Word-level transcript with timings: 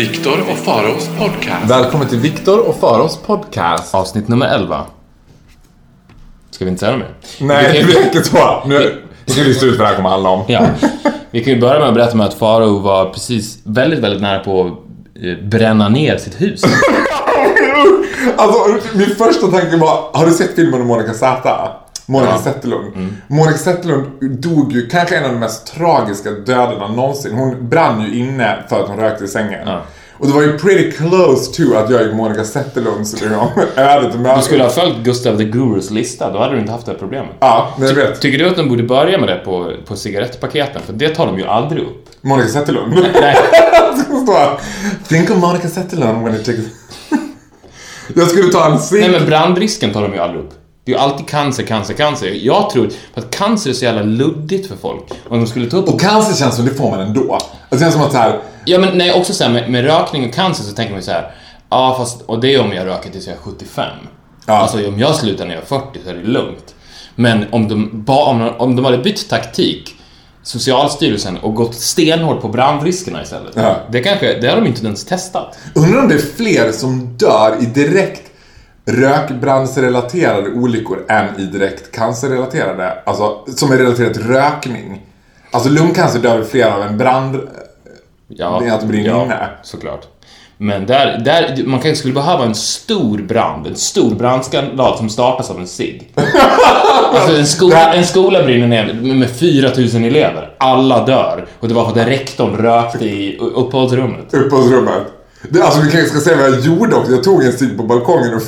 Viktor 0.00 0.40
och 0.52 0.58
Faraos 0.58 1.08
podcast. 1.18 1.70
Välkommen 1.70 2.08
till 2.08 2.18
Viktor 2.18 2.68
och 2.68 2.80
Faros 2.80 3.16
podcast. 3.16 3.94
Avsnitt 3.94 4.28
nummer 4.28 4.46
11. 4.46 4.86
Ska 6.50 6.64
vi 6.64 6.70
inte 6.70 6.80
säga 6.80 6.92
något 6.96 7.00
mer? 7.00 7.46
Nej, 7.46 7.84
Vi 7.86 7.92
det 7.92 8.00
räcker 8.00 8.22
så. 8.22 8.62
Nu 8.66 8.78
nu 8.78 9.32
ska 9.32 9.42
vi 9.42 9.48
lista 9.48 9.66
ut 9.66 9.78
vad 9.78 9.80
det 9.80 9.88
här 9.88 9.96
kommer 9.96 10.10
handla 10.10 10.28
om. 10.28 10.44
Ja. 10.48 10.66
Vi 11.30 11.44
kan 11.44 11.52
ju 11.52 11.60
börja 11.60 11.78
med 11.78 11.88
att 11.88 11.94
berätta 11.94 12.16
med 12.16 12.26
att 12.26 12.34
Faro 12.34 12.78
var 12.78 13.10
precis 13.10 13.58
väldigt, 13.64 13.98
väldigt 13.98 14.22
nära 14.22 14.38
på 14.38 14.60
att 14.60 14.72
eh, 15.24 15.48
bränna 15.48 15.88
ner 15.88 16.16
sitt 16.16 16.40
hus. 16.40 16.62
Alltså, 18.36 18.88
min 18.98 19.10
första 19.10 19.46
tanke 19.46 19.76
var, 19.76 20.10
har 20.12 20.26
du 20.26 20.32
sett 20.32 20.54
filmen 20.54 20.80
om 20.80 20.86
Monica 20.86 21.14
Z? 21.14 21.68
Monica 22.10 22.32
Ja. 22.32 22.38
Zetterlund. 22.42 22.92
Monica 23.28 23.58
Zetterlund 23.58 24.06
dog 24.40 24.72
ju 24.72 24.86
kanske 24.88 25.16
en 25.16 25.24
av 25.24 25.30
de 25.32 25.38
mest 25.38 25.66
tragiska 25.74 26.30
döderna 26.30 26.88
någonsin. 26.88 27.34
Hon 27.34 27.68
brann 27.68 28.00
ju 28.02 28.18
inne 28.18 28.64
för 28.68 28.80
att 28.82 28.88
hon 28.88 28.96
rökte 28.96 29.24
i 29.24 29.28
sängen. 29.28 29.60
Ja. 29.68 29.80
Och 30.18 30.26
det 30.26 30.32
var 30.32 30.42
ju 30.42 30.58
pretty 30.58 30.90
close 30.90 31.52
to 31.52 31.76
att 31.76 31.90
jag 31.90 32.02
gick 32.02 32.14
Monica 32.14 32.44
Zetterlunds 32.44 33.22
öde 33.76 34.00
till 34.10 34.12
Du 34.12 34.18
mötes. 34.18 34.44
skulle 34.44 34.62
ha 34.62 34.70
följt 34.70 34.96
Gustav 34.98 35.36
the 35.38 35.44
Gurus 35.44 35.90
lista, 35.90 36.32
då 36.32 36.38
hade 36.38 36.54
du 36.54 36.60
inte 36.60 36.72
haft 36.72 36.86
det 36.86 36.92
här 36.92 36.98
problemet. 36.98 37.30
Ja, 37.40 37.74
men 37.78 37.88
jag 37.88 37.94
vet. 37.94 38.20
Tycker 38.20 38.38
du 38.38 38.48
att 38.50 38.56
de 38.56 38.68
borde 38.68 38.82
börja 38.82 39.18
med 39.18 39.28
det 39.28 39.36
på, 39.44 39.72
på 39.86 39.96
cigarettpaketen? 39.96 40.82
För 40.86 40.92
det 40.92 41.08
tar 41.08 41.26
de 41.26 41.38
ju 41.38 41.46
aldrig 41.46 41.82
upp. 41.82 42.04
Monica 42.20 42.48
Zetterlund. 42.48 42.94
Nej. 43.20 43.36
Think 45.08 45.30
of 45.30 45.36
Monica 45.36 45.68
Zetterlund 45.68 46.24
when 46.24 46.34
it 46.34 46.44
takes... 46.44 46.60
Jag 48.14 48.28
skulle 48.28 48.52
ta 48.52 48.72
en 48.72 48.78
cigg. 48.78 49.00
Nej 49.00 49.10
men 49.10 49.26
brandrisken 49.26 49.92
tar 49.92 50.02
de 50.02 50.12
ju 50.12 50.18
aldrig 50.18 50.40
upp. 50.44 50.50
Det 50.90 50.94
är 50.94 50.98
ju 50.98 51.04
alltid 51.04 51.28
cancer, 51.28 51.62
cancer, 51.62 51.94
cancer. 51.94 52.38
Jag 52.42 52.70
tror 52.70 52.90
att 53.14 53.30
cancer 53.30 53.70
är 53.70 53.74
så 53.74 53.84
jävla 53.84 54.02
luddigt 54.02 54.68
för 54.68 54.76
folk. 54.76 55.02
Om 55.28 55.40
de 55.40 55.46
skulle 55.46 55.70
ta 55.70 55.76
upp... 55.76 55.88
Och 55.88 56.00
cancer 56.00 56.34
känns 56.36 56.56
som 56.56 56.64
det 56.66 56.74
får 56.74 56.90
man 56.90 57.00
ändå. 57.00 57.38
Det 57.70 57.78
känns 57.78 57.94
som 57.94 58.02
att 58.02 58.12
så 58.12 58.18
här, 58.18 58.38
Ja 58.64 58.78
men 58.78 58.98
nej, 58.98 59.12
också 59.12 59.34
så 59.34 59.44
här, 59.44 59.50
med, 59.50 59.70
med 59.70 59.84
rökning 59.84 60.28
och 60.28 60.34
cancer 60.34 60.64
så 60.64 60.72
tänker 60.74 60.92
man 60.92 61.00
ju 61.00 61.04
så 61.04 61.10
här. 61.10 61.30
Ja 61.70 61.94
fast, 61.98 62.22
och 62.22 62.40
det 62.40 62.54
är 62.54 62.60
om 62.60 62.72
jag 62.72 62.86
röker 62.86 63.10
tills 63.10 63.26
jag 63.26 63.36
är 63.36 63.40
75. 63.40 63.84
Ja. 64.46 64.52
Alltså 64.54 64.88
om 64.88 64.98
jag 64.98 65.14
slutar 65.14 65.44
när 65.46 65.54
jag 65.54 65.62
är 65.62 65.66
40 65.66 65.98
så 66.04 66.10
är 66.10 66.14
det 66.14 66.22
lugnt. 66.22 66.74
Men 67.14 67.44
om 67.50 67.68
de, 67.68 67.90
ba, 68.04 68.24
om, 68.30 68.38
de- 68.38 68.54
om 68.58 68.76
de 68.76 68.84
hade 68.84 68.98
bytt 68.98 69.28
taktik, 69.28 69.94
Socialstyrelsen, 70.42 71.38
och 71.38 71.54
gått 71.54 71.74
stenhårt 71.74 72.40
på 72.40 72.48
brandriskerna 72.48 73.22
istället. 73.22 73.52
Ja. 73.54 73.76
Det 73.90 74.00
kanske, 74.00 74.40
det 74.40 74.48
har 74.48 74.56
de 74.56 74.66
inte 74.66 74.86
ens 74.86 75.04
testat. 75.04 75.58
undrar 75.74 76.00
om 76.02 76.08
det 76.08 76.14
är 76.14 76.36
fler 76.36 76.72
som 76.72 77.16
dör 77.16 77.56
i 77.60 77.64
direkt 77.64 78.29
rökbrandsrelaterade 78.92 80.50
olyckor 80.50 81.04
än 81.08 81.40
i 81.40 81.42
direkt 81.42 81.92
cancerrelaterade, 81.92 83.02
alltså 83.06 83.44
som 83.46 83.72
är 83.72 83.76
relaterat 83.76 84.14
till 84.14 84.26
rökning. 84.26 85.00
Alltså 85.50 85.70
lungcancer 85.70 86.20
dör 86.20 86.42
fler 86.42 86.70
av 86.70 86.82
en 86.82 86.98
brand... 86.98 87.40
Ja, 88.28 88.62
är 88.64 88.72
att 88.72 88.80
det 88.80 88.86
brinner 88.86 89.08
ja, 89.08 89.24
inne. 89.24 89.48
såklart. 89.62 90.06
Men 90.62 90.86
där, 90.86 91.18
där, 91.24 91.62
man 91.64 91.80
kanske 91.80 91.96
skulle 91.96 92.14
behöva 92.14 92.44
en 92.44 92.54
stor 92.54 93.18
brand, 93.18 93.66
en 93.66 93.76
stor 93.76 94.14
brandskandal 94.14 94.98
som 94.98 95.08
startas 95.08 95.50
av 95.50 95.58
en 95.58 95.66
cigg. 95.66 96.12
alltså 97.14 97.36
en 97.36 97.46
skola, 97.46 97.94
en 97.94 98.04
skola 98.04 98.42
brinner 98.42 98.66
ner 98.66 98.94
med, 98.94 99.16
med 99.16 99.30
4000 99.30 100.04
elever. 100.04 100.54
Alla 100.58 101.06
dör. 101.06 101.46
Och 101.60 101.68
det 101.68 101.74
var 101.74 101.84
för 101.84 102.00
att 102.00 102.06
rektorn 102.06 102.56
rökte 102.56 103.04
i 103.04 103.38
uppehållsrummet. 103.38 104.34
Uppehållsrummet. 104.34 105.19
Det, 105.42 105.62
alltså 105.62 105.80
vi 105.80 105.90
kanske 105.90 106.10
ska 106.10 106.20
säga 106.20 106.36
vad 106.36 106.46
jag 106.46 106.60
gjorde 106.60 106.96
också. 106.96 107.12
Jag 107.12 107.24
tog 107.24 107.44
en 107.44 107.52
cigg 107.52 107.76
på 107.76 107.82
balkongen 107.82 108.34
och, 108.34 108.42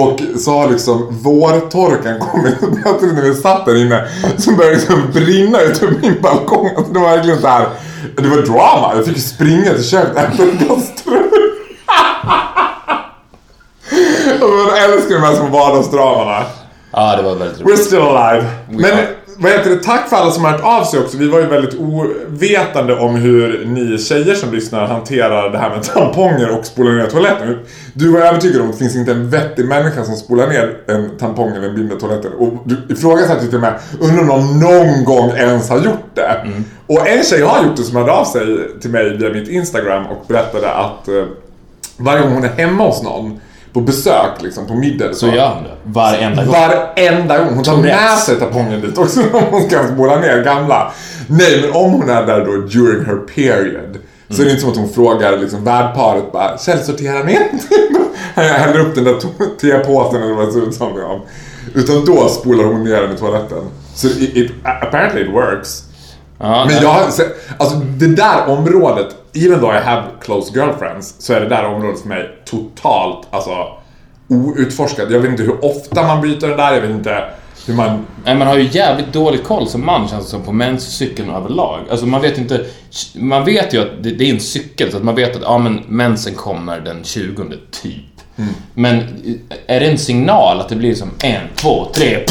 och 0.00 0.20
har 0.46 0.70
liksom 0.70 1.18
vårtorkan 1.22 2.18
kommit. 2.20 2.54
Jag 2.84 3.02
när 3.14 3.22
vi 3.22 3.34
satt 3.34 3.66
där 3.66 3.76
inne 3.76 4.08
så 4.38 4.52
började 4.52 4.76
liksom 4.76 5.02
brinna 5.12 5.60
ute 5.60 5.86
på 5.86 5.94
min 6.02 6.20
balkong. 6.22 6.70
Alltså 6.76 6.92
det 6.92 6.98
var 6.98 7.10
verkligen 7.10 7.40
så 7.40 7.46
här. 7.46 7.68
Det 8.16 8.28
var 8.28 8.36
drama. 8.36 8.92
Jag 8.94 9.04
fick 9.06 9.18
springa 9.22 9.74
till 9.74 9.84
köket 9.84 10.14
och 10.14 10.20
hämta 10.20 10.42
en 10.42 10.58
kastrull. 10.58 11.28
Jag 14.40 14.84
älskar 14.84 15.14
de 15.14 15.20
här 15.22 15.34
små 15.34 15.46
vardagsdramana. 15.46 16.42
Ja, 16.90 17.16
det 17.16 17.22
var 17.22 17.34
väldigt 17.34 17.60
We're 17.60 17.64
roligt. 17.64 17.84
still 17.84 17.98
alive. 18.00 18.46
Men 18.68 18.84
are. 18.84 19.08
Vad 19.40 19.52
heter 19.52 19.70
det, 19.70 19.76
tack 19.76 20.08
för 20.08 20.16
alla 20.16 20.30
som 20.30 20.44
har 20.44 20.52
hört 20.52 20.64
av 20.64 20.84
sig 20.84 21.00
också. 21.00 21.18
Vi 21.18 21.28
var 21.28 21.40
ju 21.40 21.46
väldigt 21.46 21.80
ovetande 21.80 22.98
om 22.98 23.14
hur 23.14 23.64
ni 23.66 23.98
tjejer 23.98 24.34
som 24.34 24.52
lyssnar 24.52 24.86
hanterar 24.86 25.50
det 25.50 25.58
här 25.58 25.70
med 25.70 25.82
tamponger 25.82 26.58
och 26.58 26.66
spola 26.66 26.90
ner 26.90 27.06
toaletten. 27.06 27.58
Du 27.92 28.08
var 28.08 28.20
övertygad 28.20 28.60
om 28.60 28.66
att 28.66 28.72
det 28.72 28.78
finns 28.78 28.96
inte 28.96 29.12
en 29.12 29.30
vettig 29.30 29.64
människa 29.64 30.04
som 30.04 30.16
spolar 30.16 30.46
ner 30.46 30.76
en 30.86 31.18
tampong 31.18 31.56
eller 31.56 31.68
en 31.68 31.74
binda 31.74 31.96
toaletten. 31.96 32.32
Och 32.32 32.52
du 32.64 32.76
ifrågasatte 32.94 33.46
till 33.46 33.54
och 33.54 33.60
med, 33.60 33.74
undrar 34.00 34.20
om 34.20 34.26
någon 34.28 34.58
någon 34.60 35.04
gång 35.04 35.30
ens 35.30 35.70
har 35.70 35.78
gjort 35.78 36.14
det. 36.14 36.46
Och 36.86 37.08
en 37.08 37.24
tjej 37.24 37.42
har 37.42 37.64
gjort 37.64 37.76
det 37.76 37.82
som 37.82 37.96
hörde 37.96 38.12
av 38.12 38.24
sig 38.24 38.46
till 38.80 38.90
mig 38.90 39.16
via 39.16 39.30
mitt 39.30 39.48
Instagram 39.48 40.06
och 40.06 40.24
berättade 40.28 40.70
att 40.70 41.08
eh, 41.08 41.24
varje 41.96 42.22
gång 42.22 42.32
hon 42.32 42.44
är 42.44 42.48
hemma 42.48 42.84
hos 42.84 43.02
någon 43.02 43.40
på 43.72 43.80
besök, 43.80 44.42
liksom 44.42 44.66
på 44.66 44.74
middag 44.74 45.14
Så 45.14 45.26
gör 45.26 45.54
hon 45.54 45.64
det. 45.64 45.76
Varenda 45.82 46.44
gång. 46.44 46.54
Varenda 46.54 47.38
gång. 47.38 47.54
Hon 47.54 47.64
tar 47.64 47.76
med 47.76 48.18
sig 48.18 48.36
tampongen 48.36 48.80
dit 48.80 48.98
också 48.98 49.20
om 49.32 49.42
hon 49.50 49.70
ska 49.70 49.88
spola 49.88 50.20
ner 50.20 50.42
gamla. 50.44 50.92
Nej, 51.26 51.60
men 51.60 51.72
om 51.72 51.92
hon 51.92 52.10
är 52.10 52.26
där 52.26 52.44
då 52.44 52.52
during 52.52 53.04
her 53.04 53.16
period. 53.16 53.98
Så 54.30 54.42
är 54.42 54.44
det 54.44 54.50
inte 54.50 54.62
som 54.62 54.70
att 54.70 54.76
hon 54.76 54.88
frågar 54.88 55.38
liksom 55.38 55.64
värdparet 55.64 56.32
bara 56.32 56.58
källsortera 56.58 57.22
ner. 57.22 57.40
Häller 58.34 58.80
upp 58.80 58.94
den 58.94 59.04
där 59.04 59.14
tepåsen 59.60 60.22
eller 60.22 60.34
vad 60.34 60.46
det 60.46 60.52
ser 60.52 60.68
ut 60.68 60.74
som. 60.74 61.20
Utan 61.74 62.04
då 62.04 62.28
spolar 62.28 62.64
hon 62.64 62.84
ner 62.84 63.02
den 63.02 63.14
i 63.14 63.18
toaletten. 63.18 63.64
Så 63.94 64.06
it, 64.06 64.36
it, 64.36 64.52
apparently 64.62 65.22
it 65.22 65.32
works. 65.32 65.87
Ja, 66.38 66.64
Men 66.64 66.82
jag 66.82 66.88
har 66.88 67.02
alltså 67.58 67.76
det 67.76 68.06
där 68.06 68.48
området, 68.48 69.06
even 69.34 69.60
though 69.60 69.76
I 69.76 69.80
have 69.80 70.02
close 70.20 70.52
girlfriends, 70.54 71.14
så 71.18 71.32
är 71.32 71.40
det 71.40 71.48
där 71.48 71.64
området 71.64 72.00
för 72.00 72.08
mig 72.08 72.42
totalt, 72.44 73.26
alltså 73.30 73.50
outforskat. 74.28 75.10
Jag 75.10 75.20
vet 75.20 75.30
inte 75.30 75.42
hur 75.42 75.64
ofta 75.64 76.02
man 76.02 76.20
byter 76.20 76.48
den 76.48 76.56
där, 76.56 76.72
jag 76.72 76.80
vet 76.80 76.90
inte 76.90 77.24
hur 77.66 77.74
man... 77.74 78.06
Nej, 78.24 78.34
man 78.34 78.46
har 78.46 78.56
ju 78.56 78.68
jävligt 78.72 79.12
dålig 79.12 79.44
koll 79.44 79.68
som 79.68 79.86
man 79.86 80.08
känns 80.08 80.24
det 80.24 80.30
som 80.30 80.42
på 80.42 80.52
menscykeln 80.52 81.30
överlag. 81.30 81.80
Alltså 81.90 82.06
man 82.06 82.20
vet 82.20 82.38
inte... 82.38 82.64
Man 83.14 83.44
vet 83.44 83.74
ju 83.74 83.80
att 83.82 84.02
det, 84.02 84.10
det 84.10 84.24
är 84.30 84.34
en 84.34 84.40
cykel 84.40 84.90
så 84.90 84.96
att 84.96 85.04
man 85.04 85.14
vet 85.14 85.36
att 85.36 85.42
ja, 85.42 85.58
men 85.58 85.80
mensen 85.88 86.34
kommer 86.34 86.80
den 86.80 87.04
20 87.04 87.44
typ. 87.82 88.04
Men 88.74 89.02
är 89.66 89.80
det 89.80 89.86
en 89.86 89.98
signal 89.98 90.60
att 90.60 90.68
det 90.68 90.76
blir 90.76 90.94
som 90.94 91.10
en, 91.22 91.42
två, 91.56 91.86
tre... 91.94 92.24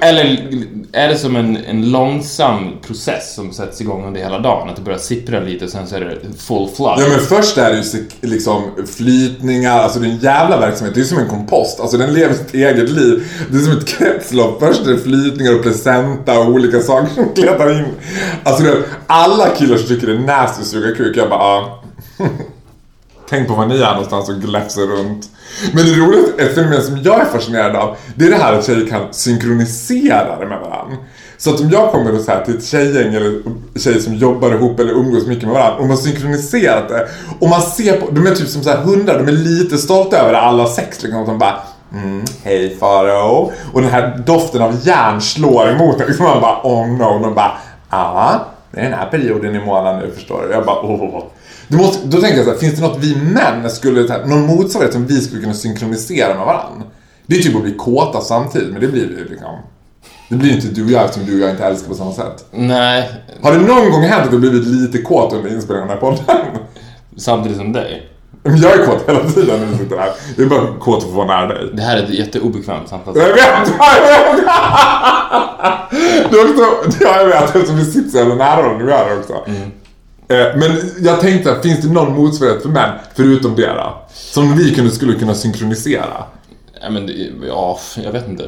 Eller 0.00 0.48
är 0.92 1.08
det 1.08 1.16
som 1.16 1.36
en, 1.36 1.56
en 1.56 1.90
långsam 1.90 2.70
process 2.86 3.34
som 3.34 3.52
sätts 3.52 3.80
igång 3.80 4.06
under 4.06 4.20
hela 4.20 4.38
dagen? 4.38 4.68
Att 4.68 4.76
det 4.76 4.82
börjar 4.82 4.98
sippra 4.98 5.40
lite 5.40 5.64
och 5.64 5.70
sen 5.70 5.86
så 5.86 5.96
är 5.96 6.00
det 6.00 6.38
full 6.38 6.68
flood? 6.76 6.98
Ja 6.98 7.08
men 7.08 7.20
först 7.20 7.58
är 7.58 7.70
det 7.70 7.76
ju 7.76 8.08
liksom 8.20 8.62
flytningar, 8.96 9.78
alltså 9.78 10.00
det 10.00 10.06
är 10.06 10.10
en 10.10 10.18
jävla 10.18 10.60
verksamhet. 10.60 10.94
Det 10.94 11.00
är 11.00 11.04
som 11.04 11.18
en 11.18 11.28
kompost. 11.28 11.80
Alltså 11.80 11.96
den 11.96 12.14
lever 12.14 12.34
sitt 12.34 12.54
eget 12.54 12.90
liv. 12.90 13.28
Det 13.50 13.56
är 13.56 13.60
som 13.60 13.78
ett 13.78 13.88
kretslopp. 13.88 14.60
Först 14.60 14.86
är 14.86 14.92
det 14.92 14.98
flytningar 14.98 15.54
och 15.54 15.62
placenta 15.62 16.40
och 16.40 16.46
olika 16.46 16.80
saker 16.80 17.14
som 17.14 17.34
kletar 17.34 17.78
in. 17.78 17.84
Alltså 18.42 18.64
det, 18.64 18.76
alla 19.06 19.48
killar 19.48 19.76
som 19.76 19.88
tycker 19.88 20.06
det 20.06 20.12
är 20.12 20.18
nasty 20.18 20.60
att 20.60 20.66
suga 20.66 20.96
kuk, 20.96 21.16
jag 21.16 21.28
bara 21.28 21.40
ah. 21.40 21.82
Tänk 23.32 23.48
på 23.48 23.54
var 23.54 23.66
ni 23.66 23.82
är 23.82 23.90
någonstans 23.90 24.28
och 24.28 24.34
gläfser 24.34 24.86
runt. 24.86 25.30
Men 25.74 25.84
det 25.86 25.92
roliga, 25.92 26.22
ett 26.38 26.54
fenomen 26.54 26.82
som 26.82 27.02
jag 27.02 27.20
är 27.20 27.24
fascinerad 27.24 27.76
av, 27.76 27.96
det 28.14 28.24
är 28.26 28.30
det 28.30 28.36
här 28.36 28.52
att 28.52 28.66
tjejer 28.66 28.86
kan 28.86 29.06
synkronisera 29.10 30.38
det 30.38 30.46
med 30.46 30.60
varandra. 30.60 30.96
Så 31.36 31.54
att 31.54 31.60
om 31.60 31.70
jag 31.70 31.90
kommer 31.90 32.14
och 32.14 32.20
så 32.20 32.30
här 32.30 32.44
till 32.44 32.56
ett 32.56 32.64
tjejgäng 32.64 33.14
eller 33.14 33.42
tjejer 33.78 33.98
som 33.98 34.14
jobbar 34.14 34.54
ihop 34.54 34.80
eller 34.80 34.92
umgås 34.92 35.26
mycket 35.26 35.44
med 35.44 35.52
varandra 35.54 35.78
och 35.78 35.86
man 35.86 35.96
synkroniserat 35.96 36.88
det 36.88 37.08
och 37.40 37.48
man 37.48 37.62
ser 37.62 38.00
på, 38.00 38.10
de 38.10 38.26
är 38.26 38.34
typ 38.34 38.48
som 38.48 38.62
så 38.62 38.70
här 38.70 38.76
hundar, 38.76 39.18
de 39.18 39.28
är 39.28 39.32
lite 39.32 39.78
stolta 39.78 40.16
över 40.16 40.34
alla 40.34 40.66
sex 40.66 41.02
liksom. 41.02 41.20
Att 41.20 41.26
de 41.26 41.38
bara 41.38 41.56
Mm, 41.94 42.24
hej 42.44 42.76
Faro. 42.80 43.52
Och 43.72 43.80
den 43.80 43.90
här 43.90 44.22
doften 44.26 44.62
av 44.62 44.86
järn 44.86 45.20
slår 45.20 45.68
emot 45.68 46.00
en. 46.00 46.06
Liksom 46.06 46.26
man 46.26 46.40
bara 46.40 46.60
oh 46.62 46.88
no. 46.88 47.04
Och 47.04 47.20
de 47.20 47.34
bara 47.34 47.52
ja, 47.90 48.46
det 48.70 48.80
är 48.80 48.84
den 48.84 48.98
här 48.98 49.06
perioden 49.10 49.56
i 49.56 49.64
månaden 49.64 50.00
nu 50.00 50.10
förstår 50.10 50.42
du. 50.42 50.54
Jag 50.54 50.64
bara 50.64 50.80
oh. 50.80 51.24
Du 51.72 51.78
måste, 51.78 52.06
då 52.06 52.20
tänker 52.20 52.36
jag 52.36 52.44
så 52.44 52.50
här, 52.52 52.58
finns 52.58 52.74
det 52.74 52.82
något 52.82 52.98
vi 52.98 53.16
män 53.16 53.70
skulle, 53.70 54.12
här, 54.12 54.26
någon 54.26 54.46
motsvarighet 54.46 54.92
som 54.92 55.06
vi 55.06 55.20
skulle 55.20 55.40
kunna 55.40 55.54
synkronisera 55.54 56.34
med 56.34 56.46
varandra? 56.46 56.86
Det 57.26 57.36
är 57.36 57.42
typ 57.42 57.56
att 57.56 57.62
bli 57.62 57.74
kåta 57.74 58.20
samtidigt, 58.20 58.72
men 58.72 58.80
det 58.80 58.88
blir 58.88 59.06
det 59.06 59.12
ju 59.12 59.28
liksom. 59.28 59.58
Det 60.28 60.36
blir 60.36 60.52
inte 60.52 60.66
du 60.68 60.84
och 60.84 60.90
jag 60.90 61.04
eftersom 61.04 61.26
du 61.26 61.34
och 61.34 61.40
jag 61.40 61.50
inte 61.50 61.64
älskar 61.64 61.88
på 61.88 61.94
samma 61.94 62.12
sätt. 62.12 62.44
Nej, 62.50 63.10
Har 63.42 63.52
det 63.52 63.58
någon 63.58 63.90
gång 63.90 64.02
hänt 64.02 64.24
att 64.24 64.30
du 64.30 64.38
blivit 64.38 64.66
lite 64.66 64.98
kåt 64.98 65.32
under 65.32 65.50
inspelningen 65.54 65.90
av 65.90 65.96
den 66.00 66.10
här 66.12 66.16
podden? 66.26 66.58
samtidigt 67.16 67.58
som 67.58 67.72
dig. 67.72 68.08
Jag 68.42 68.80
är 68.80 68.86
kåt 68.86 69.08
hela 69.08 69.20
tiden 69.30 69.60
när 69.60 69.66
vi 69.66 69.78
sitter 69.78 69.98
här. 69.98 70.10
Jag 70.36 70.44
är 70.44 70.50
bara 70.50 70.78
kåt 70.78 70.98
att 70.98 71.02
få 71.10 71.10
vara 71.10 71.26
nära 71.26 71.48
dig. 71.48 71.70
Det 71.74 71.82
här 71.82 71.96
är 71.96 72.02
ett 72.02 72.10
jätteobekvämt 72.10 72.88
samtal. 72.88 73.18
Jag 73.18 73.28
vet! 73.28 73.36
Jag 73.36 74.36
vet! 74.36 74.46
Det 76.30 76.36
är 76.38 76.50
också, 76.50 76.64
ja, 77.00 77.20
jag 77.20 77.26
vet 77.26 77.42
eftersom 77.56 77.76
vi 77.76 77.84
sitter 77.84 78.10
så 78.10 78.16
jävla 78.18 78.34
nära 78.34 78.62
varandra 78.62 78.84
nu 78.84 78.90
här 78.92 79.18
också. 79.18 79.32
Eh, 79.32 79.68
Men 80.56 80.90
jag 81.00 81.20
tänkte, 81.20 81.56
finns 81.62 81.80
det 81.80 81.88
någon 81.92 82.12
motsvarighet 82.16 82.62
för 82.62 82.68
män, 82.68 82.90
förutom 83.14 83.54
det 83.54 83.66
då? 83.66 84.02
Som 84.14 84.56
vi 84.56 84.74
kunde, 84.74 84.90
skulle 84.90 85.14
kunna 85.14 85.34
synkronisera? 85.34 86.24
Ja, 86.82 86.90
men 86.90 87.10
ja, 87.48 87.78
jag 88.04 88.12
vet 88.12 88.28
inte. 88.28 88.44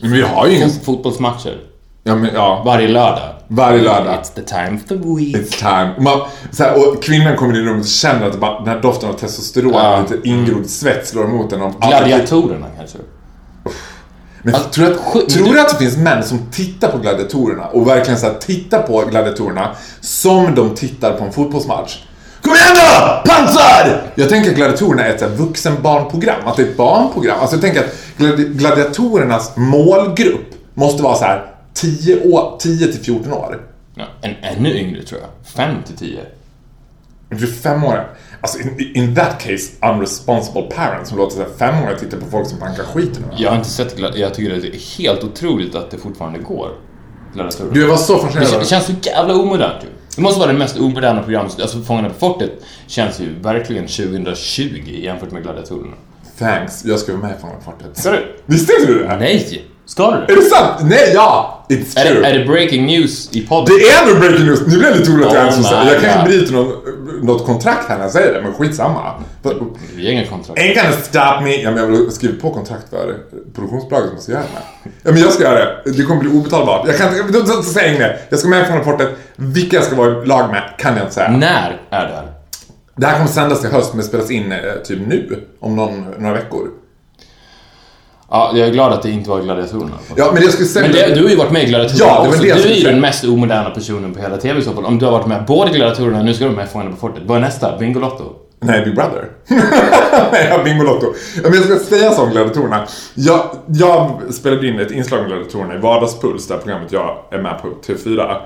Men 0.00 0.12
vi 0.12 0.22
har 0.22 0.46
ju 0.46 0.56
ingen... 0.56 0.68
Fot- 0.70 0.84
Fotbollsmatcher. 0.84 1.56
Ja, 2.04 2.14
men 2.16 2.30
ja. 2.34 2.62
Varje 2.66 2.88
lördag. 2.88 3.28
Varje 3.48 3.82
lördag. 3.82 4.14
It's 4.22 4.34
the 4.34 4.42
time 4.42 4.76
of 4.76 4.88
the 4.88 4.94
week. 4.94 5.36
It's 5.36 5.58
time. 5.58 5.94
Man, 6.10 6.20
så 6.50 6.62
här, 6.62 6.74
och 6.88 7.02
kvinnan 7.02 7.36
kommer 7.36 7.54
in 7.54 7.60
i 7.60 7.64
rummet 7.68 7.82
och 7.84 7.88
känner 7.88 8.26
att 8.26 8.40
bara, 8.40 8.58
den 8.58 8.68
här 8.68 8.80
doften 8.82 9.08
av 9.08 9.12
testosteron, 9.12 9.72
Ja. 9.74 10.00
lite 10.10 10.28
ingrodd 10.28 10.66
svett 10.70 11.06
slår 11.06 11.24
emot 11.24 11.52
en. 11.52 11.62
Och- 11.62 11.80
Gladiatorerna 11.80 12.66
kanske. 12.78 12.98
Men 14.46 14.54
Alltså, 14.54 14.70
tror, 14.70 14.86
du 14.86 14.92
att, 14.94 15.28
tror 15.28 15.52
du 15.54 15.60
att 15.60 15.70
det 15.70 15.76
finns 15.76 15.96
män 15.96 16.24
som 16.24 16.38
tittar 16.52 16.88
på 16.88 16.98
gladiatorerna 16.98 17.66
och 17.66 17.88
verkligen 17.88 18.18
så 18.20 18.26
här, 18.26 18.34
tittar 18.34 18.82
på 18.82 19.04
gladiatorerna 19.10 19.70
som 20.00 20.54
de 20.54 20.74
tittar 20.74 21.12
på 21.12 21.24
en 21.24 21.32
fotbollsmatch? 21.32 21.98
Kom 22.42 22.52
igen 22.54 22.66
då! 22.74 23.30
Pansar! 23.30 24.02
Jag 24.14 24.28
tänker 24.28 24.50
att 24.50 24.56
gladiatorerna 24.56 25.04
är 25.04 25.10
ett 25.14 25.20
så 25.20 25.28
här, 25.28 25.34
vuxenbarnprogram, 25.36 26.46
att 26.46 26.56
det 26.56 26.62
är 26.62 26.66
ett 26.66 26.76
barnprogram. 26.76 27.38
Alltså 27.40 27.56
jag 27.56 27.62
tänker 27.62 27.80
att 27.80 27.94
gladi- 28.18 28.48
gladiatorernas 28.54 29.52
målgrupp 29.56 30.54
måste 30.74 31.02
vara 31.02 31.16
så 31.16 31.24
här 31.24 31.46
10, 31.74 32.22
år, 32.32 32.56
10 32.58 32.86
till 32.92 33.04
14 33.04 33.32
år. 33.32 33.60
Ja, 33.94 34.04
en, 34.20 34.34
ännu 34.42 34.78
yngre 34.78 35.02
tror 35.02 35.20
jag. 35.20 35.30
5 35.56 35.74
till 35.86 35.96
10. 35.96 36.20
Du 37.30 37.36
är 37.44 37.50
fem 37.52 37.84
år. 37.84 38.08
Alltså 38.40 38.58
in, 38.60 38.90
in 38.96 39.14
that 39.14 39.40
case, 39.40 39.72
unresponsible 39.92 40.62
parents 40.62 41.08
som 41.08 41.18
låter 41.18 41.44
femåringar 41.58 41.94
titta 41.94 42.16
på 42.16 42.26
folk 42.30 42.48
som 42.48 42.58
bankar 42.58 42.82
skiten 42.84 43.24
Jag 43.36 43.50
har 43.50 43.56
inte 43.56 43.70
sett 43.70 43.96
glad... 43.96 44.16
Jag 44.18 44.34
tycker 44.34 44.56
att 44.56 44.62
det 44.62 44.68
är 44.68 44.98
helt 44.98 45.24
otroligt 45.24 45.74
att 45.74 45.90
det 45.90 45.98
fortfarande 45.98 46.38
går. 46.38 46.70
Du 47.72 47.80
jag 47.80 47.88
var 47.88 47.96
så 47.96 48.14
Det, 48.16 48.20
fascinerad. 48.22 48.54
av- 48.54 48.60
det 48.60 48.66
känns 48.66 48.86
så 48.86 48.92
jävla 49.02 49.34
omodernt 49.34 49.84
ju. 49.84 49.88
Det 50.16 50.22
måste 50.22 50.40
vara 50.40 50.52
det 50.52 50.58
mest 50.58 50.78
omoderna 50.78 51.22
programmet. 51.22 51.60
Alltså 51.60 51.80
Fångarna 51.82 52.08
på 52.08 52.14
fortet 52.14 52.50
känns 52.86 53.20
ju 53.20 53.34
verkligen 53.40 53.86
2020 53.86 54.62
jämfört 54.86 55.30
med 55.30 55.42
gladiatorerna. 55.42 55.94
Thanks, 56.38 56.84
jag 56.84 56.98
ska 56.98 57.12
vara 57.12 57.22
med 57.22 57.36
i 57.36 57.40
Fångarna 57.40 57.58
på 57.58 57.64
fortet. 57.64 57.96
Ska 57.98 58.10
du? 58.10 58.36
Visste 58.46 58.72
inte 58.80 58.92
du 58.92 58.98
det? 59.02 59.16
Nej! 59.16 59.64
Ska 59.86 60.10
du 60.10 60.32
Är 60.32 60.36
det 60.36 60.42
sant? 60.42 60.80
Nej, 60.82 61.10
ja! 61.14 61.64
It's 61.68 61.98
Är 61.98 62.04
true. 62.04 62.20
det, 62.20 62.26
är 62.28 62.38
det 62.38 62.44
breaking 62.44 62.86
news 62.86 63.28
i 63.32 63.46
podden? 63.46 63.76
Det 63.78 63.88
är 63.88 64.06
nog 64.06 64.20
breaking 64.20 64.46
news. 64.46 64.60
Nu 64.66 64.78
blir 64.78 64.88
jag 64.88 64.96
lite 64.98 65.10
orolig 65.10 65.26
att 65.26 65.34
jag 65.34 65.42
Oh 65.46 65.52
ens 65.52 65.68
säga. 65.68 65.84
my 65.84 65.90
Jag 65.90 66.00
kanske 66.00 66.24
bryter 66.28 66.52
någon, 66.52 66.72
något 67.22 67.46
kontrakt 67.46 67.88
här 67.88 67.96
när 67.96 68.04
jag 68.04 68.12
säger 68.12 68.34
det, 68.34 68.42
men 68.42 68.52
skitsamma. 68.54 69.12
Vi 69.94 70.04
har 70.06 70.12
inga 70.12 70.26
kontrakt. 70.26 70.60
Ain't 70.60 70.74
gonna 70.74 70.92
stop 70.92 71.44
me. 71.44 71.62
Ja, 71.62 71.70
men 71.70 71.76
jag 71.78 71.86
vill 71.86 72.10
skriva 72.10 72.40
på 72.40 72.50
kontrakt 72.50 72.90
för 72.90 73.16
produktionsbolaget 73.54 74.10
som 74.10 74.20
ska 74.20 74.32
göra 74.32 74.42
det 74.42 74.48
här. 74.54 74.92
Ja, 75.02 75.12
men 75.12 75.20
jag 75.20 75.32
ska 75.32 75.42
göra 75.42 75.58
det. 75.58 75.92
Det 75.92 76.02
kommer 76.02 76.20
bli 76.20 76.30
obetalbart. 76.30 76.86
Jag 76.86 76.96
kan 76.96 77.08
inte... 77.08 77.80
jag 77.80 77.88
inget 77.88 78.00
mer. 78.00 78.18
Jag 78.28 78.38
ska 78.38 78.48
med 78.48 78.66
från 78.66 78.78
rapporten. 78.78 79.08
Vilka 79.36 79.76
jag 79.76 79.84
ska 79.84 79.96
vara 79.96 80.22
i 80.22 80.26
lag 80.26 80.50
med 80.50 80.62
kan 80.78 80.96
jag 80.96 81.02
inte 81.02 81.14
säga. 81.14 81.30
När 81.30 81.80
är 81.90 82.04
det 82.08 82.14
här? 82.14 82.32
Det 82.96 83.06
här 83.06 83.16
kommer 83.16 83.30
sändas 83.30 83.60
till 83.60 83.70
höst, 83.70 83.94
men 83.94 84.04
spelas 84.04 84.30
in 84.30 84.52
eh, 84.52 84.58
typ 84.84 84.98
nu. 85.06 85.46
Om 85.60 85.76
någon, 85.76 86.04
några 86.18 86.34
veckor. 86.34 86.68
Ja, 88.30 88.52
jag 88.54 88.68
är 88.68 88.72
glad 88.72 88.92
att 88.92 89.02
det 89.02 89.10
inte 89.10 89.30
var 89.30 89.40
gladiatorerna. 89.40 89.98
Ja, 90.16 90.30
men 90.34 90.42
jag 90.42 90.52
skulle 90.52 90.68
säga... 90.68 90.86
Men 90.86 90.92
det, 90.96 91.14
du 91.14 91.22
har 91.22 91.30
ju 91.30 91.36
varit 91.36 91.52
med 91.52 91.62
i 91.62 91.66
Gladiatorerna 91.66 92.12
Ja, 92.12 92.28
också. 92.28 92.42
Du 92.42 92.50
är 92.50 92.74
ju 92.74 92.84
den 92.84 93.00
mest 93.00 93.24
omoderna 93.24 93.70
personen 93.70 94.14
på 94.14 94.20
hela 94.20 94.36
TV 94.36 94.60
i 94.60 94.62
så 94.62 94.72
fall. 94.72 94.84
Om 94.84 94.98
du 94.98 95.04
har 95.04 95.12
varit 95.12 95.26
med 95.26 95.44
både 95.44 95.70
Gladiatorerna 95.70 96.22
nu 96.22 96.34
ska 96.34 96.44
du 96.44 96.48
vara 96.50 96.56
med 96.56 96.66
i 96.68 96.72
Fångarna 96.72 96.90
på 96.90 96.96
fortet. 96.96 97.22
Vad 97.26 97.36
är 97.36 97.40
nästa? 97.40 97.78
Bingolotto? 97.78 98.24
Nej, 98.60 98.84
Big 98.84 98.94
Brother. 98.94 99.28
Har 100.50 100.64
Bingolotto. 100.64 101.06
Ja, 101.36 101.42
men 101.50 101.54
jag 101.54 101.64
ska 101.64 101.78
säga 101.78 102.10
så 102.12 102.22
om 102.22 102.30
gladiatorerna. 102.30 102.86
Jag, 103.14 103.40
jag 103.66 104.20
spelade 104.34 104.66
in 104.68 104.80
ett 104.80 104.90
inslag 104.90 105.20
med 105.20 105.28
gladiatorerna 105.28 105.74
i 105.74 105.78
Vardagspuls, 105.78 106.46
det 106.46 106.54
här 106.54 106.60
programmet 106.60 106.92
jag 106.92 107.18
är 107.30 107.38
med 107.38 107.62
på 107.62 107.68
TV4. 107.68 108.36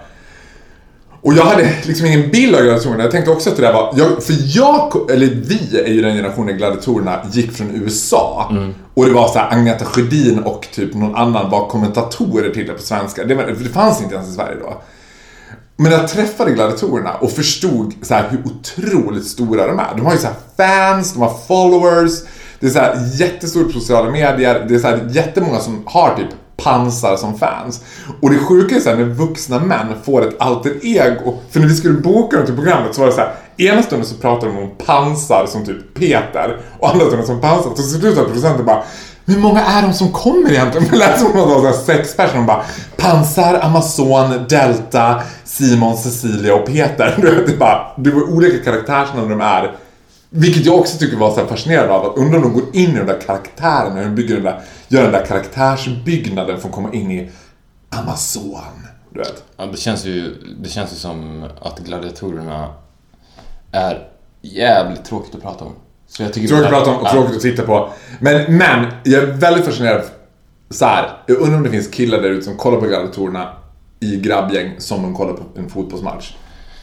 Och 1.22 1.34
jag 1.34 1.44
hade 1.44 1.72
liksom 1.82 2.06
ingen 2.06 2.30
bild 2.30 2.54
av 2.54 2.62
gladiatorerna. 2.62 3.02
Jag 3.02 3.12
tänkte 3.12 3.30
också 3.30 3.50
att 3.50 3.56
det 3.56 3.62
där 3.62 3.72
var... 3.72 3.94
Jag, 3.96 4.22
för 4.24 4.34
jag, 4.56 5.10
eller 5.10 5.26
vi 5.26 5.80
är 5.84 5.92
ju 5.92 6.02
den 6.02 6.16
generationen 6.16 6.56
gladiatorerna 6.56 7.20
gick 7.32 7.52
från 7.52 7.70
USA. 7.70 8.52
Och 8.94 9.06
det 9.06 9.12
var 9.12 9.28
så 9.28 9.38
här 9.38 9.52
Agneta 9.52 9.84
Sjödin 9.84 10.38
och 10.38 10.68
typ 10.72 10.94
någon 10.94 11.16
annan 11.16 11.50
var 11.50 11.68
kommentatorer 11.68 12.54
till 12.54 12.66
det 12.66 12.72
på 12.72 12.82
svenska. 12.82 13.24
Det, 13.24 13.34
var, 13.34 13.44
det 13.44 13.68
fanns 13.68 14.02
inte 14.02 14.14
ens 14.14 14.28
i 14.28 14.32
Sverige 14.32 14.56
då. 14.60 14.82
Men 15.76 15.92
jag 15.92 16.08
träffade 16.08 16.50
gladiatorerna 16.50 17.14
och 17.14 17.30
förstod 17.30 17.94
så 18.02 18.14
här 18.14 18.28
hur 18.30 18.42
otroligt 18.44 19.26
stora 19.26 19.66
de 19.66 19.78
är. 19.78 19.94
De 19.96 20.06
har 20.06 20.12
ju 20.12 20.18
så 20.18 20.26
här 20.26 20.36
fans, 20.56 21.12
de 21.12 21.22
har 21.22 21.34
followers, 21.48 22.12
det 22.60 22.66
är 22.66 22.70
så 22.70 22.78
här 22.78 23.08
jättestort 23.14 23.66
på 23.66 23.72
sociala 23.72 24.10
medier, 24.10 24.66
det 24.68 24.74
är 24.74 24.78
så 24.78 24.86
här 24.86 25.08
jättemånga 25.10 25.60
som 25.60 25.82
har 25.86 26.16
typ 26.16 26.39
pansar 26.64 27.16
som 27.16 27.38
fans. 27.38 27.80
Och 28.20 28.30
det 28.30 28.38
sjuka 28.38 28.76
är 28.76 28.80
såhär 28.80 28.96
när 28.96 29.04
vuxna 29.04 29.58
män 29.58 29.86
får 30.04 30.28
ett 30.28 30.34
alter 30.38 30.72
ego. 30.82 31.38
För 31.50 31.60
när 31.60 31.66
vi 31.66 31.74
skulle 31.74 31.98
boka 31.98 32.36
dem 32.36 32.46
till 32.46 32.54
programmet 32.54 32.94
så 32.94 33.00
var 33.00 33.08
det 33.08 33.14
så 33.14 33.20
här, 33.20 33.34
ena 33.56 33.82
stunden 33.82 34.08
så 34.08 34.14
pratade 34.14 34.52
de 34.52 34.58
om 34.58 34.70
pansar 34.86 35.46
som 35.48 35.66
typ 35.66 35.94
Peter 35.94 36.60
och 36.78 36.90
andra 36.90 37.06
stunden 37.06 37.26
som 37.26 37.40
pansar. 37.40 37.70
Och 37.70 37.78
så 37.78 38.00
till 38.00 38.14
producenten 38.14 38.66
bara 38.66 38.82
hur 39.30 39.38
många 39.38 39.64
är 39.64 39.82
de 39.82 39.92
som 39.92 40.12
kommer 40.12 40.52
egentligen? 40.52 40.88
Det 40.90 40.96
lät 40.96 41.18
som 41.18 41.26
att 41.26 41.34
det 41.34 41.40
var 41.40 41.72
sex 41.72 42.16
personer. 42.16 42.44
bara 42.44 42.64
Pansar, 42.96 43.60
Amazon, 43.62 44.46
Delta, 44.48 45.22
Simon, 45.44 45.96
Cecilia 45.96 46.54
och 46.54 46.66
Peter. 46.66 47.14
Du 47.22 47.34
vet, 47.34 47.46
det 47.46 47.56
bara, 47.56 47.86
det 47.96 48.10
var 48.10 48.22
olika 48.22 48.64
karaktärsnamn 48.64 49.28
de 49.30 49.40
är. 49.40 49.74
Vilket 50.30 50.66
jag 50.66 50.78
också 50.78 50.98
tycker 50.98 51.16
var 51.16 51.34
så 51.34 51.46
fascinerande 51.46 51.92
av. 51.92 52.06
Att 52.06 52.16
undra 52.16 52.36
om 52.36 52.42
de 52.42 52.52
går 52.52 52.62
in 52.72 52.90
i 52.90 52.98
de 52.98 53.06
där 53.06 53.20
karaktärerna. 53.26 53.94
Hur 53.94 54.04
de 54.04 54.14
bygger 54.14 54.34
den 54.34 54.44
där, 54.44 54.60
gör 54.90 55.02
den 55.02 55.12
där 55.12 55.24
karaktärsbyggnaden 55.26 56.60
för 56.60 56.68
att 56.68 56.74
komma 56.74 56.92
in 56.92 57.10
i 57.10 57.30
Amazon. 57.90 58.86
Du 59.10 59.18
vet. 59.18 59.44
Ja, 59.56 59.66
det 59.66 59.76
känns 59.76 60.04
ju, 60.04 60.34
det 60.62 60.68
känns 60.68 60.92
ju 60.92 60.96
som 60.96 61.44
att 61.62 61.78
gladiatorerna 61.78 62.68
är 63.72 64.08
jävligt 64.42 65.04
tråkigt 65.04 65.34
att 65.34 65.42
prata 65.42 65.64
om. 65.64 65.72
Så 66.08 66.22
jag 66.22 66.32
tycker 66.32 66.48
Tråkigt 66.48 66.64
att 66.66 66.70
prata 66.72 66.90
om 66.90 66.96
och 66.96 67.06
Ja. 67.06 67.10
tråkigt 67.12 67.36
att 67.36 67.42
titta 67.42 67.62
på. 67.62 67.88
Men, 68.20 68.56
men 68.56 68.86
jag 69.04 69.22
är 69.22 69.26
väldigt 69.26 69.64
fascinerad. 69.64 70.02
Så 70.70 70.84
här, 70.84 71.10
jag 71.26 71.36
undrar 71.38 71.56
om 71.56 71.62
det 71.62 71.70
finns 71.70 71.88
killar 71.88 72.18
där 72.22 72.30
ute 72.30 72.44
som 72.44 72.56
kollar 72.56 72.80
på 72.80 72.86
gladiatorerna 72.86 73.52
i 74.00 74.16
grabbgäng 74.16 74.74
som 74.78 75.02
de 75.02 75.14
kollar 75.16 75.32
på 75.32 75.42
en 75.56 75.68
fotbollsmatch. 75.70 76.34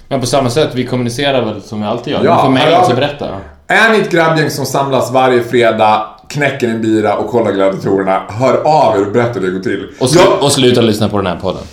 Men 0.10 0.20
på 0.20 0.26
samma 0.26 0.50
sätt, 0.50 0.70
vi 0.76 0.86
kommunicerar 0.86 1.46
väl 1.46 1.62
som 1.62 1.82
vi 1.82 1.88
alltid 1.88 2.14
gör. 2.14 2.20
Ja, 2.26 2.26
Ja, 2.32 2.44
får 2.44 2.50
mejla 2.52 2.82
oss 2.82 2.90
och 2.90 2.96
berätta. 2.96 3.40
Är 3.68 3.92
ni 3.92 4.00
ett 4.00 4.12
grabbgäng 4.12 4.50
som 4.50 4.66
samlas 4.66 5.12
varje 5.12 5.44
fredag, 5.44 6.08
knäcker 6.30 6.68
en 6.68 6.82
bira 6.82 7.18
och 7.18 7.30
kollar 7.30 7.52
gladiatorerna, 7.52 8.22
hör 8.30 8.58
av 8.58 8.98
er 8.98 9.06
och 9.06 9.12
berätta 9.12 9.40
hur 9.40 9.48
det 9.48 9.54
går 9.54 9.60
till. 9.64 9.88
Och, 10.00 10.08
slu- 10.08 10.40
och 10.42 10.52
sluta 10.52 10.82
lyssna 10.82 11.10
på 11.10 11.18
den 11.18 11.28
här 11.28 11.36
podden. 11.42 11.64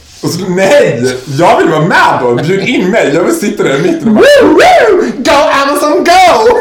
Nej! 0.48 1.16
Jag 1.38 1.58
vill 1.58 1.68
vara 1.68 1.80
med 1.86 2.18
då! 2.22 2.34
Bjud 2.34 2.68
in 2.68 2.90
mig! 2.90 3.10
Jag 3.14 3.24
vill 3.24 3.34
sitta 3.34 3.62
där 3.62 3.76
i 3.78 3.82
mitten 3.82 4.08
och 4.08 4.14
bara 4.14 4.24
woo, 4.42 4.48
woo! 4.48 5.12
Go 5.16 5.32
Amazon 5.62 6.04
go! 6.04 6.54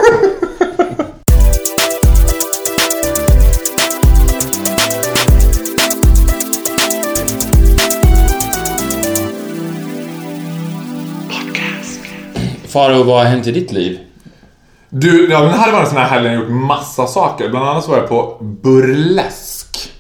Faro, 12.68 13.04
vad 13.04 13.18
har 13.18 13.26
hänt 13.26 13.48
i 13.48 13.52
ditt 13.52 13.72
liv? 13.72 14.00
Du, 14.96 15.32
ja, 15.32 15.42
den 15.42 15.54
här 15.54 15.72
var 15.72 15.80
en 15.80 15.88
sån 15.88 15.98
här 15.98 16.08
helg 16.08 16.28
jag 16.28 16.36
gjort 16.36 16.50
massa 16.50 17.08
saker. 17.08 17.50
Bland 17.50 17.70
annat 17.70 17.84
så 17.84 17.92
var 17.92 17.98
jag 17.98 18.10
på 18.10 18.38
burlesk. 18.42 19.94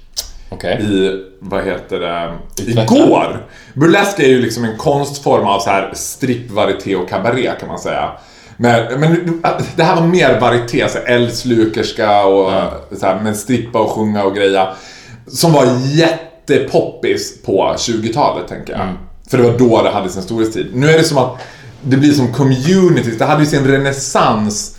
Okej. 0.49 0.81
i, 0.81 1.23
vad 1.39 1.63
heter 1.63 1.99
det, 1.99 2.33
igår. 2.57 3.45
Burlesk 3.73 4.19
är 4.19 4.27
ju 4.27 4.41
liksom 4.41 4.63
en 4.63 4.77
konstform 4.77 5.47
av 5.47 5.59
så 5.59 5.69
här 5.69 5.91
stripp, 5.93 6.51
varieté 6.51 6.95
och 6.95 7.09
cabaret 7.09 7.59
kan 7.59 7.67
man 7.67 7.79
säga. 7.79 8.11
Men, 8.57 8.99
men 8.99 9.41
det 9.75 9.83
här 9.83 9.95
var 9.95 10.07
mer 10.07 10.39
varieté, 10.39 10.89
så 10.89 10.97
eldslukerska 10.97 12.25
och 12.25 12.51
så 12.99 13.05
här, 13.05 13.19
men 13.23 13.35
strippa 13.35 13.79
och 13.79 13.89
sjunga 13.89 14.23
och 14.23 14.35
greja. 14.35 14.67
Som 15.27 15.53
var 15.53 15.65
jättepoppis 15.85 17.41
på 17.41 17.75
20-talet 17.77 18.47
tänker 18.47 18.73
jag. 18.73 18.87
För 19.29 19.37
det 19.37 19.43
var 19.43 19.57
då 19.57 19.83
det 19.83 19.89
hade 19.89 20.09
sin 20.09 20.23
storhetstid. 20.23 20.71
Nu 20.73 20.89
är 20.89 20.97
det 20.97 21.03
som 21.03 21.17
att 21.17 21.37
det 21.81 21.97
blir 21.97 22.11
som 22.11 22.33
communities, 22.33 23.17
det 23.17 23.25
hade 23.25 23.43
ju 23.43 23.49
sin 23.49 23.67
renässans 23.67 24.72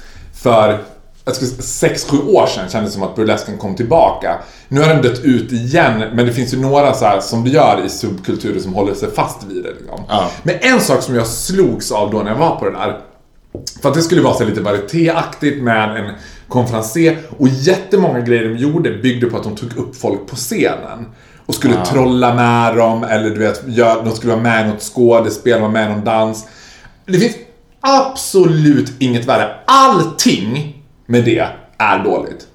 för 0.44 0.78
jag 1.24 1.36
skulle 1.36 1.50
säga, 1.50 1.94
6-7 1.94 2.28
år 2.28 2.46
sedan 2.46 2.68
kändes 2.68 2.90
det 2.90 2.94
som 2.94 3.02
att 3.02 3.16
burlesken 3.16 3.58
kom 3.58 3.76
tillbaka. 3.76 4.38
Nu 4.68 4.80
har 4.80 4.88
den 4.88 5.02
dött 5.02 5.20
ut 5.24 5.52
igen, 5.52 6.04
men 6.14 6.26
det 6.26 6.32
finns 6.32 6.54
ju 6.54 6.60
några 6.60 6.94
så 6.94 7.04
här, 7.04 7.20
som 7.20 7.44
det 7.44 7.50
gör 7.50 7.82
i 7.86 7.88
subkulturer 7.88 8.60
som 8.60 8.74
håller 8.74 8.94
sig 8.94 9.10
fast 9.10 9.44
vid 9.44 9.62
det. 9.62 9.70
Liksom. 9.70 10.00
Ja. 10.08 10.30
Men 10.42 10.54
en 10.60 10.80
sak 10.80 11.02
som 11.02 11.14
jag 11.14 11.26
slogs 11.26 11.92
av 11.92 12.10
då 12.10 12.18
när 12.18 12.30
jag 12.30 12.38
var 12.38 12.56
på 12.56 12.64
det 12.64 12.70
där, 12.70 13.00
För 13.82 13.88
att 13.88 13.94
det 13.94 14.02
skulle 14.02 14.22
vara 14.22 14.34
så 14.34 14.44
lite 14.44 14.60
varietéaktigt 14.60 15.62
med 15.62 15.96
en 15.96 16.14
konferencier. 16.48 17.18
Och 17.38 17.48
jättemånga 17.48 18.20
grejer 18.20 18.48
de 18.48 18.56
gjorde 18.56 18.90
byggde 18.90 19.26
på 19.26 19.36
att 19.36 19.44
de 19.44 19.56
tog 19.56 19.76
upp 19.76 19.96
folk 19.96 20.26
på 20.26 20.36
scenen. 20.36 21.06
Och 21.46 21.54
skulle 21.54 21.84
trolla 21.84 22.34
med 22.34 22.76
dem 22.76 23.04
eller 23.04 23.30
du 23.30 23.38
vet, 23.38 23.66
de 24.04 24.16
skulle 24.16 24.32
vara 24.32 24.42
med 24.42 24.66
i 24.66 24.68
något 24.68 24.82
skådespel, 24.82 25.60
vara 25.60 25.70
med 25.70 25.90
i 25.90 25.92
någon 25.92 26.04
dans. 26.04 26.46
Det 27.06 27.18
finns 27.18 27.36
absolut 27.84 28.92
inget 28.98 29.24
värre. 29.24 29.54
Allting 29.66 30.82
med 31.06 31.24
det 31.24 31.48
är 31.78 32.04
dåligt. 32.04 32.46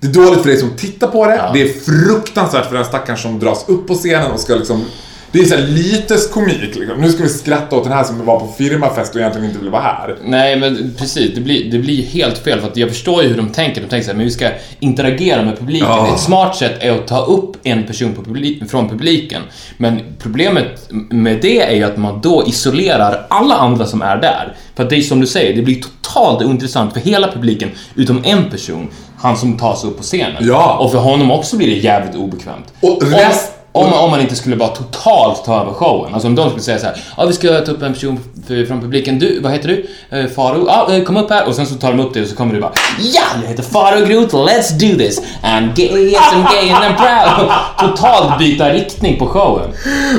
Det 0.00 0.06
är 0.06 0.12
dåligt 0.12 0.40
för 0.40 0.48
dig 0.48 0.56
som 0.56 0.76
tittar 0.76 1.08
på 1.08 1.26
det. 1.26 1.50
Det 1.52 1.62
är 1.62 1.80
fruktansvärt 1.80 2.66
för 2.66 2.76
den 2.76 2.84
stackaren 2.84 3.18
som 3.18 3.38
dras 3.38 3.68
upp 3.68 3.86
på 3.86 3.94
scenen 3.94 4.32
och 4.32 4.40
ska 4.40 4.54
liksom... 4.54 4.84
Det 5.32 5.38
är 5.38 5.44
så 5.44 5.54
här 5.54 5.62
lites 5.62 6.30
komik 6.30 6.74
liksom. 6.74 7.00
Nu 7.00 7.10
ska 7.10 7.22
vi 7.22 7.28
skratta 7.28 7.76
åt 7.76 7.84
den 7.84 7.92
här 7.92 8.04
som 8.04 8.24
var 8.26 8.40
på 8.40 8.46
firmafest 8.58 9.14
och 9.14 9.20
egentligen 9.20 9.46
inte 9.48 9.58
ville 9.58 9.70
vara 9.70 9.82
här. 9.82 10.16
Nej, 10.24 10.56
men 10.60 10.94
precis. 10.98 11.34
Det 11.34 11.40
blir, 11.40 11.70
det 11.70 11.78
blir 11.78 12.02
helt 12.06 12.38
fel 12.38 12.60
för 12.60 12.68
att 12.68 12.76
jag 12.76 12.88
förstår 12.88 13.22
ju 13.22 13.28
hur 13.28 13.36
de 13.36 13.48
tänker. 13.48 13.80
De 13.80 13.86
tänker 13.88 14.04
så 14.04 14.10
här, 14.10 14.16
men 14.16 14.24
vi 14.26 14.30
ska 14.32 14.48
interagera 14.80 15.42
med 15.42 15.58
publiken. 15.58 15.88
Ja. 15.88 16.14
Ett 16.14 16.20
smart 16.20 16.56
sätt 16.56 16.72
är 16.80 16.92
att 16.92 17.06
ta 17.06 17.24
upp 17.24 17.56
en 17.62 17.86
person 17.86 18.14
publik, 18.14 18.70
från 18.70 18.88
publiken. 18.88 19.42
Men 19.76 20.00
problemet 20.18 20.88
med 21.10 21.38
det 21.42 21.62
är 21.62 21.74
ju 21.74 21.84
att 21.84 21.96
man 21.96 22.20
då 22.20 22.44
isolerar 22.46 23.26
alla 23.30 23.54
andra 23.54 23.86
som 23.86 24.02
är 24.02 24.16
där. 24.16 24.56
För 24.74 24.84
att 24.84 24.90
det 24.90 24.96
är 24.96 25.00
som 25.00 25.20
du 25.20 25.26
säger, 25.26 25.56
det 25.56 25.62
blir 25.62 25.80
totalt 25.82 26.42
ointressant 26.42 26.92
för 26.92 27.00
hela 27.00 27.32
publiken 27.32 27.70
utom 27.94 28.20
en 28.24 28.50
person. 28.50 28.88
Han 29.18 29.36
som 29.36 29.56
tar 29.56 29.74
sig 29.74 29.90
upp 29.90 29.96
på 29.96 30.02
scenen. 30.02 30.36
Ja. 30.46 30.78
Och 30.78 30.90
för 30.92 30.98
honom 30.98 31.30
också 31.30 31.56
blir 31.56 31.66
det 31.68 31.76
jävligt 31.80 32.16
obekvämt. 32.16 32.66
Och 32.80 33.02
rest- 33.02 33.52
Om, 33.78 33.92
om, 33.92 34.10
man 34.10 34.20
inte 34.20 34.36
skulle 34.36 34.56
bara 34.56 34.68
totalt 34.68 35.44
ta 35.44 35.60
över 35.60 35.72
showen. 35.72 36.14
Alltså 36.14 36.28
om 36.28 36.34
de 36.34 36.48
skulle 36.48 36.62
säga 36.62 36.78
så 36.78 36.86
här, 36.86 37.04
ja 37.16 37.26
vi 37.26 37.32
ska 37.32 37.48
ta 37.48 37.72
upp 37.72 37.82
en 37.82 37.92
person 37.92 38.20
från 38.46 38.80
publiken. 38.80 39.18
Du, 39.18 39.40
vad 39.40 39.52
heter 39.52 39.68
du? 39.68 39.86
Eh, 40.18 40.26
Faro? 40.26 40.64
Ja, 40.66 40.94
eh, 40.94 41.02
kom 41.02 41.16
upp 41.16 41.30
här. 41.30 41.48
Och 41.48 41.54
sen 41.54 41.66
så 41.66 41.74
tar 41.74 41.92
de 41.92 42.00
upp 42.00 42.14
det 42.14 42.22
och 42.22 42.28
så 42.28 42.36
kommer 42.36 42.54
du 42.54 42.60
bara, 42.60 42.72
ja, 42.98 43.22
jag 43.42 43.48
heter 43.48 43.62
Faro 43.62 44.06
Groth, 44.06 44.34
let's 44.34 44.72
do 44.72 44.98
this. 44.98 45.20
I'm 45.42 45.74
gay, 45.74 46.10
yes 46.10 46.32
I'm 46.32 46.52
gay 46.52 46.70
and 46.70 46.84
I'm 46.84 46.96
proud. 46.96 47.50
Totalt 47.96 48.38
byta 48.38 48.72
riktning 48.72 49.18
på 49.18 49.26
showen. 49.26 49.70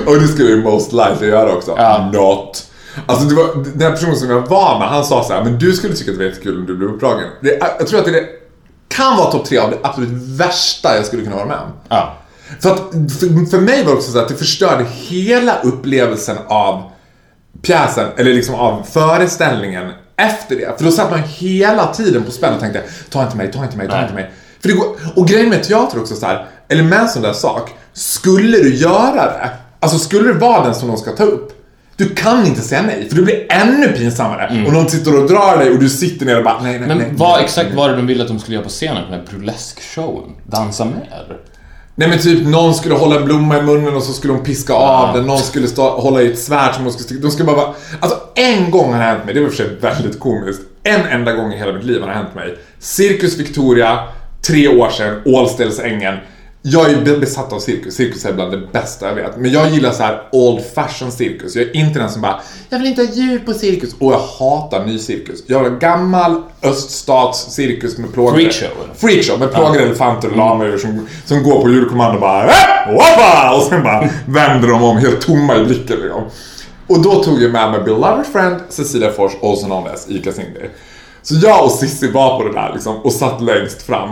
Och 0.07 0.15
det 0.21 0.27
skulle 0.27 0.49
ju 0.49 0.63
most 0.63 0.93
likely 0.93 1.27
göra 1.27 1.53
också. 1.53 1.73
Ja. 1.77 2.09
Not. 2.13 2.65
Alltså 3.05 3.25
det 3.25 3.35
var, 3.35 3.65
den 3.75 3.91
personen 3.91 4.15
som 4.15 4.29
jag 4.29 4.41
var 4.41 4.79
med, 4.79 4.87
han 4.87 5.05
sa 5.05 5.23
så 5.23 5.33
här, 5.33 5.43
men 5.43 5.59
du 5.59 5.73
skulle 5.73 5.95
tycka 5.95 6.11
att 6.11 6.17
det 6.17 6.23
var 6.23 6.29
jättekul 6.29 6.59
om 6.59 6.65
du 6.65 6.77
blev 6.77 6.89
uppdragen. 6.89 7.29
Det, 7.41 7.59
jag 7.79 7.87
tror 7.87 7.99
att 7.99 8.05
det 8.05 8.23
kan 8.87 9.17
vara 9.17 9.31
topp 9.31 9.45
tre 9.45 9.57
av 9.57 9.69
det 9.69 9.77
absolut 9.81 10.09
värsta 10.39 10.95
jag 10.95 11.05
skulle 11.05 11.23
kunna 11.23 11.35
vara 11.35 11.45
med 11.45 11.57
om. 11.57 11.71
Ja. 11.89 12.13
För 12.59 12.71
att 12.71 12.79
för, 13.19 13.49
för 13.49 13.59
mig 13.59 13.83
var 13.83 13.91
det 13.91 13.97
också 13.97 14.11
så 14.11 14.19
att 14.19 14.27
det 14.27 14.35
förstörde 14.35 14.83
hela 14.83 15.61
upplevelsen 15.61 16.37
av 16.47 16.83
pjäsen, 17.61 18.07
eller 18.17 18.33
liksom 18.33 18.55
av 18.55 18.83
föreställningen 18.91 19.91
efter 20.15 20.55
det. 20.55 20.77
För 20.77 20.85
då 20.85 20.91
satt 20.91 21.11
man 21.11 21.19
hela 21.19 21.93
tiden 21.93 22.23
på 22.23 22.31
spänn 22.31 22.53
och 22.53 22.59
tänkte, 22.59 22.83
ta 23.09 23.23
inte 23.23 23.37
mig, 23.37 23.51
ta 23.51 23.63
inte 23.63 23.77
mig, 23.77 23.87
ta 23.87 23.93
Nej. 23.93 24.03
inte 24.03 24.15
mig. 24.15 24.31
För 24.61 24.69
det 24.69 24.75
går, 24.75 24.95
och 25.15 25.27
grejen 25.27 25.49
med 25.49 25.63
teater 25.63 26.01
också 26.01 26.15
så 26.15 26.25
här, 26.25 26.47
eller 26.67 26.83
med 26.83 26.99
en 26.99 27.09
sån 27.09 27.21
där 27.21 27.33
sak, 27.33 27.71
skulle 27.93 28.57
du 28.57 28.75
göra 28.75 29.25
det, 29.25 29.49
alltså 29.79 29.97
skulle 29.99 30.33
det 30.33 30.39
vara 30.39 30.63
den 30.63 30.75
som 30.75 30.87
de 30.87 30.97
ska 30.97 31.11
ta 31.11 31.23
upp, 31.23 31.55
du 31.95 32.09
kan 32.09 32.45
inte 32.45 32.61
säga 32.61 32.81
nej, 32.81 33.09
för 33.09 33.15
det 33.15 33.21
blir 33.21 33.45
ännu 33.49 33.87
pinsammare. 33.87 34.63
Och 34.67 34.73
de 34.73 34.87
sitter 34.89 35.21
och 35.21 35.29
drar 35.29 35.57
dig 35.57 35.71
och 35.71 35.79
du 35.79 35.89
sitter 35.89 36.25
ner 36.25 36.37
och 36.37 36.43
bara, 36.43 36.61
nej, 36.61 36.79
nej, 36.79 36.87
Men 36.87 36.97
nej. 36.97 37.11
vad 37.13 37.35
nej, 37.37 37.43
exakt 37.43 37.67
nej. 37.67 37.77
var 37.77 37.89
det 37.89 37.95
de 37.95 38.07
ville 38.07 38.21
att 38.23 38.29
de 38.29 38.39
skulle 38.39 38.55
göra 38.55 38.63
på 38.63 38.69
scenen? 38.69 39.03
Den 39.09 39.19
här 39.19 39.25
burlesque-showen? 39.31 40.31
Dansa 40.47 40.85
med? 40.85 41.07
Nej 41.99 42.09
men 42.09 42.19
typ 42.19 42.47
någon 42.47 42.73
skulle 42.73 42.95
hålla 42.95 43.15
en 43.15 43.25
blomma 43.25 43.57
i 43.57 43.61
munnen 43.61 43.95
och 43.95 44.03
så 44.03 44.13
skulle 44.13 44.33
de 44.33 44.43
piska 44.43 44.73
av 44.73 45.15
den. 45.15 45.25
Någon 45.25 45.37
skulle 45.37 45.67
stå, 45.67 45.89
hålla 45.89 46.21
i 46.21 46.31
ett 46.31 46.39
svärd 46.39 46.75
som 46.75 46.83
de 46.83 46.91
skulle 46.91 47.03
sticka. 47.03 47.21
De 47.21 47.31
skulle 47.31 47.45
bara 47.45 47.55
vara... 47.55 47.73
Alltså 47.99 48.19
en 48.35 48.71
gång 48.71 48.93
har 48.93 48.99
det 48.99 49.05
hänt 49.05 49.25
mig, 49.25 49.33
det 49.33 49.41
var 49.41 49.47
för 49.47 49.55
sig 49.55 49.75
väldigt 49.81 50.19
komiskt. 50.19 50.61
En 50.83 51.05
enda 51.05 51.33
gång 51.33 51.53
i 51.53 51.57
hela 51.57 51.73
mitt 51.73 51.83
liv 51.83 52.01
har 52.01 52.07
det 52.07 52.13
hänt 52.13 52.35
mig. 52.35 52.57
Cirkus 52.79 53.37
Victoria, 53.37 53.99
tre 54.47 54.67
år 54.67 54.89
sedan, 54.89 55.21
Ålställsängen. 55.25 56.17
Jag 56.61 56.89
är 56.91 57.19
besatt 57.19 57.53
av 57.53 57.59
cirkus. 57.59 57.95
Cirkus 57.95 58.25
är 58.25 58.33
bland 58.33 58.51
det 58.51 58.57
bästa 58.73 59.07
jag 59.07 59.15
vet. 59.15 59.37
Men 59.37 59.51
jag 59.51 59.69
gillar 59.69 59.91
så 59.91 60.03
här 60.03 60.21
old 60.31 60.63
fashion 60.75 61.11
cirkus. 61.11 61.55
Jag 61.55 61.65
är 61.65 61.75
inte 61.75 61.99
den 61.99 62.09
som 62.09 62.21
bara 62.21 62.39
Jag 62.69 62.79
vill 62.79 62.87
inte 62.87 63.01
ha 63.01 63.09
djur 63.13 63.39
på 63.39 63.53
cirkus. 63.53 63.95
Och 63.99 64.13
jag 64.13 64.19
hatar 64.19 64.85
ny 64.85 64.99
cirkus. 64.99 65.43
Jag 65.47 65.63
vill 65.63 65.71
ha 65.71 65.79
gammal 65.79 66.41
öststatscirkus 66.63 67.97
med 67.97 68.13
plågor. 68.13 68.33
Freakshow? 68.33 68.69
Freakshow 68.95 69.39
med 69.39 69.53
plågade 69.53 69.79
elefanter 69.79 70.29
och 70.29 70.37
lamor 70.37 70.77
som, 70.77 71.07
som 71.25 71.43
går 71.43 71.61
på 71.61 71.69
julkommando 71.69 72.13
och 72.15 72.21
bara 72.21 72.43
"Äh, 72.43 72.95
wappa! 72.95 73.55
Och 73.57 73.63
sen 73.63 73.83
bara 73.83 74.09
vänder 74.27 74.67
de 74.67 74.83
om 74.83 74.97
helt 74.97 75.21
tomma 75.21 75.55
i 75.57 75.63
blicken 75.65 75.99
liksom. 75.99 76.23
Och 76.87 76.99
då 77.01 77.23
tog 77.23 77.41
jag 77.41 77.51
med 77.51 77.71
mig 77.71 77.81
beloved 77.81 78.25
friend 78.25 78.55
Cecilia 78.69 79.11
Fors, 79.11 79.31
also 79.43 79.65
known 79.65 79.87
as 79.87 80.09
Ica 80.09 80.31
Cindy. 80.31 80.59
Så 81.21 81.35
jag 81.35 81.65
och 81.65 81.71
Sissi 81.71 82.11
var 82.11 82.37
på 82.39 82.47
det 82.47 82.53
där 82.53 82.71
liksom 82.73 82.95
och 82.97 83.11
satt 83.13 83.41
längst 83.41 83.81
fram. 83.81 84.09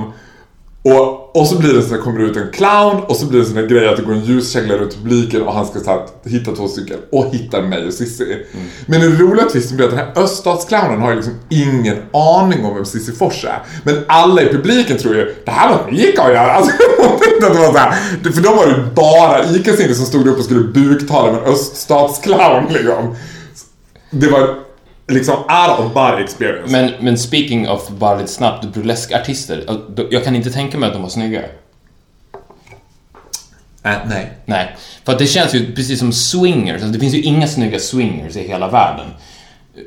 Och, 0.88 1.38
och 1.38 1.48
så 1.48 1.60
blir 1.60 1.74
det 1.74 1.82
så 1.82 1.86
att 1.86 1.92
det 1.92 1.98
kommer 1.98 2.20
ut 2.20 2.38
en 2.38 2.52
clown 2.52 3.04
och 3.04 3.16
så 3.16 3.26
blir 3.26 3.40
det 3.40 3.46
så 3.46 3.58
en 3.58 3.68
grej 3.68 3.88
att 3.88 3.98
det 3.98 4.04
går 4.04 4.14
en 4.14 4.24
ljuskägla 4.24 4.78
runt 4.78 4.96
publiken 4.96 5.42
och 5.42 5.54
han 5.54 5.66
ska 5.66 5.80
så 5.80 5.90
här, 5.90 6.02
hitta 6.26 6.52
två 6.52 6.68
stycken 6.68 6.98
och 7.12 7.26
hittar 7.26 7.62
mig 7.62 7.88
och 7.88 7.94
Cissi. 7.94 8.46
Men 8.86 9.02
den 9.02 9.18
roliga 9.18 9.46
twisten 9.46 9.78
blir 9.78 9.88
att 9.88 9.96
den 9.96 10.06
här 10.06 10.24
öststatsclownen 10.24 11.02
har 11.02 11.10
ju 11.10 11.16
liksom 11.16 11.34
ingen 11.50 11.98
aning 12.14 12.66
om 12.66 12.76
vem 12.76 12.86
Cissi 12.86 13.12
Fors 13.12 13.46
är. 13.46 13.64
Men 13.84 14.04
alla 14.08 14.42
i 14.42 14.48
publiken 14.48 14.98
tror 14.98 15.16
ju 15.16 15.36
det 15.46 15.52
här 15.52 15.70
var 15.70 15.94
Ica 15.94 16.24
att 16.24 16.34
göra. 16.34 16.52
Alltså, 16.52 16.72
att 17.46 17.54
det 17.54 17.60
var 17.60 17.72
så 17.72 17.78
här, 17.78 17.94
för 18.32 18.42
de 18.42 18.56
var 18.56 18.68
ju 18.68 18.84
bara 18.96 19.46
Ica 19.46 19.74
Cindy 19.74 19.94
som 19.94 20.06
stod 20.06 20.28
upp 20.28 20.38
och 20.38 20.46
skulle 20.46 20.64
buktala 20.64 21.32
med 21.32 21.42
en 21.42 21.54
öststatsclown 21.54 22.66
liksom. 22.74 23.16
Det 24.10 24.28
var 24.28 24.67
liksom 25.08 25.36
out 25.36 25.80
of 25.80 25.94
body 25.94 26.24
experience. 26.24 26.72
Men, 26.72 26.94
men 27.00 27.18
speaking 27.18 27.70
of 27.70 27.90
bara 27.90 28.18
lite 28.18 28.32
snabbt, 28.32 28.66
burleskartister. 28.66 29.80
Jag 30.12 30.24
kan 30.24 30.36
inte 30.36 30.52
tänka 30.52 30.78
mig 30.78 30.88
att 30.88 30.94
de 30.94 31.02
var 31.02 31.10
snygga. 31.10 31.42
Äh, 33.84 33.98
nej. 34.06 34.32
Nej, 34.46 34.76
för 35.04 35.14
att 35.14 35.20
det 35.20 35.28
känns 35.28 35.56
ju 35.56 35.76
precis 35.76 36.00
som 36.00 36.14
swingers. 36.14 36.74
Alltså, 36.74 36.88
det 36.88 37.00
finns 37.00 37.14
ju 37.14 37.22
inga 37.22 37.48
snygga 37.48 37.80
swingers 37.80 38.36
i 38.36 38.48
hela 38.48 38.68
världen. 38.68 39.08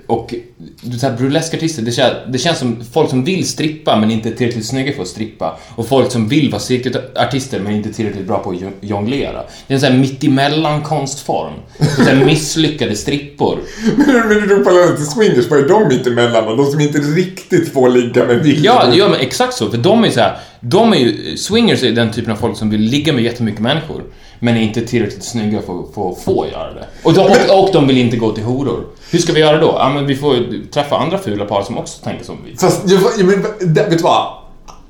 Och 0.06 0.35
du 0.82 0.97
vet, 0.99 1.18
burleskartister, 1.18 1.82
det 1.82 1.92
känns, 1.92 2.12
det 2.28 2.38
känns 2.38 2.59
som 2.59 2.85
folk 2.92 3.11
som 3.11 3.25
vill 3.25 3.49
strippa 3.49 3.97
men 3.97 4.11
inte 4.11 4.28
är 4.28 4.32
tillräckligt 4.32 4.66
snygga 4.66 4.92
för 4.92 5.02
att 5.02 5.09
strippa. 5.09 5.59
Och 5.76 5.88
folk 5.88 6.12
som 6.12 6.28
vill 6.28 6.50
vara 6.50 6.61
cirkusartister 6.61 7.61
men 7.61 7.73
inte 7.75 7.88
är 7.88 7.92
tillräckligt 7.92 8.26
bra 8.26 8.38
på 8.38 8.50
att 8.50 8.56
jo- 8.61 8.70
jonglera. 8.80 9.42
Det 9.66 9.73
är 9.73 9.75
en 9.75 9.80
sån 9.80 9.92
här 9.92 9.99
mittemellan 9.99 10.82
konstform. 10.82 11.52
Så 11.97 12.02
här 12.02 12.25
misslyckade 12.25 12.97
strippor. 12.97 13.59
Men 13.97 14.28
men 14.28 14.49
du 14.49 14.64
parallellt 14.64 14.97
till 14.97 15.06
swingers, 15.06 15.50
vad 15.50 15.59
är 15.59 15.68
de 15.68 15.88
mittemellan? 15.88 16.56
De 16.56 16.66
som 16.66 16.80
inte 16.80 16.99
riktigt 16.99 17.73
får 17.73 17.88
ligga 17.88 18.25
med 18.26 18.42
vilka? 18.42 18.61
Ja, 18.62 18.92
ja 18.94 19.09
men 19.09 19.20
exakt 19.20 19.54
så. 19.54 19.70
För 19.70 19.78
de 19.78 20.04
är 20.04 20.11
så 20.11 20.20
här, 20.20 20.38
de 20.61 20.93
är 20.93 20.97
ju, 20.97 21.37
swingers 21.37 21.83
är 21.83 21.93
den 21.93 22.11
typen 22.12 22.33
av 22.33 22.37
folk 22.37 22.57
som 22.57 22.71
vill 22.71 22.81
ligga 22.81 23.12
med 23.12 23.25
jättemycket 23.25 23.61
människor. 23.61 24.05
Men 24.38 24.57
är 24.57 24.61
inte 24.61 24.81
tillräckligt 24.87 25.25
snygga 25.25 25.62
för 25.62 25.81
att 25.81 26.23
få, 26.25 26.47
göra 26.52 26.75
det. 26.75 26.87
Och 27.02 27.14
de, 27.14 27.21
och, 27.21 27.64
och 27.64 27.71
de 27.73 27.87
vill 27.88 27.99
inte 27.99 28.17
gå 28.17 28.33
till 28.33 28.45
horor. 28.45 28.85
Hur 29.11 29.19
ska 29.19 29.33
vi 29.33 29.40
göra 29.40 29.61
då? 29.61 29.67
Ja, 29.79 29.90
men 29.95 30.07
vi 30.07 30.17
får 30.17 30.37
ju 30.37 30.64
träffa 30.64 30.97
andra 30.97 31.19
fula 31.19 31.45
par 31.45 31.62
som 31.62 31.79
också 31.79 32.05
tänker 32.05 32.25
som 32.25 32.37
vi. 32.47 32.57
Fast, 32.57 32.83
jag, 32.90 33.00
jag, 33.19 33.26
men, 33.26 33.75
det- 33.75 33.83
vet 33.83 33.99
du 33.99 34.05
vad? 34.05 34.26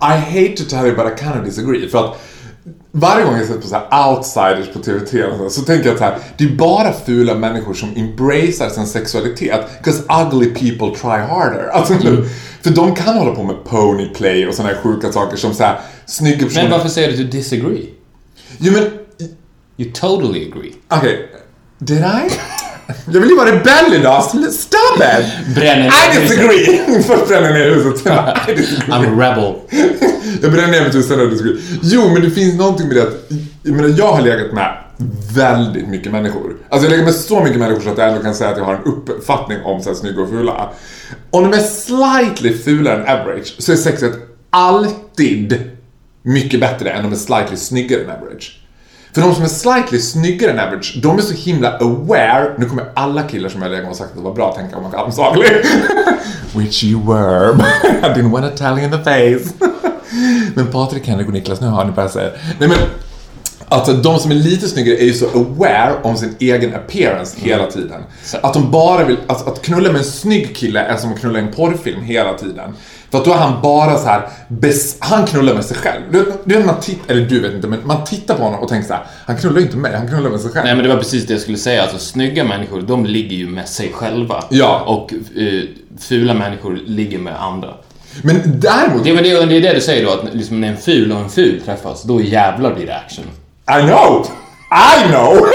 I 0.02 0.16
hate 0.16 0.56
to 0.56 0.64
tell 0.70 0.86
you 0.86 0.96
but 0.96 1.06
I 1.06 1.22
kind 1.24 1.40
of 1.40 1.44
disagree. 1.44 1.88
För 1.88 1.98
att 2.04 2.20
varje 2.92 3.24
gång 3.24 3.36
jag 3.36 3.46
sett 3.46 3.60
på 3.62 3.66
så 3.68 3.74
här 3.90 4.08
outsiders 4.10 4.72
på 4.72 4.78
TV3 4.78 5.24
och 5.24 5.38
så, 5.38 5.60
så 5.60 5.66
tänker 5.66 5.86
jag 5.86 5.92
att 5.92 5.98
så 5.98 6.04
här, 6.04 6.18
det 6.38 6.44
är 6.44 6.48
bara 6.48 6.92
fula 6.92 7.34
människor 7.34 7.74
som 7.74 7.88
embracear 7.96 8.68
sin 8.68 8.86
sexualitet. 8.86 9.60
Because 9.78 10.02
ugly 10.24 10.50
people 10.50 11.00
try 11.00 11.18
harder. 11.20 11.68
Alltså, 11.72 11.94
För 12.62 12.70
de 12.70 12.94
kan 12.94 13.14
hålla 13.18 13.34
på 13.34 13.42
med 13.42 13.64
ponyplay 13.64 14.46
och 14.46 14.54
såna 14.54 14.68
här 14.68 14.76
sjuka 14.76 15.12
saker 15.12 15.36
som 15.36 15.54
så 15.54 15.62
här, 15.64 15.80
snygga 16.06 16.46
personer. 16.46 16.62
Men 16.62 16.72
varför 16.72 16.88
säger 16.88 17.08
du 17.08 17.14
att 17.14 17.18
du 17.20 17.24
disagree? 17.38 17.86
Jo 18.58 18.72
men, 18.72 18.82
You 19.76 19.90
totally 19.92 20.50
agree. 20.52 20.72
okej. 20.88 21.28
Did 21.78 21.98
I? 21.98 22.30
Jag 23.12 23.20
vill 23.20 23.30
ju 23.30 23.36
vara 23.36 23.48
rebell 23.52 23.94
idag, 23.94 24.24
stop 24.24 24.96
it! 24.96 25.54
Bränner 25.54 25.82
ner 25.82 25.86
I 26.16 26.20
huset. 26.20 26.28
disagree! 26.28 27.02
Först 27.06 27.28
bränner 27.28 27.52
ner 27.52 27.70
huset, 27.74 27.98
sen 28.02 28.18
I 28.48 28.54
disagree. 28.54 28.86
I'm 28.94 29.22
a 29.22 29.30
rebel. 29.30 29.54
Jag 30.42 30.52
bränner 30.52 30.68
ner 30.72 30.84
mitt 30.84 30.94
hus, 30.94 31.08
sen 31.08 31.20
I 31.20 31.26
disagree. 31.26 31.56
Jo, 31.82 32.08
men 32.12 32.22
det 32.22 32.30
finns 32.30 32.54
någonting 32.54 32.88
med 32.88 32.96
det 32.96 33.02
att, 33.02 33.30
jag 33.62 33.74
menar, 33.74 33.94
jag 33.98 34.12
har 34.12 34.22
legat 34.22 34.52
med 34.52 34.76
väldigt 35.34 35.88
mycket 35.88 36.12
människor. 36.12 36.56
Alltså 36.68 36.86
jag 36.86 36.90
lägger 36.90 37.04
med 37.04 37.14
så 37.14 37.40
mycket 37.40 37.58
människor 37.58 37.80
så 37.80 37.90
att 37.90 37.98
jag 37.98 38.08
ändå 38.08 38.22
kan 38.22 38.34
säga 38.34 38.50
att 38.50 38.56
jag 38.56 38.64
har 38.64 38.74
en 38.74 38.84
uppfattning 38.84 39.58
om 39.64 39.82
så 39.82 39.88
här, 39.88 39.96
snygga 39.96 40.22
och 40.22 40.28
fula. 40.28 40.70
Om 41.30 41.50
de 41.50 41.56
är 41.56 41.62
slightly 41.62 42.58
fulare 42.58 43.02
än 43.02 43.20
average 43.20 43.54
så 43.58 43.72
är 43.72 43.76
sexet 43.76 44.12
alltid 44.50 45.70
mycket 46.22 46.60
bättre 46.60 46.90
än 46.90 47.02
de 47.02 47.12
är 47.12 47.16
slightly 47.16 47.56
snyggare 47.56 48.04
än 48.04 48.10
average. 48.10 48.60
För 49.14 49.20
de 49.20 49.34
som 49.34 49.44
är 49.44 49.48
slightly 49.48 49.98
snyggare 49.98 50.50
än 50.52 50.58
average, 50.58 50.98
de 51.02 51.18
är 51.18 51.22
så 51.22 51.34
himla 51.34 51.78
aware. 51.78 52.54
Nu 52.58 52.66
kommer 52.66 52.84
alla 52.94 53.22
killar 53.22 53.48
som 53.48 53.62
jag 53.62 53.70
legat 53.70 53.84
med 53.84 53.90
och 53.90 53.96
sagt 53.96 54.10
att 54.10 54.16
det 54.16 54.22
var 54.22 54.34
bra 54.34 54.54
tänka 54.54 54.76
om 54.76 54.86
att 54.86 54.92
I'm 54.92 55.10
so. 55.10 55.22
Which 56.58 56.84
you 56.84 57.06
were. 57.06 57.52
I 58.02 58.14
didn't 58.14 58.30
want 58.30 58.56
to 58.56 58.64
tell 58.64 58.78
you 58.78 58.84
in 58.84 58.90
the 58.90 59.04
face. 59.04 59.54
men 60.54 60.66
Patrik, 60.66 61.06
Henrik 61.06 61.26
och 61.26 61.32
Niklas, 61.32 61.60
nu 61.60 61.66
har 61.66 61.84
ni 61.84 61.92
bara 61.92 62.08
säga. 62.08 62.30
Nej 62.58 62.68
men, 62.68 62.78
Alltså 63.72 63.92
de 63.92 64.18
som 64.18 64.30
är 64.30 64.34
lite 64.34 64.68
snyggare 64.68 64.96
är 65.02 65.04
ju 65.04 65.12
så 65.12 65.26
aware 65.26 65.94
om 66.02 66.16
sin 66.16 66.36
egen 66.38 66.74
appearance 66.74 67.36
hela 67.40 67.66
tiden. 67.66 68.02
Att 68.42 68.54
de 68.54 68.70
bara 68.70 69.04
vill, 69.04 69.16
alltså, 69.26 69.48
att 69.48 69.62
knulla 69.62 69.92
med 69.92 69.98
en 69.98 70.04
snygg 70.04 70.56
kille 70.56 70.80
är 70.80 70.96
som 70.96 71.12
att 71.12 71.20
knulla 71.20 71.38
i 71.38 71.42
en 71.42 71.52
porrfilm 71.52 72.02
hela 72.02 72.34
tiden. 72.34 72.74
För 73.10 73.18
att 73.18 73.24
då 73.24 73.32
är 73.32 73.36
han 73.36 73.62
bara 73.62 73.98
så 73.98 74.06
här, 74.06 74.28
bes, 74.48 74.96
han 74.98 75.26
knullar 75.26 75.54
med 75.54 75.64
sig 75.64 75.76
själv. 75.76 76.02
Du, 76.12 76.32
du 76.44 76.64
man 76.64 76.80
tittar, 76.80 77.12
eller 77.14 77.26
du 77.26 77.40
vet 77.40 77.54
inte, 77.54 77.68
men 77.68 77.86
man 77.86 78.04
tittar 78.04 78.34
på 78.34 78.42
honom 78.42 78.60
och 78.60 78.68
tänker 78.68 78.88
så 78.88 78.94
här, 78.94 79.04
han 79.26 79.36
knullar 79.36 79.58
ju 79.58 79.62
inte 79.62 79.76
mig, 79.76 79.96
han 79.96 80.08
knullar 80.08 80.30
med 80.30 80.40
sig 80.40 80.50
själv. 80.50 80.64
Nej 80.64 80.74
men 80.74 80.84
det 80.84 80.88
var 80.88 80.96
precis 80.96 81.26
det 81.26 81.32
jag 81.32 81.40
skulle 81.40 81.58
säga, 81.58 81.82
alltså 81.82 81.98
snygga 81.98 82.44
människor, 82.44 82.82
de 82.82 83.06
ligger 83.06 83.36
ju 83.36 83.46
med 83.46 83.68
sig 83.68 83.92
själva. 83.92 84.44
Ja. 84.48 84.80
Och 84.86 85.12
eh, 85.12 85.62
fula 85.98 86.34
människor 86.34 86.80
ligger 86.86 87.18
med 87.18 87.42
andra. 87.42 87.68
Men 88.22 88.42
däremot, 88.44 89.04
Det 89.04 89.12
väl 89.12 89.24
det, 89.24 89.46
det 89.46 89.56
är 89.56 89.60
det 89.60 89.74
du 89.74 89.80
säger 89.80 90.04
då, 90.06 90.12
att 90.12 90.34
liksom 90.34 90.60
när 90.60 90.68
en 90.68 90.76
ful 90.76 91.12
och 91.12 91.18
en 91.18 91.28
ful 91.28 91.60
träffas, 91.64 92.02
då 92.02 92.20
jävlar 92.20 92.74
blir 92.74 92.86
det 92.86 92.96
action. 92.96 93.24
I 93.70 93.82
know! 93.82 94.24
I 94.72 95.08
know! 95.10 95.30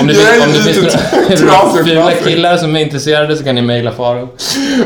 Om 0.00 0.06
det, 0.06 0.14
finns, 0.14 0.46
om 0.46 0.52
det 0.52 0.62
finns 1.28 1.42
några 1.42 1.84
fula 1.84 2.12
killar 2.12 2.56
som 2.56 2.76
är 2.76 2.80
intresserade 2.80 3.36
så 3.36 3.44
kan 3.44 3.54
ni 3.54 3.62
mejla 3.62 3.92
Faro. 3.92 4.28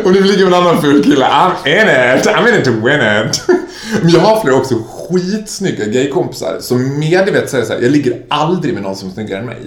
Om 0.04 0.12
ligga 0.12 0.44
med 0.44 0.46
en 0.46 0.54
annan 0.54 0.82
ful 0.82 1.04
kille, 1.04 1.24
I'm 1.24 1.52
in 1.66 2.18
it, 2.18 2.26
I'm 2.26 2.48
in 2.48 2.60
it 2.60 2.64
to 2.64 2.70
win 2.70 3.00
it. 3.00 3.42
Men 4.02 4.10
jag 4.10 4.20
har 4.20 4.40
flera 4.40 4.56
också 4.56 4.74
skitsnygga 4.74 5.84
gaykompisar 5.84 6.56
som 6.60 6.98
medvetet 6.98 7.50
säger 7.50 7.64
så 7.64 7.72
här: 7.72 7.80
jag 7.80 7.90
ligger 7.90 8.22
aldrig 8.28 8.74
med 8.74 8.82
någon 8.82 8.96
som 8.96 9.08
är 9.08 9.12
snyggare 9.12 9.40
än 9.40 9.46
mig. 9.46 9.60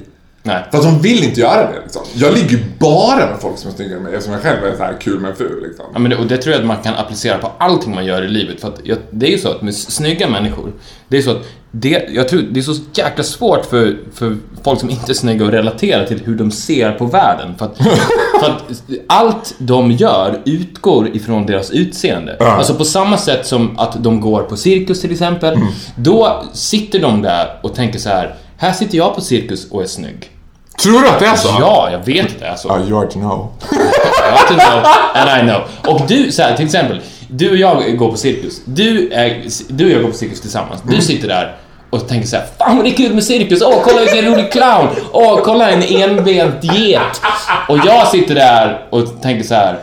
Nej. 0.46 0.64
För 0.72 0.78
att 0.78 0.84
de 0.84 1.02
vill 1.02 1.24
inte 1.24 1.40
göra 1.40 1.72
det 1.72 1.80
liksom. 1.84 2.02
Jag 2.16 2.34
ligger 2.34 2.66
bara 2.80 3.16
med 3.16 3.38
folk 3.42 3.58
som 3.58 3.72
är 3.72 3.76
snyggare 3.76 3.98
än 3.98 4.04
mig 4.04 4.14
eftersom 4.14 4.34
jag 4.34 4.42
själv 4.42 4.66
är 4.66 4.78
så 4.78 4.84
här 4.84 4.98
kul 5.02 5.20
men 5.20 5.36
ful 5.36 5.64
liksom. 5.68 5.86
Ja, 5.94 6.00
men 6.00 6.12
det, 6.12 6.18
och 6.18 6.26
det 6.26 6.38
tror 6.38 6.54
jag 6.54 6.62
att 6.62 6.68
man 6.68 6.78
kan 6.84 6.94
applicera 6.94 7.38
på 7.38 7.52
allting 7.58 7.96
man 7.96 8.06
gör 8.06 8.22
i 8.22 8.28
livet. 8.28 8.62
För 8.62 8.68
att 8.68 8.80
jag, 8.84 8.98
det 9.12 9.28
är 9.28 9.32
ju 9.32 9.38
så 9.38 9.52
att 9.52 9.62
med 9.62 9.76
snygga 9.76 10.30
människor, 10.30 10.72
det 11.08 11.18
är 11.18 11.22
så 11.22 11.32
att 11.32 11.46
det, 11.72 12.08
jag 12.10 12.30
tror 12.30 12.42
det 12.42 12.60
är 12.60 12.62
så 12.62 12.76
jäkla 12.94 13.24
svårt 13.24 13.66
för, 13.66 13.98
för 14.14 14.38
folk 14.64 14.80
som 14.80 14.90
inte 14.90 15.12
är 15.12 15.14
snygga 15.14 15.46
att 15.46 15.54
relatera 15.54 16.08
till 16.08 16.22
hur 16.26 16.36
de 16.36 16.52
ser 16.52 16.92
på 16.92 17.06
världen. 17.06 17.56
För 17.58 17.66
att, 17.66 17.78
för 18.40 18.50
att 18.50 18.82
allt 19.08 19.56
de 19.58 19.92
gör 19.92 20.42
utgår 20.46 21.16
ifrån 21.16 21.46
deras 21.46 21.72
utseende. 21.72 22.38
Alltså 22.40 22.76
på 22.76 22.86
samma 22.86 23.18
sätt 23.18 23.46
som 23.46 23.80
att 23.80 24.04
de 24.04 24.22
går 24.22 24.44
på 24.44 24.58
cirkus 24.58 25.02
till 25.02 25.12
exempel. 25.12 25.58
Då 25.96 26.46
sitter 26.54 27.00
de 27.00 27.22
där 27.22 27.60
och 27.64 27.76
tänker 27.76 28.00
så 28.00 28.10
här, 28.10 28.36
här 28.58 28.74
sitter 28.74 28.98
jag 28.98 29.16
på 29.16 29.22
cirkus 29.22 29.72
och 29.72 29.84
är 29.84 29.88
snygg. 29.88 30.35
Tror 30.82 31.02
du 31.02 31.08
att 31.08 31.20
det 31.20 31.26
är 31.26 31.36
så? 31.36 31.48
Ja, 31.60 31.90
jag 31.92 32.06
vet 32.06 32.26
att 32.26 32.40
det 32.40 32.46
är 32.46 32.56
så. 32.56 32.68
Ja, 32.68 32.80
you 32.80 33.00
are 33.00 33.08
to 33.08 33.20
know. 33.20 33.54
I 33.72 34.32
want 34.32 34.48
to 34.48 34.54
know 34.54 34.86
and 35.14 35.30
I 35.40 35.52
know. 35.52 35.94
Och 35.94 36.08
du, 36.08 36.32
så 36.32 36.42
här, 36.42 36.56
till 36.56 36.66
exempel, 36.66 37.02
du 37.28 37.50
och 37.52 37.58
jag 37.58 37.98
går 37.98 38.12
på 38.12 38.18
cirkus. 38.18 38.62
Du, 38.66 39.10
är, 39.14 39.44
du 39.70 39.86
och 39.86 39.92
jag 39.92 40.02
går 40.02 40.10
på 40.10 40.18
cirkus 40.18 40.42
tillsammans. 40.42 40.82
Du 40.84 41.02
sitter 41.02 41.28
där 41.28 41.56
och 41.90 42.08
tänker 42.08 42.28
så 42.28 42.36
här, 42.36 42.46
Fan 42.58 42.76
vad 42.76 42.86
det 42.86 42.90
är 42.90 42.96
kul 42.96 43.14
med 43.14 43.24
cirkus! 43.24 43.62
Åh, 43.62 43.82
kolla 43.84 44.00
vilken 44.02 44.26
rolig 44.26 44.52
clown! 44.52 44.88
Åh, 45.12 45.40
kolla 45.44 45.70
en 45.70 45.84
enbent 45.84 46.64
get! 46.64 47.22
Och 47.68 47.78
jag 47.86 48.08
sitter 48.08 48.36
där 48.36 48.88
och 48.90 49.22
tänker 49.22 49.44
så 49.44 49.54
här, 49.54 49.80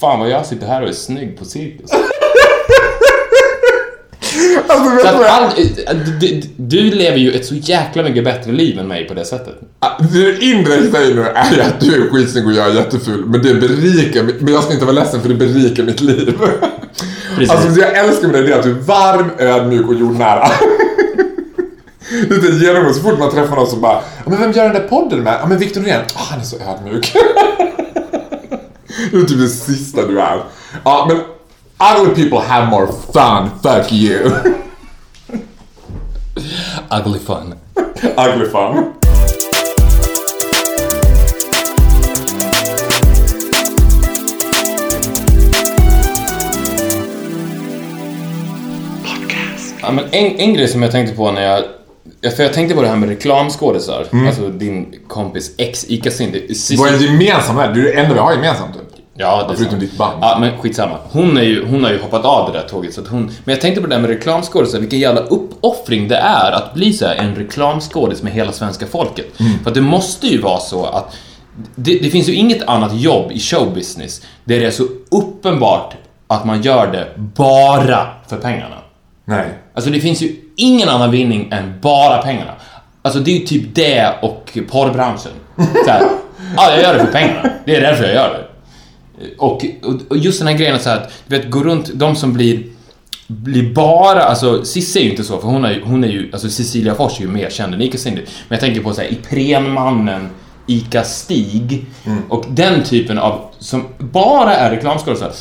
Fan 0.00 0.20
vad 0.20 0.28
jag 0.28 0.46
sitter 0.46 0.66
här 0.66 0.82
och 0.82 0.88
är 0.88 0.92
snygg 0.92 1.38
på 1.38 1.44
cirkus. 1.44 1.90
Alltså, 4.68 4.90
vet 4.94 5.00
Så 5.00 5.18
du 5.18 5.24
att 5.24 5.30
all, 5.30 5.50
du, 6.20 6.42
du 6.56 6.80
lever 6.90 7.16
ju 7.18 7.32
ett 7.32 7.46
så 7.46 7.54
jäkla 7.54 8.02
mycket 8.02 8.24
bättre 8.24 8.52
liv 8.52 8.78
än 8.78 8.88
mig 8.88 9.08
på 9.08 9.14
det 9.14 9.24
sättet. 9.24 9.54
Ah, 9.78 9.88
Det 10.12 10.38
indirekt 10.44 10.92
säger 10.96 11.14
nu 11.14 11.22
är 11.22 11.60
att 11.66 11.80
du 11.80 11.94
är 12.06 12.10
skitsnygg 12.10 12.46
och 12.46 12.52
jag 12.52 12.66
är 12.70 12.74
jätteful. 12.74 13.24
Men 13.26 13.42
det 13.42 13.54
berikar 13.54 14.22
Men 14.40 14.54
jag 14.54 14.62
ska 14.64 14.72
inte 14.72 14.84
vara 14.84 14.94
ledsen 14.94 15.20
för 15.22 15.28
det 15.28 15.34
berikar 15.34 15.82
mitt 15.82 16.00
liv. 16.00 16.38
Precis. 17.36 17.50
Alltså 17.50 17.68
det 17.68 17.80
jag 17.80 17.98
älskar 17.98 18.28
med 18.28 18.34
dig 18.34 18.42
det 18.46 18.54
är 18.54 18.58
att 18.58 18.64
du 18.64 18.70
är 18.70 18.74
varm, 18.74 19.30
ödmjuk 19.38 19.86
och 19.88 19.94
jordnära. 19.94 20.48
Det 22.28 22.34
är 22.34 22.48
ett 22.56 22.62
genomgång. 22.62 22.94
Så 22.94 23.00
fort 23.00 23.18
man 23.18 23.30
träffar 23.30 23.56
någon 23.56 23.66
som 23.66 23.80
bara 23.80 23.92
"Ja, 24.24 24.30
men 24.30 24.40
vem 24.40 24.52
gör 24.52 24.64
den 24.64 24.72
där 24.72 24.88
podden 24.88 25.20
med? 25.22 25.38
Ja 25.42 25.46
men 25.46 25.58
Victor 25.58 25.80
Norén. 25.80 26.00
Ah, 26.14 26.20
han 26.30 26.40
är 26.40 26.44
så 26.44 26.56
ödmjuk. 26.56 27.12
Det 29.10 29.16
är 29.16 29.22
typ 29.24 29.38
det 29.38 29.48
sista 29.48 30.06
du 30.06 30.20
är. 30.20 30.42
Ja 30.84 31.06
men 31.08 31.20
ugly 31.80 32.14
people 32.14 32.40
have 32.40 32.68
more 32.70 32.86
fun. 32.86 33.50
Fuck 33.60 33.92
you. 33.92 34.30
Ugly 36.90 37.18
fun. 37.18 37.54
ugly 38.18 38.46
fun. 38.50 38.92
Ja, 49.82 49.92
men 49.92 50.04
en, 50.10 50.36
en 50.38 50.54
grej 50.54 50.68
som 50.68 50.82
jag 50.82 50.92
tänkte 50.92 51.16
på 51.16 51.32
när 51.32 51.42
jag... 51.42 51.64
ja, 52.20 52.30
För 52.30 52.42
jag 52.42 52.52
tänkte 52.52 52.74
på 52.74 52.82
det 52.82 52.88
här 52.88 52.96
med 52.96 53.08
reklamskådisar. 53.08 54.06
Alltså 54.26 54.48
din 54.48 54.94
kompis 55.08 55.54
ex 55.58 55.84
Ica 55.88 56.10
Cindy. 56.10 56.48
Vad 56.78 56.94
är 56.94 56.98
gemensamt 56.98 57.58
här? 57.58 57.74
Det 57.74 57.80
är 57.80 57.84
det 57.84 57.92
enda 57.92 58.14
vi 58.14 58.20
har 58.20 58.32
gemensamt. 58.32 58.76
Ja, 59.18 59.44
det 59.48 59.54
är 59.54 59.56
Förutom 59.56 59.78
ditt 59.78 59.98
band. 59.98 60.18
Ja, 60.20 60.36
men 60.40 60.58
skitsamma. 60.58 60.98
Hon, 61.10 61.36
är 61.36 61.42
ju, 61.42 61.66
hon 61.66 61.84
har 61.84 61.90
ju 61.90 62.02
hoppat 62.02 62.24
av 62.24 62.52
det 62.52 62.58
där 62.58 62.68
tåget. 62.68 62.94
Så 62.94 63.00
att 63.00 63.08
hon, 63.08 63.24
men 63.44 63.52
jag 63.52 63.60
tänkte 63.60 63.80
på 63.80 63.86
det 63.86 63.94
där 63.94 64.00
med 64.00 64.10
reklamskådisar, 64.10 64.80
vilken 64.80 64.98
jävla 64.98 65.20
uppoffring 65.20 66.08
det 66.08 66.16
är 66.16 66.52
att 66.52 66.74
bli 66.74 66.92
så 66.92 67.06
en 67.06 67.34
reklamskådis 67.34 68.22
med 68.22 68.32
hela 68.32 68.52
svenska 68.52 68.86
folket. 68.86 69.26
För 69.62 69.70
att 69.70 69.74
det 69.74 69.80
måste 69.80 70.26
ju 70.26 70.40
vara 70.40 70.60
så 70.60 70.84
att 70.84 71.16
det, 71.74 71.98
det 71.98 72.10
finns 72.10 72.28
ju 72.28 72.34
inget 72.34 72.62
annat 72.62 73.00
jobb 73.00 73.32
i 73.32 73.40
showbusiness 73.40 74.22
där 74.44 74.60
det 74.60 74.66
är 74.66 74.70
så 74.70 74.84
uppenbart 75.10 75.94
att 76.26 76.44
man 76.44 76.62
gör 76.62 76.92
det 76.92 77.08
bara 77.16 78.06
för 78.26 78.36
pengarna. 78.36 78.76
Nej. 79.24 79.46
Alltså 79.74 79.90
det 79.90 80.00
finns 80.00 80.22
ju 80.22 80.36
ingen 80.56 80.88
annan 80.88 81.10
vinning 81.10 81.48
än 81.52 81.80
bara 81.80 82.22
pengarna. 82.22 82.52
Alltså 83.02 83.20
det 83.20 83.30
är 83.30 83.38
ju 83.38 83.46
typ 83.46 83.74
det 83.74 84.14
och 84.22 84.58
porrbranschen. 84.70 85.32
Så 85.84 85.90
här, 85.90 86.02
ja, 86.56 86.70
jag 86.70 86.82
gör 86.82 86.94
det 86.94 87.00
för 87.04 87.12
pengarna. 87.12 87.50
Det 87.64 87.76
är 87.76 87.80
därför 87.80 88.04
jag 88.04 88.14
gör 88.14 88.28
det. 88.28 88.45
Och, 89.38 89.64
och, 90.08 90.16
just 90.16 90.38
den 90.38 90.48
här 90.48 90.54
grejen 90.54 90.80
så 90.80 90.88
här, 90.88 90.96
att, 90.96 91.12
du 91.26 91.36
vet, 91.36 91.50
gå 91.50 91.62
runt, 91.62 91.90
de 91.94 92.16
som 92.16 92.32
blir 92.32 92.62
blir 93.26 93.74
bara, 93.74 94.22
alltså 94.22 94.64
Cissi 94.64 94.98
är 94.98 95.04
ju 95.04 95.10
inte 95.10 95.24
så 95.24 95.40
för 95.40 95.48
hon 95.48 95.64
är 95.64 95.70
ju, 95.70 95.82
hon 95.84 96.04
är 96.04 96.08
ju 96.08 96.30
alltså 96.32 96.48
Cecilia 96.48 96.94
Fors 96.94 97.18
är 97.18 97.22
ju 97.22 97.28
mer 97.28 97.50
känd 97.50 97.74
än 97.74 97.82
Ica 97.82 97.98
Cindy. 97.98 98.20
Men 98.20 98.56
jag 98.56 98.60
tänker 98.60 98.80
på 98.80 98.92
så 98.92 99.00
här, 99.00 99.12
Iprenmannen, 99.12 100.28
Ica 100.66 101.04
Stig 101.04 101.86
och 102.28 102.44
den 102.48 102.82
typen 102.82 103.18
av, 103.18 103.40
som 103.58 103.84
bara 103.98 104.54
är 104.54 104.70
reklamskådisar. 104.70 105.32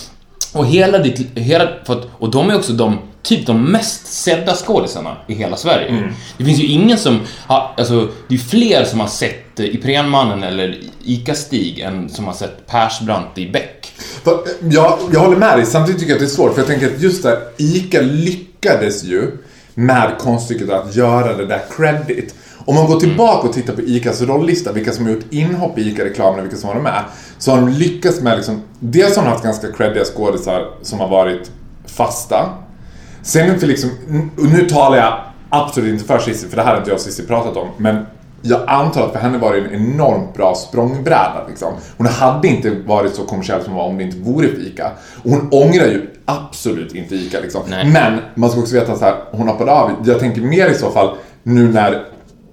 Och 0.53 0.65
hela 0.65 0.97
ditt, 0.97 1.37
hela, 1.37 1.63
att, 1.85 2.07
och 2.17 2.31
de 2.31 2.49
är 2.49 2.55
också 2.55 2.73
de, 2.73 2.97
typ 3.23 3.45
de 3.45 3.71
mest 3.71 4.07
sedda 4.07 4.53
skådisarna 4.53 5.17
i 5.27 5.33
hela 5.33 5.57
Sverige. 5.57 6.13
Det 6.37 6.45
finns 6.45 6.59
ju 6.59 6.67
ingen 6.67 6.97
som 6.97 7.19
har, 7.47 7.73
alltså 7.77 8.09
det 8.27 8.35
är 8.35 8.39
fler 8.39 8.83
som 8.83 8.99
har 8.99 9.07
sett 9.07 9.44
eh, 9.59 9.75
Iprenmannen 9.75 10.43
eller 10.43 10.79
Ica 11.03 11.35
Stig 11.35 11.79
än 11.79 12.09
som 12.09 12.25
har 12.25 12.33
sett 12.33 12.67
Persbrandt 12.67 13.37
i 13.37 13.51
Beck. 13.51 13.93
Jag, 14.61 14.97
jag 15.13 15.19
håller 15.19 15.37
med 15.37 15.57
dig, 15.57 15.65
samtidigt 15.65 15.99
tycker 15.99 16.11
jag 16.11 16.17
att 16.17 16.27
det 16.27 16.33
är 16.33 16.35
svårt 16.35 16.53
för 16.53 16.59
jag 16.59 16.67
tänker 16.67 16.95
att 16.95 17.01
just 17.01 17.23
där, 17.23 17.39
ICA 17.57 18.01
lyckades 18.01 19.03
ju 19.03 19.31
med 19.73 20.15
konststycket 20.19 20.69
att 20.69 20.95
göra 20.95 21.37
det 21.37 21.45
där 21.45 21.61
credit. 21.77 22.35
Om 22.65 22.75
man 22.75 22.87
går 22.87 22.99
tillbaka 22.99 23.47
och 23.47 23.53
tittar 23.53 23.73
på 23.73 23.81
ICAs 23.81 24.21
rollista, 24.21 24.71
vilka 24.71 24.91
som 24.91 25.05
har 25.05 25.13
gjort 25.13 25.33
inhopp 25.33 25.77
i 25.77 25.81
ICA-reklamen 25.81 26.39
och 26.39 26.45
vilka 26.45 26.57
som 26.57 26.67
har 26.67 26.75
varit 26.75 26.83
med. 26.83 27.03
Så 27.37 27.51
har 27.51 27.57
de 27.57 27.69
lyckats 27.69 28.21
med 28.21 28.37
liksom, 28.37 28.61
dels 28.79 29.15
har 29.15 29.23
de 29.23 29.29
haft 29.29 29.43
ganska 29.43 29.71
creddiga 29.71 30.05
skådisar 30.05 30.69
som 30.81 30.99
har 30.99 31.07
varit 31.07 31.51
fasta. 31.85 32.49
Sen 33.21 33.59
för 33.59 33.67
liksom, 33.67 33.89
nu 34.37 34.69
talar 34.69 34.97
jag 34.97 35.21
absolut 35.49 35.93
inte 35.93 36.05
för 36.05 36.19
Cissi, 36.19 36.47
för 36.47 36.55
det 36.55 36.63
här 36.63 36.71
har 36.71 36.77
inte 36.77 36.89
jag 36.89 36.95
och 36.95 37.01
Cissi 37.01 37.27
pratat 37.27 37.57
om, 37.57 37.69
men 37.77 38.05
jag 38.41 38.61
antar 38.67 39.05
att 39.05 39.11
för 39.11 39.19
henne 39.19 39.37
var 39.37 39.53
det 39.53 39.59
en 39.59 39.73
enormt 39.73 40.33
bra 40.33 40.55
språngbräda. 40.55 41.45
Liksom. 41.49 41.73
Hon 41.97 42.07
hade 42.07 42.47
inte 42.47 42.71
varit 42.85 43.15
så 43.15 43.23
kommersiell 43.23 43.63
som 43.63 43.73
hon 43.73 43.81
var 43.81 43.89
om 43.89 43.97
det 43.97 44.03
inte 44.03 44.17
vore 44.17 44.47
för 44.47 44.67
ICA. 44.67 44.91
Och 45.23 45.31
hon 45.31 45.49
ångrar 45.51 45.85
ju 45.85 46.09
absolut 46.25 46.95
inte 46.95 47.15
ICA. 47.15 47.39
Liksom. 47.39 47.61
Men 47.69 48.19
man 48.35 48.49
ska 48.49 48.59
också 48.59 48.75
veta 48.75 48.95
så 48.95 49.05
här, 49.05 49.15
hon 49.31 49.47
hoppade 49.47 49.71
av. 49.71 49.91
Jag 50.05 50.19
tänker 50.19 50.41
mer 50.41 50.69
i 50.69 50.73
så 50.73 50.91
fall 50.91 51.09
nu 51.43 51.71
när 51.71 52.05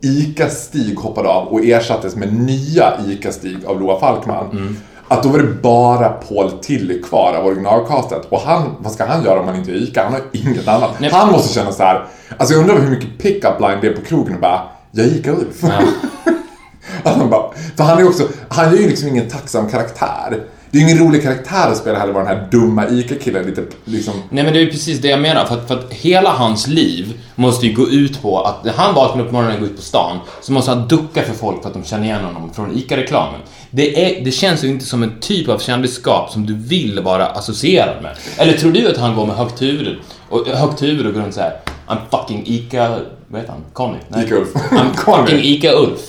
ICA-Stig 0.03 0.97
hoppade 0.97 1.29
av 1.29 1.49
och 1.49 1.64
ersattes 1.64 2.16
med 2.16 2.33
nya 2.33 2.92
ICA-Stig 3.07 3.66
av 3.66 3.81
Loa 3.81 4.01
Falkman. 4.01 4.77
Att 5.09 5.23
då 5.23 5.29
var 5.29 5.38
det 5.38 5.62
bara 5.62 6.09
Paul 6.09 6.51
Tilly 6.51 7.03
kvar 7.03 7.35
av 7.35 7.47
originalcastet. 7.47 8.27
Och 8.29 8.40
han, 8.40 8.77
vad 8.79 8.92
ska 8.92 9.05
han 9.05 9.25
göra 9.25 9.40
om 9.40 9.49
han 9.49 9.57
inte 9.57 9.71
är 9.71 9.75
ICA? 9.75 10.05
Han 10.05 10.12
har 10.12 10.23
inget 10.33 10.68
annat. 10.68 10.90
Nej. 10.99 11.11
Han 11.12 11.33
måste 11.33 11.55
känna 11.55 11.73
så 11.73 11.83
här. 11.83 12.07
Alltså 12.37 12.55
jag 12.55 12.61
undrar 12.61 12.79
hur 12.79 12.90
mycket 12.90 13.18
pick-up 13.18 13.61
line 13.61 13.79
det 13.81 13.87
är 13.87 13.92
på 13.92 14.03
krogen 14.03 14.35
och 14.35 14.40
bara 14.40 14.61
Jag 14.94 15.07
är 15.07 15.11
ICA-Ulf. 15.11 15.64
Att 17.02 17.16
han 17.16 17.31
bara, 17.31 17.52
för 17.76 17.85
han 17.85 17.98
är 17.98 18.09
också, 18.09 18.28
han 18.48 18.74
är 18.74 18.78
ju 18.78 18.88
liksom 18.88 19.09
ingen 19.09 19.28
tacksam 19.28 19.70
karaktär. 19.70 20.44
det 20.70 20.78
är 20.78 20.83
ju 20.83 20.88
ingen 20.88 21.07
rolig 21.07 21.22
karaktär 21.22 21.70
att 21.70 21.76
spela 21.76 21.98
heller, 21.98 22.12
vara 22.12 22.24
den 22.24 22.37
här 22.37 22.48
dumma 22.50 22.88
ICA-killen. 22.88 23.46
Lite 23.46 23.62
liksom... 23.85 24.14
Nej 24.31 24.44
men 24.44 24.52
det 24.52 24.59
är 24.59 24.64
ju 24.64 24.70
precis 24.70 24.98
det 25.00 25.09
jag 25.09 25.20
menar, 25.20 25.44
för 25.44 25.55
att, 25.55 25.68
för 25.68 25.78
att 25.78 25.92
hela 25.92 26.31
hans 26.31 26.66
liv 26.66 27.20
måste 27.35 27.66
ju 27.66 27.74
gå 27.74 27.88
ut 27.88 28.22
på 28.22 28.40
att 28.40 28.64
när 28.64 28.72
han 28.72 28.94
vaknar 28.94 29.22
upp 29.22 29.28
på 29.28 29.35
morgonen 29.35 29.55
och 29.55 29.61
går 29.61 29.68
ut 29.68 29.76
på 29.76 29.83
stan 29.83 30.18
så 30.40 30.52
måste 30.52 30.70
han 30.70 30.88
ducka 30.88 31.22
för 31.22 31.35
folk 31.35 31.62
för 31.62 31.68
att 31.68 31.74
de 31.74 31.85
känner 31.85 32.05
igen 32.05 32.24
honom 32.24 32.55
från 32.55 32.78
ICA-reklamen. 32.78 33.40
Det, 33.70 34.18
är, 34.18 34.24
det 34.24 34.31
känns 34.31 34.64
ju 34.64 34.68
inte 34.68 34.85
som 34.85 35.02
en 35.02 35.20
typ 35.20 35.48
av 35.48 35.59
kändisskap 35.59 36.31
som 36.31 36.46
du 36.46 36.55
vill 36.55 37.00
vara 37.00 37.26
associerad 37.26 38.02
med. 38.02 38.16
Eller 38.37 38.52
tror 38.52 38.72
du 38.72 38.90
att 38.90 38.96
han 38.96 39.16
går 39.16 39.26
med 39.26 39.37
högt 39.37 39.62
huvud 39.62 39.96
och, 40.28 40.46
högt 40.46 40.83
huvud 40.83 41.07
och 41.07 41.14
går 41.14 41.20
runt 41.20 41.35
såhär 41.35 41.57
I'm 41.87 41.98
fucking 42.11 42.42
ICA... 42.46 42.98
Vad 43.33 43.40
heter 43.40 43.53
han? 43.53 43.64
Conny? 43.73 43.99
Nej. 44.09 44.25
Ica-Ulf. 44.25 44.55
I'm 44.55 44.92
fucking 45.05 45.38
ICA-Ulf. 45.38 46.01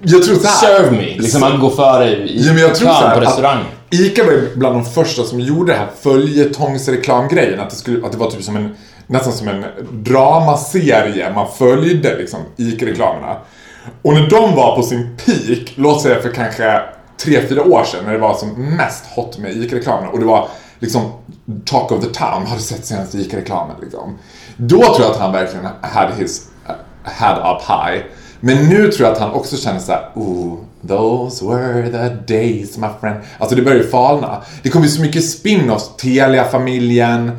Jag 0.00 0.22
tror 0.24 0.36
så 0.36 0.48
här. 0.48 0.54
Serve 0.54 0.90
me! 0.90 1.16
Liksom 1.18 1.42
han 1.42 1.60
går 1.60 1.70
före 1.70 2.08
i 2.08 2.46
Ja, 2.46 2.52
men 2.52 2.62
jag 2.62 2.74
tror 2.74 2.88
så 2.88 2.94
här, 2.94 3.14
på 3.14 3.20
restaurangen. 3.20 3.66
Att 3.88 3.94
Ica 3.94 4.24
var 4.24 4.56
bland 4.56 4.74
de 4.74 4.84
första 4.84 5.24
som 5.24 5.40
gjorde 5.40 5.72
det 5.72 5.78
här 5.78 5.88
följetongsreklamgrejen. 6.00 7.60
Att 7.60 7.70
det, 7.70 7.76
skulle, 7.76 8.06
att 8.06 8.12
det 8.12 8.18
var 8.18 8.30
typ 8.30 8.42
som 8.42 8.56
en, 8.56 8.74
nästan 9.06 9.32
som 9.32 9.48
en 9.48 9.64
dramaserie. 9.92 11.32
Man 11.34 11.46
följde 11.58 12.18
liksom 12.18 12.40
Ica-reklamerna. 12.56 13.36
Och 14.02 14.14
när 14.14 14.30
de 14.30 14.54
var 14.54 14.76
på 14.76 14.82
sin 14.82 15.16
peak, 15.26 15.72
låt 15.74 16.02
säga 16.02 16.22
för 16.22 16.30
kanske 16.30 16.80
3-4 17.24 17.70
år 17.70 17.84
sedan 17.84 18.04
när 18.04 18.12
det 18.12 18.18
var 18.18 18.34
som 18.34 18.76
mest 18.76 19.04
hot 19.14 19.38
med 19.38 19.56
Ica-reklamerna 19.56 20.08
och 20.08 20.18
det 20.18 20.26
var 20.26 20.48
liksom 20.78 21.12
talk 21.64 21.92
of 21.92 22.04
the 22.04 22.10
town, 22.10 22.46
har 22.46 22.56
du 22.56 22.62
sett 22.62 22.86
senaste 22.86 23.18
Ica-reklamen 23.18 23.76
liksom? 23.82 24.18
Då 24.56 24.82
tror 24.82 25.00
jag 25.00 25.10
att 25.10 25.20
han 25.20 25.32
verkligen 25.32 25.66
had 25.80 26.10
his 26.18 26.46
head 27.04 27.36
up 27.56 27.62
high. 27.68 28.02
Men 28.40 28.68
nu 28.68 28.88
tror 28.92 29.06
jag 29.08 29.12
att 29.12 29.20
han 29.20 29.30
också 29.32 29.56
känner 29.56 29.80
såhär, 29.80 30.08
ooh, 30.14 30.58
those 30.88 31.44
were 31.46 31.90
the 31.90 32.34
days 32.34 32.76
my 32.78 32.86
friend. 33.00 33.16
Alltså 33.38 33.56
det 33.56 33.62
börjar 33.62 33.78
ju 33.78 33.88
falna. 33.88 34.42
Det 34.62 34.68
kommer 34.70 34.86
ju 34.86 34.92
så 34.92 35.00
mycket 35.02 35.22
spin-offs, 35.24 35.96
Telia-familjen, 35.96 37.32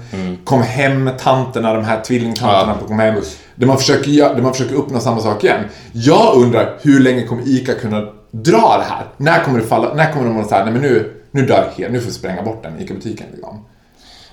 Kom 0.43 0.62
hem-tanterna, 0.62 1.74
de 1.74 1.84
här 1.86 2.02
tvillingtanterna 2.02 2.71
Ja. 2.71 2.78
på 2.82 2.88
Kom 2.88 3.00
hem. 3.00 3.21
Där 3.56 3.67
man, 3.67 3.78
försöker, 3.78 4.12
där 4.36 4.41
man 4.41 4.54
försöker 4.54 4.76
uppnå 4.76 5.00
samma 5.00 5.19
sak 5.19 5.43
igen. 5.43 5.63
Jag 5.91 6.36
undrar, 6.36 6.78
hur 6.82 7.00
länge 7.00 7.24
kommer 7.28 7.43
ICA 7.47 7.74
kunna 7.74 8.02
dra 8.32 8.78
det 8.78 8.86
här? 8.89 9.04
När 9.17 9.43
kommer 9.43 9.60
det 9.60 9.65
falla, 9.65 9.93
när 9.93 10.12
kommer 10.13 10.26
de 10.26 10.39
att 10.39 10.50
säga, 10.50 10.63
nej 10.63 10.74
men 10.74 10.82
nu, 10.82 11.13
nu 11.32 11.45
dör 11.45 11.69
det 11.76 11.82
helt, 11.82 11.93
nu 11.93 12.00
får 12.00 12.08
vi 12.08 12.13
spränga 12.13 12.41
bort 12.43 12.63
den 12.63 12.80
ICA-butiken 12.82 13.26
liksom. 13.34 13.65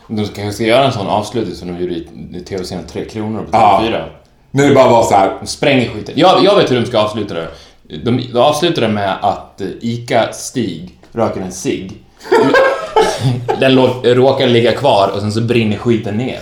De 0.08 0.24
kanske 0.24 0.52
ska 0.52 0.64
göra 0.64 0.84
en 0.84 0.92
sån 0.92 1.06
avslutning 1.06 1.54
som 1.54 1.68
de 1.68 1.80
gjorde 1.80 1.94
i 2.38 2.44
tv-serien 2.48 2.86
Tre 2.86 3.04
Kronor 3.04 3.42
på 3.42 3.48
Ja. 3.52 3.82
TV4. 3.84 4.04
När 4.50 4.68
det 4.68 4.74
bara 4.74 4.88
var 4.90 5.02
så 5.04 5.14
här, 5.14 5.32
De 5.40 5.46
spränger 5.46 5.88
skiten. 5.88 6.14
Jag, 6.16 6.44
jag 6.44 6.56
vet 6.56 6.70
hur 6.70 6.80
de 6.80 6.86
ska 6.86 6.98
avsluta 6.98 7.34
det. 7.34 7.48
De, 8.04 8.20
de 8.32 8.38
avslutar 8.38 8.82
det 8.82 8.88
med 8.88 9.16
att 9.22 9.60
eh, 9.60 9.66
ICA-Stig 9.80 10.90
röker 11.12 11.40
en 11.40 11.52
cigg. 11.52 11.92
Den 13.60 13.78
råkar 14.04 14.46
ligga 14.46 14.72
kvar 14.72 15.10
och 15.14 15.20
sen 15.20 15.32
så 15.32 15.40
brinner 15.40 15.76
skiten 15.76 16.16
ner. 16.16 16.40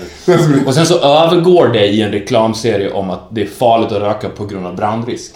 Och 0.67 0.75
sen 0.75 0.87
så 0.87 0.99
övergår 0.99 1.69
det 1.69 1.87
i 1.87 2.03
en 2.03 2.13
reklamserie 2.13 2.91
om 2.93 3.11
att 3.11 3.21
det 3.31 3.43
är 3.43 3.47
farligt 3.47 3.93
att 3.93 4.03
röka 4.03 4.29
på 4.29 4.47
grund 4.47 4.67
av 4.67 4.77
brandrisk. 4.77 5.35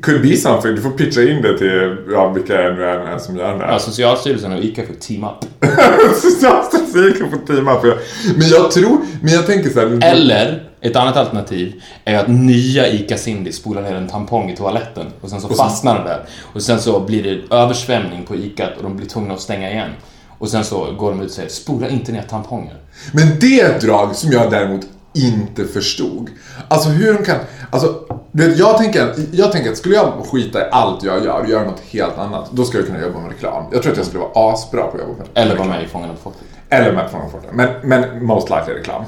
Could 0.00 0.22
be 0.22 0.36
something, 0.36 0.74
du 0.74 0.82
får 0.82 0.90
pitcha 0.90 1.22
in 1.22 1.42
det 1.42 1.58
till, 1.58 1.96
ja 2.10 2.28
vilka 2.28 2.62
är 2.62 2.72
nu 2.72 2.84
är 2.84 3.18
som 3.18 3.36
gör 3.36 3.58
det. 3.58 3.64
Ja, 3.64 3.78
Socialstyrelsen 3.78 4.52
och 4.52 4.58
ICA 4.58 4.82
får 4.86 4.94
team 4.94 5.24
up. 5.24 5.44
Socialstatistiken 6.16 7.30
får 7.30 7.46
teama 7.46 7.80
upp. 7.80 7.98
Men 8.36 8.48
jag 8.48 8.70
tror, 8.70 8.98
men 9.22 9.32
jag 9.32 9.46
tänker 9.46 9.70
så 9.70 9.80
här. 9.80 9.98
Eller, 10.04 10.68
ett 10.80 10.96
annat 10.96 11.16
alternativ 11.16 11.82
är 12.04 12.18
att 12.18 12.28
nya 12.28 12.88
ICA 12.88 13.16
Cindy 13.16 13.52
spolar 13.52 13.82
ner 13.82 13.94
en 13.94 14.08
tampong 14.08 14.50
i 14.50 14.56
toaletten 14.56 15.06
och 15.20 15.30
sen 15.30 15.40
så 15.40 15.48
fastnar 15.48 15.94
den 15.94 16.04
där. 16.04 16.24
Och 16.52 16.62
sen 16.62 16.80
så 16.80 17.00
blir 17.00 17.22
det 17.22 17.54
översvämning 17.56 18.24
på 18.24 18.36
ICA 18.36 18.68
och 18.76 18.82
de 18.82 18.96
blir 18.96 19.06
tvungna 19.06 19.34
att 19.34 19.40
stänga 19.40 19.70
igen. 19.70 19.90
Och 20.38 20.48
sen 20.48 20.64
så 20.64 20.92
går 20.92 21.10
de 21.10 21.20
ut 21.20 21.26
och 21.26 21.32
säger 21.32 21.48
spola 21.48 21.88
inte 21.88 22.12
ner 22.12 22.22
tamponger. 22.22 22.76
Men 23.12 23.38
det 23.40 23.60
är 23.60 23.70
ett 23.70 23.80
drag 23.80 24.16
som 24.16 24.32
jag 24.32 24.50
däremot 24.50 24.86
inte 25.14 25.64
förstod. 25.64 26.30
Alltså 26.68 26.88
hur 26.88 27.14
de 27.14 27.24
kan, 27.24 27.36
alltså 27.70 27.94
du 28.32 28.48
vet, 28.48 28.58
jag 28.58 28.78
tänker, 28.78 29.14
jag 29.32 29.52
tänker 29.52 29.70
att 29.70 29.76
skulle 29.76 29.94
jag 29.94 30.26
skita 30.26 30.60
i 30.60 30.70
allt 30.72 31.02
jag 31.02 31.24
gör 31.24 31.40
och 31.40 31.48
göra 31.48 31.64
något 31.64 31.80
helt 31.80 32.18
annat, 32.18 32.50
då 32.52 32.64
skulle 32.64 32.82
jag 32.82 32.86
kunna 32.86 33.06
jobba 33.06 33.20
med 33.20 33.30
reklam. 33.30 33.64
Jag 33.72 33.82
tror 33.82 33.92
att 33.92 33.98
jag 33.98 34.06
skulle 34.06 34.24
vara 34.24 34.52
asbra 34.52 34.82
på 34.86 34.96
att 34.96 35.00
jobba 35.00 35.18
med 35.18 35.26
Eller 35.34 35.50
reklam. 35.50 35.68
vara 35.68 35.78
med 35.78 35.86
i 35.86 35.88
Fångarna 35.88 36.12
på 36.12 36.20
fortet. 36.20 36.42
Eller 36.68 36.92
med 36.92 37.10
från 37.10 37.30
Forten. 37.30 37.56
Men, 37.56 37.68
men 37.82 38.24
most 38.26 38.50
likely 38.50 38.74
reklam. 38.74 39.04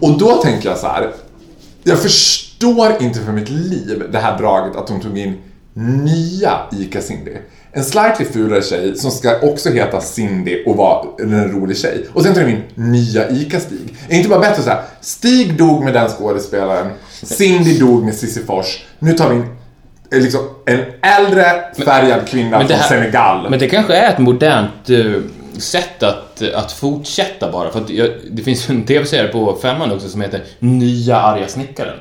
Och 0.00 0.18
då 0.18 0.34
tänker 0.42 0.68
jag 0.68 0.78
så 0.78 0.86
här. 0.86 1.12
Jag 1.82 1.98
förstår 1.98 3.02
inte 3.02 3.20
för 3.20 3.32
mitt 3.32 3.50
liv 3.50 4.08
det 4.12 4.18
här 4.18 4.38
draget 4.38 4.76
att 4.76 4.86
de 4.86 5.00
tog 5.00 5.18
in 5.18 5.42
nya 5.74 6.60
ICA 6.72 7.00
Cindy. 7.00 7.32
En 7.76 7.84
slightly 7.84 8.24
fulare 8.26 8.62
tjej 8.62 8.96
som 8.96 9.10
ska 9.10 9.38
också 9.42 9.70
heta 9.70 10.00
Cindy 10.00 10.64
och 10.66 10.76
vara 10.76 11.06
en 11.20 11.48
rolig 11.52 11.76
tjej. 11.78 12.06
Och 12.12 12.22
sen 12.22 12.34
tar 12.34 12.40
de 12.40 12.50
in 12.50 12.62
nya 12.74 13.30
ICA 13.30 13.60
Stig. 13.60 13.96
Är 14.08 14.16
inte 14.16 14.28
bara 14.28 14.40
bättre 14.40 14.62
så 14.62 14.70
här? 14.70 14.82
Stig 15.00 15.56
dog 15.58 15.84
med 15.84 15.94
den 15.94 16.08
skådespelaren. 16.08 16.86
Cindy 17.10 17.78
dog 17.78 18.04
med 18.04 18.14
Cissi 18.14 18.42
Fors. 18.44 18.84
Nu 18.98 19.12
tar 19.12 19.28
vi 19.30 19.34
in 19.36 19.44
eh, 20.12 20.20
liksom, 20.20 20.40
en 20.66 20.80
äldre 21.02 21.44
färgad 21.84 22.28
kvinna 22.28 22.58
Men 22.58 22.66
det 22.66 22.74
från 22.74 22.76
här- 22.82 22.88
Senegal. 22.88 23.50
Men 23.50 23.58
det 23.58 23.68
kanske 23.68 23.94
är 23.94 24.10
ett 24.12 24.18
modernt 24.18 24.90
eh, 24.90 25.20
sätt 25.58 26.02
att, 26.02 26.42
att 26.54 26.72
fortsätta 26.72 27.52
bara. 27.52 27.70
För 27.70 27.80
att 27.80 27.90
jag, 27.90 28.10
det 28.30 28.42
finns 28.42 28.68
en 28.70 28.82
tv-serie 28.86 29.28
på 29.28 29.58
femman 29.62 29.92
också 29.92 30.08
som 30.08 30.20
heter 30.20 30.42
Nya 30.58 31.16
arga 31.20 31.48
snickaren. 31.48 31.98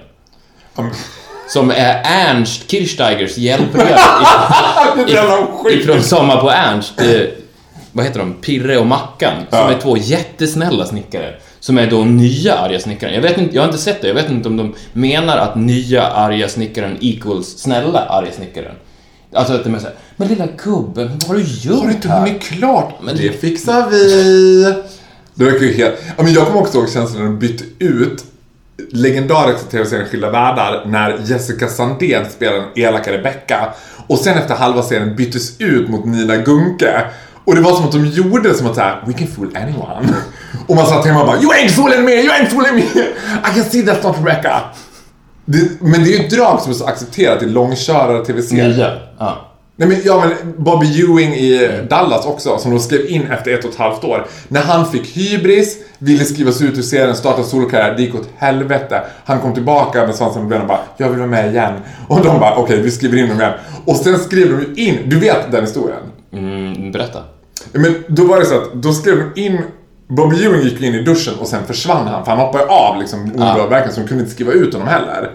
Som 1.54 1.72
är 1.72 2.02
Ernst 2.06 2.72
Kirchsteigers 2.72 3.38
hjälpreda 3.38 4.00
ifrån 5.72 6.02
Sommar 6.04 6.38
på 6.42 6.50
Ernst. 6.52 7.02
Eh, 7.02 7.22
vad 7.92 8.06
heter 8.06 8.20
de? 8.20 8.34
Pirre 8.34 8.78
och 8.78 8.88
Mackan. 8.88 9.34
Som 9.50 9.60
Ja. 9.60 9.72
är 9.72 9.80
två 9.80 9.98
jättesnälla 9.98 10.86
snickare. 10.86 11.36
Som 11.60 11.78
är 11.78 11.88
då 11.88 11.98
nya 12.04 12.56
arga 12.56 12.80
snickaren. 12.80 13.14
Jag, 13.14 13.22
vet 13.22 13.38
inte, 13.38 13.56
jag 13.56 13.62
har 13.62 13.68
inte 13.68 13.82
sett 13.82 14.02
det. 14.02 14.08
Jag 14.08 14.16
vet 14.16 14.30
inte 14.30 14.50
om 14.50 14.58
de 14.58 14.76
menar 14.94 15.38
att 15.38 15.56
nya 15.56 16.04
arga 16.08 16.50
snickaren 16.50 16.98
equals 17.02 17.58
snälla 17.58 18.00
arga 18.00 18.32
snickaren. 18.32 18.76
Alltså 19.34 19.54
att 19.54 19.64
de 19.64 19.76
är 19.76 19.80
såhär, 19.80 19.96
men 20.16 20.28
lilla 20.28 20.48
gubben, 20.64 21.08
vad 21.20 21.24
har 21.28 21.36
du 21.36 21.42
gjort 21.70 21.80
Har 21.80 21.88
du 21.88 21.94
inte 21.94 22.08
här?" 22.10 22.20
hunnit 22.20 22.42
klart? 22.42 22.94
Men- 23.02 23.18
det 23.18 23.42
fixar 23.42 23.90
vi. 23.90 24.64
Det 25.36 25.44
verkar 25.46 25.66
ju 25.66 25.74
helt... 25.74 25.96
Ja, 26.18 26.24
men 26.24 26.34
jag 26.34 26.48
kommer 26.48 26.60
också 26.62 26.78
ihåg 26.78 26.90
känslan 26.90 27.24
när 27.24 27.30
de 27.30 27.40
bytte 27.40 27.64
ut 27.80 28.24
legendariska 28.92 29.68
tv-serien 29.72 30.08
Skilda 30.08 30.30
Världar 30.30 30.86
när 30.86 31.20
Jessica 31.26 31.68
Sandén 31.68 32.26
spelar 32.30 32.54
den 32.54 32.66
elaka 32.76 33.12
Rebecca 33.12 33.74
och 34.08 34.18
sen 34.18 34.38
efter 34.38 34.56
halva 34.56 34.84
serien 34.84 35.16
byttes 35.16 35.62
ut 35.62 35.90
mot 35.90 36.06
Nina 36.06 36.38
Gunke. 36.38 37.06
Och 37.46 37.56
det 37.56 37.62
var 37.62 37.76
som 37.76 37.86
att 37.86 37.92
de 37.92 38.06
gjorde 38.06 38.50
det 38.50 38.56
som 38.56 38.68
att 38.68 38.76
såhär, 38.76 39.04
we 39.06 39.14
can 39.14 39.28
fool 39.28 39.50
anyone. 39.56 40.14
Och 40.68 40.76
man 40.76 40.86
satt 40.86 41.06
hemma 41.06 41.20
och 41.20 41.28
bara, 41.28 41.42
you 41.42 41.52
ain't 41.52 41.70
fooling 41.70 42.06
me, 42.06 42.12
you 42.12 42.32
ain't 42.32 42.50
fooling 42.50 42.76
me. 42.76 42.82
I 43.44 43.56
can 43.56 43.64
see 43.64 43.82
that's 43.82 44.04
not 44.04 44.18
Rebecca. 44.18 44.62
Det, 45.46 45.82
men 45.82 46.04
det 46.04 46.14
är 46.14 46.20
ju 46.20 46.26
ett 46.26 46.32
drag 46.32 46.62
som 46.62 46.72
är 46.72 46.76
så 46.76 46.86
accepterat 46.86 47.44
i 47.44 47.46
långkörare 47.46 48.26
tv-serier. 48.26 48.68
Nya? 48.68 49.00
Ja. 49.20 49.53
Nej 49.76 49.88
men, 49.88 49.98
ja 50.06 50.26
men 50.26 50.54
Bobby 50.64 51.02
Ewing 51.02 51.34
i 51.34 51.70
Dallas 51.90 52.26
också, 52.26 52.58
som 52.58 52.72
de 52.72 52.80
skrev 52.80 53.06
in 53.06 53.32
efter 53.32 53.54
ett 53.54 53.66
och 53.66 53.72
ett 53.72 53.78
halvt 53.78 54.04
år. 54.04 54.28
När 54.48 54.62
han 54.62 54.92
fick 54.92 55.18
hybris, 55.18 55.78
ville 55.98 56.26
skrivas 56.26 56.62
ut 56.62 56.78
ur 56.78 56.82
serien, 56.82 57.16
starta 57.16 57.44
solokarriär, 57.44 57.96
det 57.96 58.02
gick 58.02 58.16
åt 58.16 58.30
helvete. 58.38 59.02
Han 59.26 59.40
kom 59.40 59.54
tillbaka 59.54 60.06
med 60.08 60.16
svansen 60.16 60.42
på 60.42 60.48
benen 60.48 60.62
och 60.62 60.68
bara, 60.68 60.80
jag 60.98 61.10
vill 61.10 61.20
vara 61.20 61.30
med 61.30 61.50
igen. 61.50 61.74
Och 62.08 62.24
de 62.24 62.40
bara, 62.40 62.56
okej 62.56 62.82
vi 62.82 62.92
skriver 62.92 63.18
in 63.18 63.30
dem 63.30 63.40
igen. 63.40 63.54
Och 63.86 63.96
sen 63.96 64.20
skrev 64.20 64.50
de 64.50 64.60
ju 64.60 64.88
in, 64.88 65.10
du 65.10 65.20
vet 65.20 65.52
den 65.52 65.62
historien? 65.64 66.00
Mm, 66.34 66.92
berätta. 66.92 67.24
Men 67.72 68.04
då 68.08 68.26
var 68.26 68.40
det 68.40 68.46
så 68.46 68.58
att, 68.58 68.74
då 68.74 68.94
skrev 68.94 69.18
de 69.18 69.42
in 69.42 69.62
Bobby 70.08 70.46
Ewing 70.46 70.62
gick 70.62 70.82
in 70.82 70.96
i 70.96 71.04
duschen 71.04 71.34
och 71.40 71.48
sen 71.48 71.66
försvann 71.66 72.08
han, 72.08 72.26
för 72.26 72.32
han 72.32 72.40
hoppade 72.40 72.66
av 72.66 73.00
liksom 73.00 73.32
omedelbart 73.36 73.94
så 73.94 74.00
de 74.00 74.08
kunde 74.08 74.24
inte 74.24 74.36
skriva 74.36 74.52
ut 74.52 74.74
honom 74.74 74.88
heller. 74.88 75.32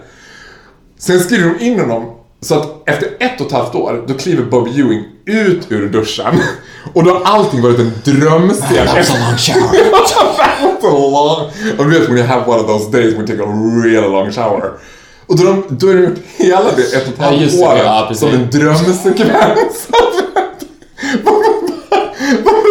Sen 0.97 1.19
skriver 1.19 1.49
de 1.49 1.65
in 1.65 1.79
honom 1.79 2.18
så 2.41 2.55
att 2.55 2.89
efter 2.89 3.07
ett 3.19 3.41
och 3.41 3.47
ett 3.47 3.53
halvt 3.53 3.75
år, 3.75 4.03
då 4.07 4.13
kliver 4.13 4.43
Bobby 4.43 4.79
Ewing 4.81 5.03
ut 5.25 5.71
ur 5.71 5.89
duschen. 5.89 6.39
Och 6.93 7.03
då 7.03 7.13
har 7.13 7.21
allting 7.23 7.61
varit 7.61 7.79
en 7.79 7.91
drömscen. 8.03 8.85
That 8.87 8.97
was 8.97 9.09
a 9.09 9.13
long 9.19 9.37
shower. 9.37 9.91
That 9.91 10.81
was 10.81 10.83
a 10.83 10.97
long... 10.97 11.45
Och 11.77 11.85
du 11.85 11.99
vet 11.99 12.09
when 12.09 12.17
you 12.17 12.27
have 12.27 12.51
one 12.51 12.59
of 12.61 12.67
those 12.67 12.91
days 12.97 13.13
when 13.13 13.19
you 13.19 13.27
take 13.27 13.43
a 13.43 13.53
really 13.83 14.07
long 14.07 14.31
shower. 14.31 14.71
Och 15.27 15.37
då, 15.37 15.43
de, 15.43 15.63
då 15.69 15.87
är 15.87 15.95
det 15.95 16.01
gjort 16.01 16.19
hela 16.37 16.71
det 16.75 16.95
ett 16.95 17.07
och 17.07 17.13
ett 17.13 17.15
Ja, 17.17 17.25
halvt 17.25 17.41
just 17.41 17.59
det, 17.59 17.65
år 17.65 17.77
ja, 17.77 18.11
som 18.13 18.29
en 18.29 18.49
drömsekvens. 18.49 19.87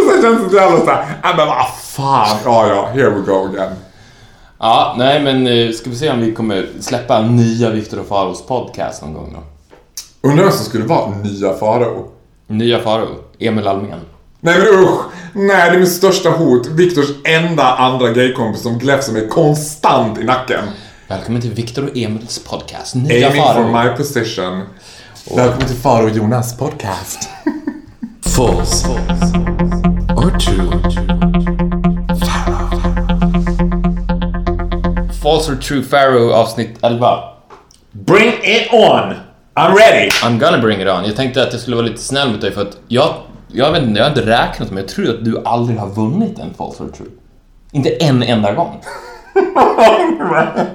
Sen 0.08 0.22
känns 0.22 0.44
det 0.44 0.50
så 0.50 0.56
jävla 0.56 0.80
såhär, 0.80 1.18
ja 1.22 1.34
men 1.36 1.46
vad 1.46 1.66
fan, 1.82 2.36
ja 2.44 2.68
ja, 2.68 2.86
here 2.86 3.10
we 3.10 3.20
go 3.20 3.48
again. 3.52 3.72
Ja, 4.58 4.94
nej 4.98 5.22
men 5.22 5.46
eh, 5.46 5.72
ska 5.72 5.90
vi 5.90 5.96
se 5.96 6.10
om 6.10 6.20
vi 6.20 6.34
kommer 6.34 6.66
släppa 6.80 7.22
nya 7.22 7.70
Viktor 7.70 8.00
och 8.00 8.06
Faros 8.06 8.46
podcast 8.46 9.02
någon 9.02 9.14
gång 9.14 9.32
då. 9.36 9.57
Undrar 10.22 10.44
vem 10.44 10.52
som 10.52 10.64
skulle 10.64 10.84
vara 10.84 11.10
nya 11.10 11.54
Farao? 11.54 12.08
Nya 12.46 12.78
Faro, 12.78 13.08
Emil 13.38 13.68
Almen. 13.68 14.00
Nej 14.40 14.58
men 14.58 14.66
usch! 14.84 15.00
Nej, 15.32 15.70
det 15.70 15.76
är 15.76 15.80
mitt 15.80 15.92
största 15.92 16.30
hot. 16.30 16.66
Viktors 16.66 17.06
enda 17.24 17.62
andra 17.64 18.08
gaykompis 18.08 18.62
som 18.62 18.78
gläfser 18.78 19.12
mig 19.12 19.28
konstant 19.28 20.18
i 20.18 20.24
nacken. 20.24 20.64
Välkommen 21.08 21.42
till 21.42 21.52
Viktor 21.52 21.82
och 21.84 21.96
Emils 21.96 22.38
podcast, 22.38 22.94
Nya 22.94 23.26
Aiming 23.28 23.42
for 23.42 23.52
Faro. 23.52 23.82
my 23.84 23.96
position. 23.96 24.62
Välkommen 25.36 25.66
till 25.68 25.76
Faro 25.76 26.04
och 26.04 26.10
Jonas 26.10 26.56
podcast. 26.58 27.28
False. 28.36 28.88
Or 30.16 30.38
true. 30.38 30.70
False 35.22 35.52
or 35.52 35.56
true 35.56 35.82
Pharaoh 35.82 36.34
avsnitt 36.38 36.78
11. 36.82 37.06
Bring 37.92 38.28
it 38.42 38.72
on! 38.72 39.14
I'm 39.58 39.74
ready! 39.76 40.08
I'm 40.22 40.38
gonna 40.38 40.58
bring 40.58 40.80
it 40.80 40.88
on. 40.88 41.04
Jag 41.04 41.16
tänkte 41.16 41.42
att 41.42 41.52
jag 41.52 41.60
skulle 41.60 41.76
vara 41.76 41.86
lite 41.86 42.02
snäll 42.02 42.30
mot 42.32 42.40
dig 42.40 42.52
för 42.52 42.62
att 42.62 42.76
jag, 42.88 43.14
jag 43.48 43.72
vet 43.72 43.82
inte, 43.82 43.98
jag 43.98 44.04
har 44.04 44.10
inte 44.10 44.26
räknat 44.26 44.70
men 44.70 44.78
jag 44.78 44.88
tror 44.88 45.08
att 45.10 45.24
du 45.24 45.42
aldrig 45.44 45.78
har 45.78 45.88
vunnit 45.88 46.38
en 46.38 46.54
false 46.54 46.82
or 46.82 46.88
true. 46.88 47.08
Inte 47.72 47.90
en 47.90 48.22
enda 48.22 48.52
gång. 48.52 48.80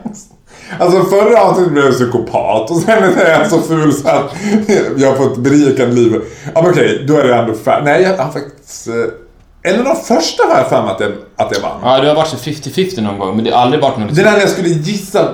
Alltså 0.79 1.03
förra 1.03 1.41
avsnittet 1.41 1.71
blev 1.73 1.85
jag 1.85 1.93
psykopat 1.93 2.71
och 2.71 2.77
sen 2.77 3.03
är 3.03 3.29
jag 3.39 3.49
så 3.49 3.61
ful 3.61 3.93
så 3.93 4.07
att 4.09 4.35
jag 4.97 5.09
har 5.09 5.15
fått 5.17 5.37
berikande 5.37 5.95
liv. 5.95 6.21
Ja 6.55 6.61
men 6.61 6.71
okej, 6.71 7.05
då 7.07 7.17
är 7.17 7.23
det 7.27 7.35
ändå 7.35 7.53
färdigt. 7.53 7.85
Nej, 7.85 8.01
jag 8.01 8.17
har 8.17 8.31
faktiskt... 8.31 8.87
eh, 8.87 9.71
Eller 9.71 9.83
de 9.83 9.95
första 9.95 10.43
har 10.43 10.57
jag 10.57 10.69
för 10.69 10.75
att 10.75 10.99
jag, 10.99 11.11
att 11.35 11.51
jag 11.55 11.61
vann. 11.61 11.79
Ja, 11.83 12.01
du 12.01 12.07
har 12.07 12.15
varit 12.15 12.27
så 12.27 12.37
50-50 12.37 13.01
någon 13.01 13.19
gång 13.19 13.35
men 13.35 13.45
det 13.45 13.51
har 13.51 13.57
aldrig 13.61 13.81
varit 13.81 13.97
någon... 13.97 14.07
Det 14.13 14.23
där 14.23 14.31
när 14.31 14.39
jag 14.39 14.49
skulle 14.49 14.69
gissa... 14.69 15.29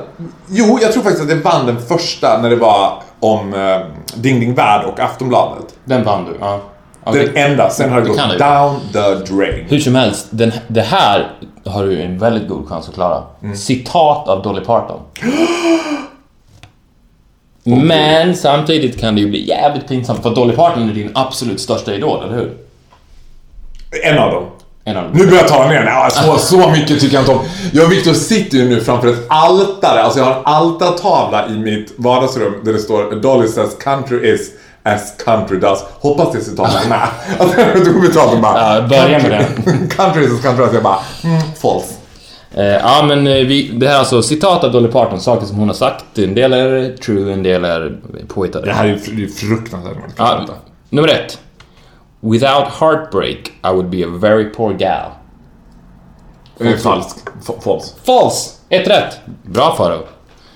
Jo, 0.49 0.79
jag 0.81 0.91
tror 0.93 1.03
faktiskt 1.03 1.23
att 1.23 1.29
jag 1.29 1.37
vann 1.37 1.65
den 1.65 1.81
första 1.87 2.39
när 2.41 2.49
det 2.49 2.55
var 2.55 3.01
om 3.19 3.53
eh, 3.53 3.79
Ding 4.15 4.39
Ding 4.39 4.53
Värld 4.53 4.85
och 4.85 4.99
Aftonbladet. 4.99 5.75
Den 5.85 6.03
vann 6.03 6.25
du, 6.25 6.37
ja. 6.39 6.61
ja 7.05 7.11
Den 7.11 7.35
enda, 7.35 7.69
sen 7.69 7.89
har 7.89 8.01
det 8.01 8.07
det 8.07 8.09
gått 8.09 8.39
down 8.39 8.79
the 8.93 9.33
drain. 9.33 9.65
Hur 9.69 9.79
som 9.79 9.95
helst, 9.95 10.27
den, 10.29 10.51
det 10.67 10.81
här 10.81 11.31
har 11.65 11.83
du 11.83 12.01
en 12.01 12.17
väldigt 12.17 12.47
god 12.47 12.67
chans 12.67 12.89
att 12.89 12.93
klara. 12.93 13.23
Mm. 13.43 13.55
Citat 13.55 14.27
av 14.27 14.43
Dolly 14.43 14.61
Parton. 14.61 14.99
Men 17.63 18.35
samtidigt 18.35 18.99
kan 18.99 19.15
det 19.15 19.21
ju 19.21 19.29
bli 19.29 19.47
jävligt 19.47 19.87
pinsamt 19.87 20.23
för 20.23 20.35
Dolly 20.35 20.55
Parton 20.55 20.89
är 20.89 20.93
din 20.93 21.11
absolut 21.15 21.61
största 21.61 21.93
idol, 21.93 22.23
eller 22.23 22.35
hur? 22.35 22.57
En 24.03 24.17
av 24.17 24.31
dem. 24.31 24.45
Nu 25.13 25.25
börjar 25.25 25.37
jag 25.41 25.47
ta 25.47 25.67
ner 25.67 25.75
den. 25.79 25.85
Ja, 25.87 26.09
så, 26.09 26.37
så 26.37 26.69
mycket 26.69 26.99
tycker 26.99 27.13
jag 27.15 27.21
inte 27.21 27.31
om. 27.31 27.39
Jag 27.73 27.85
och 27.85 27.91
Victor 27.91 28.13
sitter 28.13 28.57
ju 28.57 28.69
nu 28.69 28.81
framför 28.81 29.07
ett 29.07 29.25
altare. 29.27 30.03
Alltså 30.03 30.19
jag 30.19 30.25
har 30.25 30.33
en 30.35 30.41
altartavla 30.45 31.47
i 31.47 31.51
mitt 31.59 31.93
vardagsrum 31.97 32.53
där 32.63 32.73
det 32.73 32.79
står 32.79 33.15
Dolly 33.21 33.47
says 33.47 33.75
country 33.83 34.33
is 34.33 34.51
as 34.83 35.13
country 35.25 35.59
does. 35.59 35.83
Hoppas 35.99 36.31
det 36.33 36.41
citatet 36.41 36.85
är 36.85 36.89
med. 36.89 37.07
Alltså 37.39 37.57
då 37.85 37.99
vi 38.01 38.09
pratar 38.13 38.37
bara... 38.41 38.75
Ja, 38.75 38.87
börja 38.87 39.19
med 39.19 39.45
country- 39.65 39.89
country 39.95 40.23
is 40.25 40.31
as 40.33 40.41
country 40.41 40.65
does. 40.65 40.73
Jag 40.73 40.83
bara, 40.83 40.99
mm, 41.23 41.41
false. 41.61 41.93
Eh, 42.55 42.65
ja, 42.65 43.03
men 43.07 43.27
eh, 43.27 43.33
vi, 43.33 43.71
det 43.73 43.87
här 43.87 43.95
är 43.95 43.99
alltså 43.99 44.21
citat 44.21 44.63
av 44.63 44.71
Dolly 44.71 44.87
Parton, 44.87 45.19
saker 45.19 45.45
som 45.45 45.57
hon 45.57 45.67
har 45.67 45.75
sagt. 45.75 46.17
En 46.17 46.35
del 46.35 46.53
är 46.53 46.97
true, 46.97 47.33
en 47.33 47.43
del 47.43 47.65
är 47.65 47.97
påhittade. 48.27 48.65
Det 48.65 48.73
här 48.73 48.83
det 48.85 49.11
är 49.11 49.15
ju 49.15 49.29
fruktansvärt. 49.29 49.93
Ja, 50.17 50.45
nummer 50.89 51.07
ett. 51.07 51.37
Without 52.21 52.67
heartbreak, 52.67 53.37
I 53.63 53.67
would 53.71 53.89
be 53.89 54.03
a 54.03 54.07
very 54.07 54.45
poor 54.49 54.73
gal. 54.73 55.11
Falskt. 56.83 57.23
F- 57.41 57.55
False. 57.63 57.95
False! 58.03 58.49
Ett 58.69 58.87
rätt. 58.87 59.19
Bra 59.43 59.75
Faro. 59.75 59.99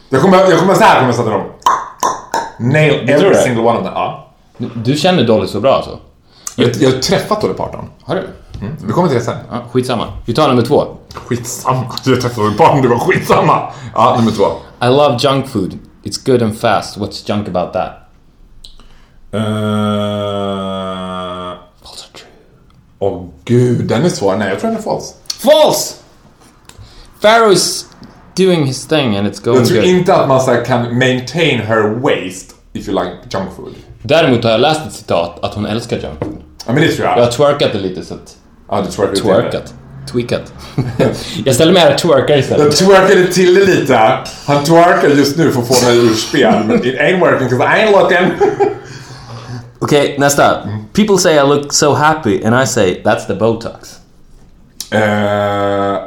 Jag 0.10 0.22
kommer, 0.22 0.38
jag 0.38 0.60
kommer 0.60 0.74
så 0.74 0.84
här 0.84 0.96
kommer 0.96 1.08
jag 1.08 1.16
sätta 1.16 1.30
dem. 1.30 1.44
Nail 2.60 3.08
tror 3.08 3.10
every 3.10 3.36
single 3.36 3.62
one 3.64 3.78
of 3.80 3.84
them. 3.84 3.94
Ja. 3.96 4.28
Du, 4.58 4.70
du 4.76 4.96
känner 4.96 5.24
Dolly 5.24 5.48
så 5.48 5.60
bra 5.60 5.74
alltså? 5.76 6.00
Jag, 6.56 6.70
jag 6.76 6.92
har 6.92 7.00
träffat 7.00 7.42
Dolly 7.42 7.54
Parton. 7.54 7.90
Har 8.04 8.16
du? 8.16 8.28
Vi 8.86 8.94
kommer 8.94 9.08
till 9.08 9.18
det 9.18 9.24
sen. 9.24 9.38
Ja, 9.52 9.58
skitsamma. 9.72 10.08
Vi 10.26 10.34
tar 10.34 10.48
nummer 10.48 10.62
två. 10.62 10.86
Skitsamma. 11.14 11.84
Jag 12.06 12.22
träffade 12.22 12.46
Dolly 12.48 12.58
Parton, 12.58 12.82
det 12.82 12.88
var 12.88 13.00
skitsamma. 13.00 13.72
Ja, 13.96 14.16
nummer 14.18 14.32
två. 14.32 14.44
I 14.82 14.90
love 14.90 15.18
junk 15.20 15.48
food. 15.48 15.80
It's 16.04 16.26
good 16.32 16.42
and 16.44 16.58
fast. 16.60 16.98
What's 16.98 17.30
junk 17.30 17.48
about 17.48 17.74
that? 17.74 17.90
Uh... 19.34 19.40
Åh 23.04 23.26
gud, 23.46 23.86
den 23.88 24.06
är 24.06 24.10
svår. 24.10 24.36
Nej, 24.36 24.50
jag 24.50 24.60
tror 24.60 24.70
den 24.70 24.80
är 24.80 24.84
falsk. 24.84 25.14
False! 25.40 25.94
Pharaoh 27.22 27.54
is 27.54 27.86
doing 28.38 28.66
his 28.66 28.88
thing 28.88 29.18
and 29.18 29.28
it's 29.28 29.44
going 29.46 29.58
Jag 29.60 29.68
tror 29.68 29.78
good. 29.82 29.90
inte 29.90 30.16
att 30.16 30.28
man 30.28 30.42
så 30.42 30.56
kan 30.56 30.98
maintain 30.98 31.60
her 31.60 31.90
waist 32.02 32.56
if 32.74 32.88
you 32.88 33.04
like 33.04 33.16
junk 33.30 33.50
food. 33.56 33.74
Däremot 34.02 34.44
har 34.44 34.52
jag 34.52 34.60
läst 34.62 34.82
ett 34.88 34.94
citat 34.94 35.44
att 35.44 35.54
hon 35.54 35.66
älskar 35.66 35.98
junk 35.98 36.20
food. 36.20 36.38
Ja, 36.68 36.74
men 36.74 36.82
det 36.82 36.88
tror 36.92 37.08
jag. 37.08 37.18
Jag 37.18 37.24
har 37.24 37.32
twerkat 37.32 37.72
det 37.74 37.80
lite 37.80 38.06
så 38.06 38.14
att... 38.14 38.36
Ja, 38.70 38.82
du 38.82 38.92
twerkade 38.92 39.18
Twerkat. 39.22 39.74
Tweakat. 40.12 40.54
jag 41.46 41.56
ställer 41.56 41.74
mig 41.74 41.82
här 41.82 41.92
och 41.94 41.98
twerkar 42.00 42.28
det. 42.28 42.32
Jag 42.34 42.40
istället. 42.40 42.76
twerkade 42.78 43.28
till 43.28 43.54
det 43.56 43.66
lite. 43.66 43.98
Han 44.46 44.64
twerkar 44.64 45.08
just 45.10 45.38
nu 45.38 45.52
för 45.52 45.62
att 45.62 45.68
få 45.68 45.86
mig 45.86 45.98
ur 45.98 46.14
spel. 46.14 46.64
Men 46.66 46.86
it 46.86 47.00
ain't 47.00 47.20
working 47.20 47.50
'cause 47.50 47.64
I 47.64 47.86
ain't 47.86 47.92
looking. 48.02 48.50
Okej, 49.80 50.16
nästa. 50.20 50.70
People 50.94 51.18
say 51.18 51.36
I 51.38 51.42
look 51.44 51.74
so 51.74 51.94
happy 51.94 52.44
and 52.46 52.64
I 52.64 52.68
say 52.68 53.02
that's 53.06 53.28
the 53.28 53.34
botox. 53.36 54.00
Eh, 54.92 56.04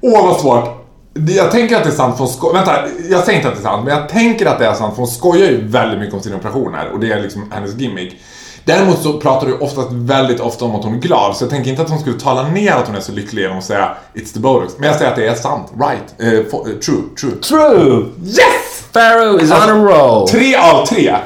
Åh, 0.00 0.26
vad 0.26 0.40
svårt. 0.40 0.78
Jag 1.14 1.50
tänker 1.50 1.76
att 1.76 1.82
det 1.84 1.88
är 1.90 1.94
sant 1.94 2.18
för 2.18 2.26
sko- 2.26 2.52
Vänta, 2.52 2.72
jag 3.10 3.24
säger 3.24 3.38
inte 3.38 3.48
att 3.48 3.54
det 3.54 3.60
är 3.60 3.62
sant, 3.70 3.84
men 3.84 3.98
jag 3.98 4.08
tänker 4.08 4.46
att 4.46 4.58
det 4.58 4.66
är 4.66 4.74
sant 4.74 4.94
för 4.94 5.02
hon 5.02 5.08
skojar 5.10 5.46
ju 5.46 5.66
väldigt 5.68 5.98
mycket 6.00 6.14
om 6.14 6.20
sina 6.20 6.36
operationer 6.36 6.90
och 6.92 7.00
det 7.00 7.12
är 7.12 7.20
liksom 7.22 7.50
hennes 7.52 7.74
gimmick. 7.76 8.16
Däremot 8.64 9.02
så 9.02 9.12
pratar 9.20 9.46
du 9.46 9.58
oftast 9.58 9.88
väldigt 9.92 10.40
ofta 10.40 10.64
om 10.64 10.74
att 10.76 10.84
hon 10.84 10.94
är 10.94 10.98
glad, 10.98 11.36
så 11.36 11.44
jag 11.44 11.50
tänker 11.50 11.70
inte 11.70 11.82
att 11.82 11.90
hon 11.90 11.98
skulle 12.00 12.20
tala 12.20 12.48
ner 12.48 12.72
att 12.72 12.86
hon 12.86 12.96
är 12.96 13.00
så 13.00 13.12
lycklig 13.12 13.42
genom 13.42 13.58
att 13.58 13.64
säga 13.64 13.96
It's 14.14 14.32
the 14.34 14.40
botox. 14.40 14.74
Men 14.78 14.88
jag 14.88 14.96
säger 14.98 15.10
att 15.10 15.16
det 15.16 15.26
är 15.26 15.34
sant. 15.34 15.72
Right. 15.80 16.14
Eh, 16.34 16.50
fo- 16.50 16.68
eh, 16.70 16.78
true. 16.78 17.02
True. 17.20 17.32
True! 17.42 18.04
Yes! 18.24 18.84
Pharaoh 18.92 19.42
is 19.42 19.50
on 19.52 19.56
a 19.70 19.84
roll! 19.92 20.28
Tre 20.28 20.56
av 20.56 20.86
tre. 20.86 21.16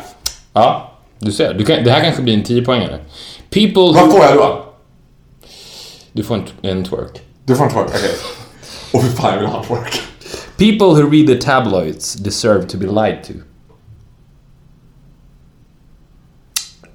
Ja, 0.53 0.86
du 1.19 1.33
ser. 1.33 1.55
Du 1.55 1.65
kan, 1.65 1.85
det 1.85 1.91
här 1.91 2.01
kanske 2.01 2.23
blir 2.23 2.35
en 2.35 2.45
10 2.45 2.65
poängare. 2.65 2.99
People... 3.51 4.01
Vad 4.01 4.11
får 4.11 4.25
jag 4.25 4.37
då? 4.37 4.73
Du 6.13 6.25
får 6.25 6.35
en, 6.35 6.45
en 6.63 6.85
twerk. 6.85 7.21
Du 7.45 7.57
får 7.57 7.65
en 7.65 7.71
twerk, 7.71 7.89
okej. 7.89 8.11
Åh 8.93 9.03
fy 9.03 9.09
fan, 9.09 9.33
jag 9.33 9.39
vill 9.39 9.49
ha 9.49 9.59
en 9.59 9.67
twerk. 9.67 10.01
People 10.57 10.87
who 10.87 11.11
read 11.11 11.27
the 11.27 11.35
tabloids 11.35 12.15
deserve 12.15 12.67
to 12.69 12.79
be 12.79 12.87
lied 12.87 13.25
to. 13.25 13.33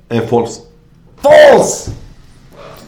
Eh, 0.10 0.28
false. 0.28 0.62
False! 1.22 1.92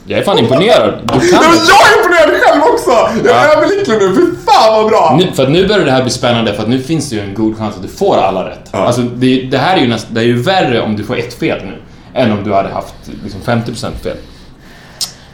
Jag 0.05 0.19
är 0.19 0.23
fan 0.23 0.39
imponerad. 0.39 0.99
Du 1.03 1.29
kan 1.29 1.29
jag 1.29 1.43
är 1.43 1.97
imponerad 1.97 2.29
själv 2.29 2.42
också! 2.73 2.91
Jag 3.27 3.45
är 3.45 3.57
överlycklig 3.57 3.97
nu, 3.99 4.15
fy 4.15 4.21
fan 4.45 4.73
vad 4.73 4.87
bra! 4.87 5.15
Nu, 5.19 5.31
för 5.31 5.43
att 5.43 5.51
nu 5.51 5.67
börjar 5.67 5.85
det 5.85 5.91
här 5.91 6.01
bli 6.01 6.11
spännande 6.11 6.53
för 6.53 6.63
att 6.63 6.69
nu 6.69 6.79
finns 6.79 7.09
det 7.09 7.15
ju 7.15 7.21
en 7.21 7.33
god 7.33 7.57
chans 7.57 7.75
att 7.75 7.81
du 7.81 7.87
får 7.87 8.17
alla 8.17 8.49
rätt. 8.49 8.69
Ja. 8.71 8.79
Alltså 8.79 9.01
det, 9.01 9.41
det 9.41 9.57
här 9.57 9.77
är 9.77 9.81
ju 9.81 9.87
näst, 9.87 10.07
det 10.11 10.21
är 10.21 10.25
ju 10.25 10.41
värre 10.41 10.81
om 10.81 10.95
du 10.95 11.03
får 11.03 11.17
ett 11.17 11.33
fel 11.33 11.65
nu 11.65 11.81
än 12.13 12.31
om 12.31 12.43
du 12.43 12.53
hade 12.53 12.69
haft 12.69 12.95
liksom 13.23 13.41
50% 13.41 13.91
fel. 14.03 14.17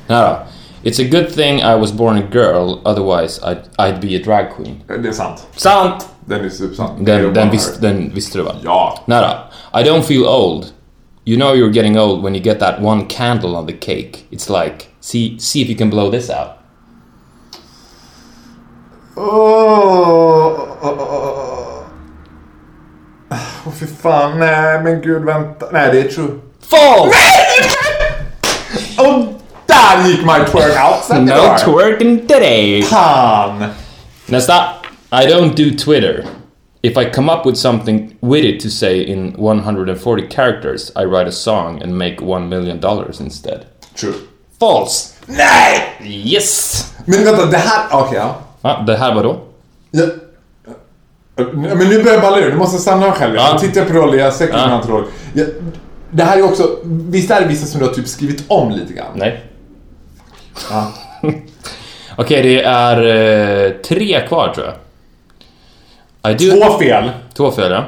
Den 0.08 0.18
här 0.18 0.30
då. 0.30 0.38
It's 0.84 1.00
a 1.00 1.08
good 1.12 1.36
thing 1.36 1.60
I 1.60 1.76
was 1.76 1.92
born 1.92 2.18
a 2.18 2.24
girl, 2.32 2.80
otherwise 2.86 3.42
I'd, 3.42 3.58
I'd 3.78 4.00
be 4.00 4.16
a 4.16 4.22
drag 4.26 4.46
queen. 4.56 5.02
Det 5.04 5.10
är 5.10 5.12
sant. 5.12 5.48
Sant! 5.56 6.08
Den 6.26 6.46
är 6.46 6.50
supersant. 6.50 7.06
Den, 7.06 7.34
den, 7.34 7.50
visst, 7.50 7.82
den 7.82 8.12
visste 8.16 8.38
du 8.38 8.44
va? 8.44 8.56
Ja. 8.64 9.00
Då. 9.06 9.80
I 9.80 9.84
don't 9.84 10.02
feel 10.02 10.26
old. 10.26 10.66
You 11.26 11.38
know 11.38 11.56
you're 11.56 11.72
getting 11.72 12.00
old 12.00 12.24
when 12.24 12.36
you 12.36 12.44
get 12.44 12.60
that 12.60 12.82
one 12.82 13.06
candle 13.06 13.56
on 13.56 13.68
the 13.68 13.74
cake. 13.74 14.12
It's 14.32 14.64
like, 14.64 14.86
see, 15.02 15.38
see 15.40 15.62
if 15.62 15.70
you 15.70 15.78
can 15.78 15.90
blow 15.90 16.12
this 16.12 16.30
out. 16.30 16.59
Åh, 19.22 19.26
åh, 20.82 20.94
åh, 21.00 21.00
åh. 23.30 23.74
Fy 23.80 23.86
fan, 24.02 24.40
nej 24.40 24.82
men 24.84 25.02
gud 25.02 25.24
vänta. 25.24 25.66
Nej 25.72 25.90
det 25.92 26.00
är 26.00 26.08
true. 26.08 26.40
False! 26.62 27.16
Och 28.98 29.42
där 29.66 30.08
gick 30.08 30.20
my 30.22 30.46
twerk 30.52 30.84
out. 30.84 31.10
No 31.28 31.58
twerking 31.66 32.28
today! 32.28 32.82
Fan. 32.84 33.66
Nästa. 34.26 34.54
I 35.12 35.26
don't 35.26 35.56
do 35.56 35.78
Twitter. 35.78 36.26
If 36.82 36.98
I 36.98 37.12
come 37.12 37.34
up 37.34 37.46
with 37.46 37.58
something 37.58 38.16
witty 38.22 38.60
to 38.60 38.70
say 38.70 39.04
in 39.04 39.34
140 39.38 40.28
characters, 40.28 40.92
I 40.96 41.04
write 41.06 41.28
a 41.28 41.32
song 41.32 41.82
and 41.84 41.98
make 41.98 42.22
one 42.22 42.48
million 42.50 42.80
dollars 42.80 43.20
instead. 43.22 43.66
True. 43.96 44.14
False! 44.60 45.14
Nej! 45.26 45.98
Yes! 46.26 46.86
Men 47.06 47.24
vänta, 47.24 47.46
det 47.46 47.58
här... 47.58 47.86
Okej, 47.92 48.18
ja. 48.18 48.36
Ja, 48.62 48.84
det 48.88 48.96
här 48.98 49.16
var 49.16 49.24
då? 49.24 49.42
ja. 49.92 50.06
Men 51.54 51.78
nu 51.78 52.04
börjar 52.04 52.14
jag 52.14 52.22
balla 52.22 52.40
ur. 52.40 52.50
Nu 52.52 52.58
måste 52.58 52.76
jag 52.76 52.82
stanna 52.82 53.12
själv. 53.12 53.36
Ja. 53.36 53.50
Nu 53.54 53.60
tittar 53.68 53.82
jag 53.82 53.88
på 53.90 53.94
roller, 53.96 54.18
jag 54.18 54.38
på 54.40 54.46
Ja. 54.52 54.58
annan 54.58 54.82
roll. 54.88 55.06
Jag, 55.34 55.48
det 56.12 56.24
här 56.24 56.38
är 56.38 56.44
också... 56.44 56.80
Visst 56.84 57.32
är 57.32 57.42
det 57.42 57.48
vissa 57.48 57.66
som 57.66 57.80
du 57.80 57.86
har 57.88 57.94
typ 57.94 58.08
skrivit 58.08 58.44
om 58.48 58.72
lite 58.72 58.94
grann? 58.94 59.12
Nej. 59.16 59.44
Ja. 60.72 60.92
Okej, 62.16 62.44
det 62.44 62.64
är 62.64 63.66
eh, 63.66 63.72
tre 63.72 64.28
kvar 64.28 64.52
tror 64.56 64.68
jag. 64.68 64.76
I 66.32 66.36
do... 66.50 66.56
Två 66.66 66.78
fel. 66.80 67.12
Två 67.34 67.52
fel, 67.52 67.72
ja. 67.72 67.84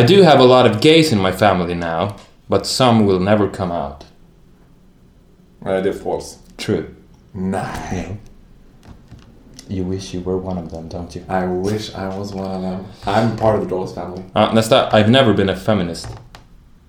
I 0.00 0.02
do 0.02 0.24
have 0.24 0.40
a 0.40 0.62
lot 0.62 0.72
of 0.76 0.80
gays 0.82 1.12
in 1.12 1.22
my 1.22 1.32
family 1.32 1.74
now, 1.74 2.08
but 2.46 2.66
some 2.66 3.06
will 3.06 3.20
never 3.20 3.48
come 3.56 3.74
out. 3.74 4.06
Nej, 5.58 5.82
det 5.82 5.88
är 5.88 5.92
false. 5.92 6.36
True. 6.66 6.82
Nej. 7.32 8.16
You 9.72 9.84
wish 9.90 10.14
you 10.14 10.22
were 10.24 10.36
one 10.36 10.58
of 10.62 10.70
them, 10.70 10.88
don't 10.88 11.16
you? 11.16 11.24
I 11.28 11.46
wish 11.46 11.94
I 11.94 12.18
was 12.18 12.34
one 12.34 12.54
of 12.56 12.62
them. 12.62 12.84
I'm 13.06 13.36
part 13.38 13.56
of 13.58 13.62
the 13.64 13.68
Dolls 13.70 13.94
family. 13.94 14.22
Ja, 14.34 14.52
nästa. 14.52 14.90
I've 14.92 15.08
never 15.10 15.32
been 15.34 15.50
a 15.50 15.56
feminist. 15.56 16.08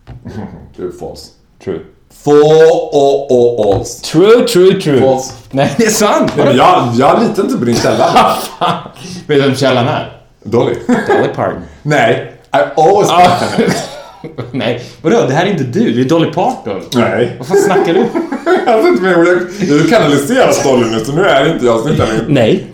Det 0.78 0.84
är 0.84 0.92
false. 1.00 1.32
True. 1.64 1.80
False. 2.24 4.02
True, 4.12 4.48
true, 4.48 4.82
true. 4.82 5.00
False. 5.02 5.34
Nej, 5.52 5.74
det 5.78 5.86
är 5.86 5.90
sant! 5.90 6.32
Nej, 6.38 6.46
men 6.46 6.56
jag, 6.58 6.94
jag 6.96 7.20
litar 7.24 7.44
inte 7.44 7.58
på 7.58 7.66
din 7.66 7.76
källa. 7.76 8.36
Vet 9.28 9.42
du 9.42 9.42
vem 9.42 9.56
källan 9.56 9.88
är? 9.88 10.22
Dolly. 10.44 10.76
Dolly 11.08 11.28
Parton. 11.36 11.62
Nej. 11.82 12.34
I 12.54 12.58
always 12.82 13.10
Ah. 13.10 13.40
Nej, 14.52 14.82
vadå? 15.02 15.26
Det 15.28 15.34
här 15.34 15.46
är 15.46 15.50
inte 15.50 15.64
du, 15.64 15.94
det 15.94 16.02
är 16.02 16.06
Dolly 16.06 16.32
Parton. 16.32 16.82
Nej. 16.96 17.36
Vad 17.38 17.48
fan 17.48 17.58
snackar 17.58 17.94
du? 17.94 18.00
Jag 18.66 18.82
har 18.82 18.90
inte 18.90 19.02
med 19.02 19.12
jag, 19.12 19.78
har 19.78 19.90
kanaliserat 19.90 20.64
Dolly 20.64 20.92
nu 20.92 21.06
så 21.06 21.12
nu 21.12 21.26
är 21.26 21.46
det 21.46 21.54
inte 21.54 21.66
jag 21.66 21.86
min. 21.86 21.98
Nej. 22.28 22.68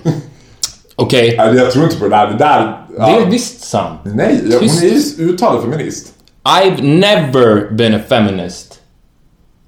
Okej, 0.96 1.36
Nej, 1.38 1.56
jag 1.56 1.72
tror 1.72 1.84
inte 1.86 1.98
på 1.98 2.04
det 2.04 2.10
där. 2.10 2.28
Det 2.28 2.38
där... 2.38 2.86
det 2.98 3.02
är 3.02 3.20
ja. 3.20 3.26
visst 3.30 3.62
sant. 3.62 4.00
Nej, 4.04 4.42
jag, 4.46 4.60
hon 4.60 4.70
är 4.70 5.18
ju 5.18 5.30
uttalad 5.30 5.64
feminist. 5.64 6.14
I've 6.44 6.82
never 6.82 7.72
been 7.72 7.96
a 7.96 8.00
feminist. 8.10 8.80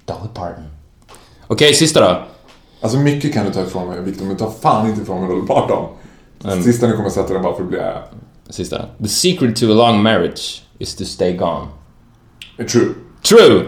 Dolly 0.06 0.30
Parton. 0.34 0.64
Okej, 1.48 1.74
sista 1.74 2.00
då. 2.00 2.24
Alltså 2.82 2.98
mycket 2.98 3.34
kan 3.34 3.46
du 3.46 3.52
ta 3.52 3.62
ifrån 3.62 3.88
mig 3.88 4.02
Victor, 4.02 4.26
men 4.26 4.38
ta 4.38 4.54
fan 4.62 4.90
inte 4.90 5.02
ifrån 5.02 5.22
mig 5.22 5.30
Dolly 5.30 5.48
Parton. 5.48 5.88
Sista 6.64 6.88
ni 6.88 6.94
kommer 6.94 7.10
sätta 7.10 7.34
den 7.34 7.44
bara 7.44 7.56
för 7.56 7.64
att 7.64 7.70
bli... 7.70 7.80
Sista. 8.50 8.86
The 9.04 9.08
secret 9.08 9.56
to 9.56 9.66
a 9.66 9.74
long 9.74 10.04
marriage 10.04 10.62
is 10.82 10.96
to 10.96 11.04
stay 11.06 11.34
gone. 11.38 11.68
eh, 12.58 12.66
True. 12.66 12.94
True! 13.22 13.64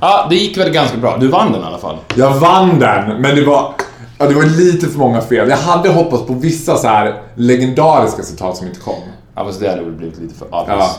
Ja, 0.00 0.26
det 0.30 0.36
gick 0.36 0.56
väl 0.58 0.70
ganska 0.70 0.96
bra. 0.96 1.16
Du 1.16 1.28
vann 1.28 1.52
den 1.52 1.62
i 1.62 1.64
alla 1.64 1.78
fall. 1.78 1.96
Jag 2.14 2.34
vann 2.34 2.78
den, 2.78 3.20
men 3.22 3.36
det 3.36 3.44
var... 3.44 3.74
Ja, 4.18 4.26
det 4.28 4.34
var 4.34 4.44
lite 4.44 4.86
för 4.86 4.98
många 4.98 5.20
fel. 5.20 5.48
Jag 5.48 5.56
hade 5.56 5.88
hoppats 5.88 6.26
på 6.26 6.34
vissa 6.34 6.76
så 6.76 6.88
här 6.88 7.22
legendariska 7.34 8.22
citat 8.22 8.56
som 8.56 8.66
inte 8.66 8.80
kom. 8.80 8.94
Ja, 9.34 9.44
fast 9.44 9.60
det 9.60 9.68
hade 9.70 9.82
väl 9.82 9.92
blivit 9.92 10.18
lite 10.18 10.34
för 10.34 10.44
obvious. 10.46 10.68
Ja. 10.68 10.96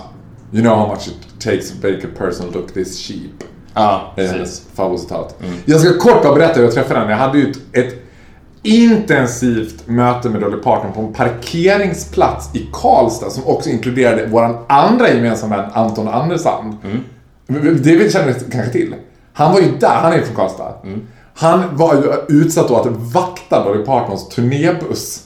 You 0.53 0.61
know 0.63 0.75
how 0.77 0.87
much 0.87 1.07
it 1.07 1.39
takes 1.43 1.69
to 1.69 1.75
make 1.87 2.07
a 2.07 2.09
person 2.17 2.51
look 2.53 2.73
this 2.73 2.97
cheap. 2.99 3.31
Ja, 3.73 4.11
Det 4.15 4.21
är 4.21 4.25
precis. 4.25 4.35
hennes 4.37 4.61
favoritcitat. 4.75 5.35
Jag 5.65 5.79
ska 5.81 5.97
kort 5.97 6.23
bara 6.23 6.33
berätta 6.35 6.53
hur 6.55 6.63
jag 6.63 6.73
träffade 6.73 6.99
henne. 6.99 7.11
Jag 7.11 7.17
hade 7.17 7.37
ju 7.37 7.51
ett, 7.51 7.57
ett 7.71 8.03
intensivt 8.63 9.87
möte 9.87 10.29
med 10.29 10.41
Dolly 10.41 10.57
Parton 10.57 10.93
på 10.93 11.01
en 11.01 11.13
parkeringsplats 11.13 12.55
i 12.55 12.67
Karlstad 12.73 13.29
som 13.29 13.47
också 13.47 13.69
inkluderade 13.69 14.27
vår 14.31 14.57
andra 14.67 15.09
gemensamma 15.09 15.57
vän 15.57 15.69
Anton 15.73 16.07
Andersson. 16.07 16.77
Det 17.81 17.95
vill 17.95 18.11
känner 18.11 18.27
ni 18.27 18.33
kanske 18.51 18.71
till. 18.71 18.95
Han 19.33 19.53
var 19.53 19.59
ju 19.59 19.77
där, 19.79 19.95
han 19.95 20.13
är 20.13 20.21
från 20.21 20.35
Karlstad. 20.35 20.73
Han 21.35 21.77
var 21.77 21.95
ju 21.95 22.37
utsatt 22.39 22.67
då 22.67 22.75
att 22.75 22.87
vakta 23.13 23.63
Dolly 23.63 23.85
Partons 23.85 24.29
turnébuss. 24.29 25.25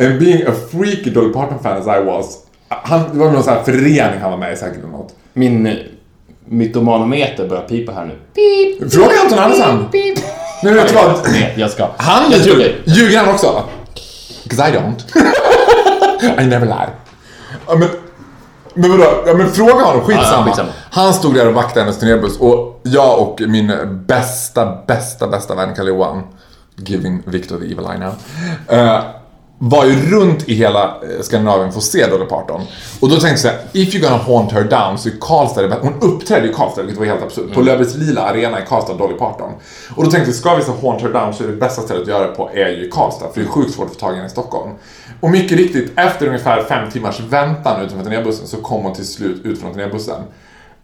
And 0.00 0.18
being 0.18 0.42
a 0.46 0.52
freaky 0.70 1.10
Dolly 1.10 1.32
Parton-fan 1.32 1.76
as 1.76 1.86
I 1.86 2.04
was. 2.04 2.38
Han, 2.68 3.00
det 3.12 3.18
var 3.18 3.30
någon 3.30 3.42
sån 3.42 3.52
här 3.52 3.62
förening 3.62 4.20
han 4.20 4.30
var 4.30 4.38
med 4.38 4.52
i 4.52 4.56
säkert 4.56 4.78
eller 4.78 4.88
något. 4.88 5.14
Min 5.32 5.78
mytomanometer 6.44 7.48
börjar 7.48 7.62
pipa 7.62 7.92
här 7.92 8.04
nu. 8.04 8.18
Fråga 8.90 9.10
Anton 9.24 9.38
Andersson! 9.38 9.88
Men 10.64 10.74
vet 10.74 10.88
du 10.88 10.94
vad? 10.94 11.20
Nej, 11.32 11.54
jag 11.56 11.70
ska. 11.70 11.88
Han 11.96 12.32
jag 12.32 12.42
tror 12.42 12.56
ljuger. 12.56 12.76
det. 12.84 12.90
Ljuger 12.92 13.18
han 13.18 13.34
också? 13.34 13.62
'Cause 14.48 14.68
I 14.68 14.72
don't. 14.76 15.02
I 16.42 16.46
never 16.46 16.66
lie. 16.66 16.88
Ja, 17.66 17.74
men, 17.76 17.88
men 18.74 18.90
vadå? 18.90 19.04
Ja, 19.26 19.34
men 19.34 19.50
fråga 19.52 19.72
honom, 19.84 19.86
Ja, 20.08 20.12
ja, 20.12 20.18
skitsamma. 20.18 20.44
skitsamma. 20.46 20.68
Han 20.90 21.14
stod 21.14 21.34
där 21.34 21.48
och 21.48 21.54
vaktade 21.54 21.80
hennes 21.80 21.98
turnébuss 21.98 22.38
och 22.40 22.80
jag 22.82 23.18
och 23.18 23.40
min 23.48 23.72
bästa, 24.06 24.78
bästa, 24.86 25.26
bästa 25.28 25.54
vän 25.54 25.74
Kalle 25.76 25.90
Johan, 25.90 26.22
giving 26.76 27.22
Victor 27.26 27.58
the 27.58 27.64
evil 27.64 27.86
eye 27.90 27.98
now, 27.98 28.14
eh, 28.68 29.00
var 29.58 29.84
ju 29.84 30.10
runt 30.10 30.48
i 30.48 30.54
hela 30.54 30.84
eh, 30.84 31.22
Skandinavien 31.22 31.72
för 31.72 31.78
att 31.78 31.84
se 31.84 32.06
Dolly 32.06 32.24
Parton. 32.24 32.60
Och 33.00 33.08
då 33.08 33.14
tänkte 33.14 33.28
jag 33.28 33.38
såhär, 33.38 33.58
if 33.72 33.94
you're 33.94 34.00
gonna 34.00 34.16
haunt 34.16 34.52
her 34.52 34.64
down 34.64 34.98
så 34.98 35.08
är 35.08 35.12
Karlstad 35.20 35.62
det. 35.62 35.76
Hon 35.80 35.94
uppträdde 36.00 36.50
i 36.50 36.52
Karlstad, 36.52 36.82
vilket 36.82 36.98
var 36.98 37.06
helt 37.06 37.22
absurt. 37.22 37.54
På 37.54 37.60
Löfbergs 37.60 37.94
Lila 37.94 38.22
Arena 38.22 38.62
i 38.62 38.66
Karlstad, 38.66 38.94
Dolly 38.94 39.14
Parton. 39.14 39.52
Och 39.96 40.04
då 40.04 40.10
tänkte 40.10 40.30
jag, 40.30 40.36
ska 40.36 40.54
vi 40.54 40.62
så 40.62 40.72
haunt 40.82 41.02
her 41.02 41.08
down 41.08 41.34
så 41.34 41.44
är 41.44 41.48
det 41.48 41.56
bästa 41.56 41.82
stället 41.82 42.02
att 42.02 42.08
göra 42.08 42.26
det 42.26 42.34
på 42.34 42.50
är 42.54 42.68
ju 42.68 42.90
Karlstad. 42.90 43.28
För 43.34 43.40
det 43.40 43.46
är 43.46 43.50
sjukt 43.50 43.74
svårt 43.74 43.86
att 43.86 43.92
få 43.92 44.00
tag 44.00 44.12
i 44.12 44.16
henne 44.16 44.26
i 44.26 44.30
Stockholm. 44.30 44.70
Och 45.20 45.30
mycket 45.30 45.58
riktigt, 45.58 45.92
efter 45.96 46.26
ungefär 46.26 46.62
fem 46.62 46.90
timmars 46.90 47.20
väntan 47.20 47.82
utanför 47.82 48.04
turnébussen 48.04 48.46
så 48.46 48.56
kom 48.56 48.82
hon 48.82 48.94
till 48.94 49.06
slut 49.06 49.44
ut 49.44 49.60
från 49.60 49.72
turnébussen. 49.72 50.22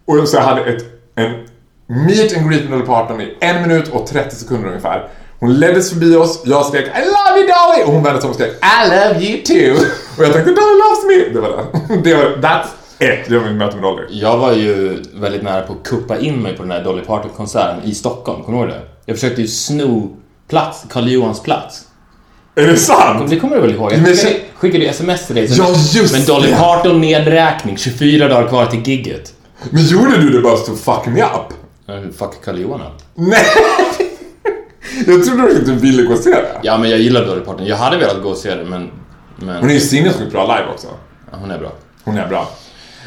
Och 0.05 0.29
så 0.29 0.37
jag 0.37 0.43
hade 0.43 0.65
ett, 0.65 0.83
en 1.15 1.47
meet 1.87 2.37
and 2.37 2.51
greet 2.51 2.63
med 2.63 2.73
Dolly 2.73 2.87
Parton 2.87 3.21
i 3.21 3.37
en 3.41 3.63
minut 3.63 3.89
och 3.89 4.07
30 4.07 4.37
sekunder 4.37 4.69
ungefär. 4.69 5.09
Hon 5.41 5.55
leddes 5.61 5.91
förbi 5.91 6.17
oss, 6.17 6.41
jag 6.45 6.67
skrek 6.67 6.85
I 6.87 6.89
love 7.01 7.39
you 7.41 7.47
Dolly! 7.49 7.85
Och 7.87 7.93
hon 7.93 8.03
vände 8.03 8.21
sig 8.21 8.27
om 8.27 8.31
och 8.31 8.37
skrek 8.37 8.53
I 8.53 8.89
love 8.89 9.27
you 9.27 9.43
too! 9.45 9.85
Och 10.19 10.25
jag 10.25 10.33
tänkte 10.33 10.51
Dolly 10.51 10.77
loves 10.83 11.05
me! 11.09 11.35
Det 11.35 11.41
var 11.41 11.49
det. 11.49 11.97
Det 12.11 12.15
var, 12.15 12.25
that's 12.25 12.67
it. 12.99 13.29
Det 13.29 13.39
var 13.39 13.47
mitt 13.49 13.57
möte 13.57 13.77
med 13.77 13.83
Dolly. 13.83 14.03
Jag 14.11 14.37
var 14.39 14.53
ju 14.53 15.03
väldigt 15.15 15.43
nära 15.43 15.63
på 15.63 15.73
att 15.73 15.83
kuppa 15.89 16.19
in 16.19 16.43
mig 16.43 16.57
på 16.57 16.63
den 16.63 16.73
här 16.73 16.85
Dolly 16.85 17.03
Parton-konserten 17.03 17.85
i 17.85 17.95
Stockholm, 17.95 18.43
kommer 18.43 18.59
du 18.59 18.65
ihåg 18.65 18.75
det? 18.75 18.83
Jag 19.07 19.17
försökte 19.17 19.41
ju 19.43 19.49
sno 19.49 20.17
plats, 20.49 20.85
Karl 20.91 21.09
Johans 21.09 21.43
plats. 21.43 21.83
Är 22.55 22.67
det 22.67 22.77
sant? 22.77 23.31
Det 23.31 23.37
kommer 23.41 23.57
du 23.57 23.63
väl 23.63 23.75
ihåg? 23.75 23.93
Jag 23.93 23.99
skickade, 23.99 24.17
så- 24.17 24.29
skickade 24.57 24.85
ju 24.85 24.91
sms 24.91 25.27
till 25.27 25.37
dig. 25.37 25.49
Ja, 25.59 25.69
just 25.93 26.13
Men 26.13 26.25
Dolly. 26.27 26.53
Parton 26.55 27.01
nedräkning, 27.01 27.77
24 27.77 28.29
dagar 28.29 28.49
kvar 28.49 28.67
till 28.67 28.89
gigget. 28.89 29.33
Men 29.71 29.83
gjorde 29.87 30.17
du 30.17 30.31
det 30.31 30.41
bara 30.41 30.55
att 30.55 30.67
fuck 30.67 31.07
me 31.07 31.23
up? 31.23 31.53
Fuck 32.19 32.45
Karl 32.45 32.59
Johan 32.59 32.81
up. 32.81 33.03
Nej! 33.15 33.45
Jag 35.07 35.25
trodde 35.25 35.43
du 35.43 35.59
inte 35.59 35.73
ville 35.73 36.03
gå 36.03 36.13
och 36.13 36.19
se 36.19 36.31
det. 36.31 36.47
Ja, 36.63 36.79
men 36.79 36.91
jag 36.91 36.99
gillar 36.99 37.27
Dolly 37.27 37.41
Parton. 37.41 37.67
Jag 37.67 37.77
hade 37.77 37.97
velat 37.97 38.23
gå 38.23 38.29
och 38.29 38.37
se 38.37 38.55
det, 38.55 38.65
men... 38.65 38.91
men 39.37 39.57
Hon 39.57 39.71
är 39.71 39.75
ju 39.75 39.81
sinnessjukt 39.81 40.33
bra 40.33 40.43
live 40.57 40.71
också. 40.75 40.87
ja, 41.31 41.39
hon 41.41 41.51
är 41.51 41.59
bra. 41.59 41.73
Hon 42.05 42.19
är 42.19 42.27
bra. 42.29 42.49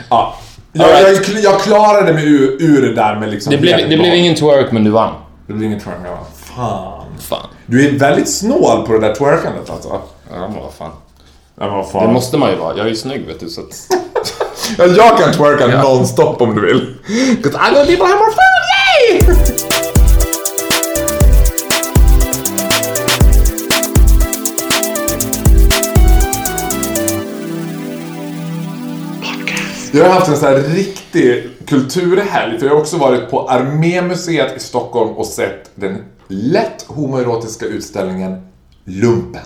Ja. 0.09 0.35
Jag, 0.73 0.85
All 0.85 0.91
jag, 1.03 1.11
right. 1.11 1.43
jag 1.43 1.59
klarade 1.61 2.13
mig 2.13 2.23
ur, 2.27 2.57
ur 2.61 2.81
det 2.81 2.95
där 2.95 3.15
med 3.15 3.29
liksom... 3.31 3.51
Det 3.51 3.57
blev, 3.57 3.77
det 3.89 3.97
blev 3.97 4.13
ingen 4.13 4.35
twerk, 4.35 4.71
men 4.71 4.83
du 4.83 4.89
vann. 4.91 5.13
Det 5.47 5.53
blev 5.53 5.67
ingen 5.67 5.79
twerk. 5.79 5.95
jag 6.03 6.11
bara, 6.17 6.25
Fan. 6.55 7.03
Fan. 7.19 7.47
Du 7.65 7.87
är 7.87 7.91
väldigt 7.99 8.29
snål 8.29 8.85
på 8.87 8.93
det 8.93 8.99
där 8.99 9.15
twerkandet 9.15 9.69
alltså. 9.69 9.89
Ja, 10.33 10.47
men 10.47 10.61
vad 10.61 10.73
fan. 10.73 10.91
Ja, 11.59 11.89
fan. 11.91 12.07
Det 12.07 12.13
måste 12.13 12.37
man 12.37 12.49
ju 12.49 12.55
vara. 12.55 12.77
Jag 12.77 12.85
är 12.85 12.89
ju 12.89 12.95
snygg, 12.95 13.27
vet 13.27 13.39
du, 13.39 13.49
så 13.49 13.61
att... 13.61 13.87
Ja, 14.77 14.85
jag 14.85 15.17
kan 15.17 15.33
twerka 15.33 15.67
nonstop 15.81 16.41
om 16.41 16.55
du 16.55 16.61
vill. 16.61 16.95
'Cause 17.43 17.57
I 17.57 17.85
people 17.87 18.05
have 18.07 18.19
more 18.19 18.31
Jag 29.95 30.05
har 30.05 30.13
haft 30.13 30.27
en 30.27 30.37
sån 30.37 30.49
här 30.49 30.55
riktig 30.55 31.49
kulturhelg, 31.67 32.59
för 32.59 32.65
jag 32.65 32.73
har 32.73 32.81
också 32.81 32.97
varit 32.97 33.29
på 33.29 33.49
Armémuseet 33.49 34.57
i 34.57 34.59
Stockholm 34.59 35.13
och 35.13 35.25
sett 35.25 35.71
den 35.75 36.03
lätt 36.27 36.85
homoerotiska 36.87 37.65
utställningen 37.65 38.41
Lumpen. 38.85 39.41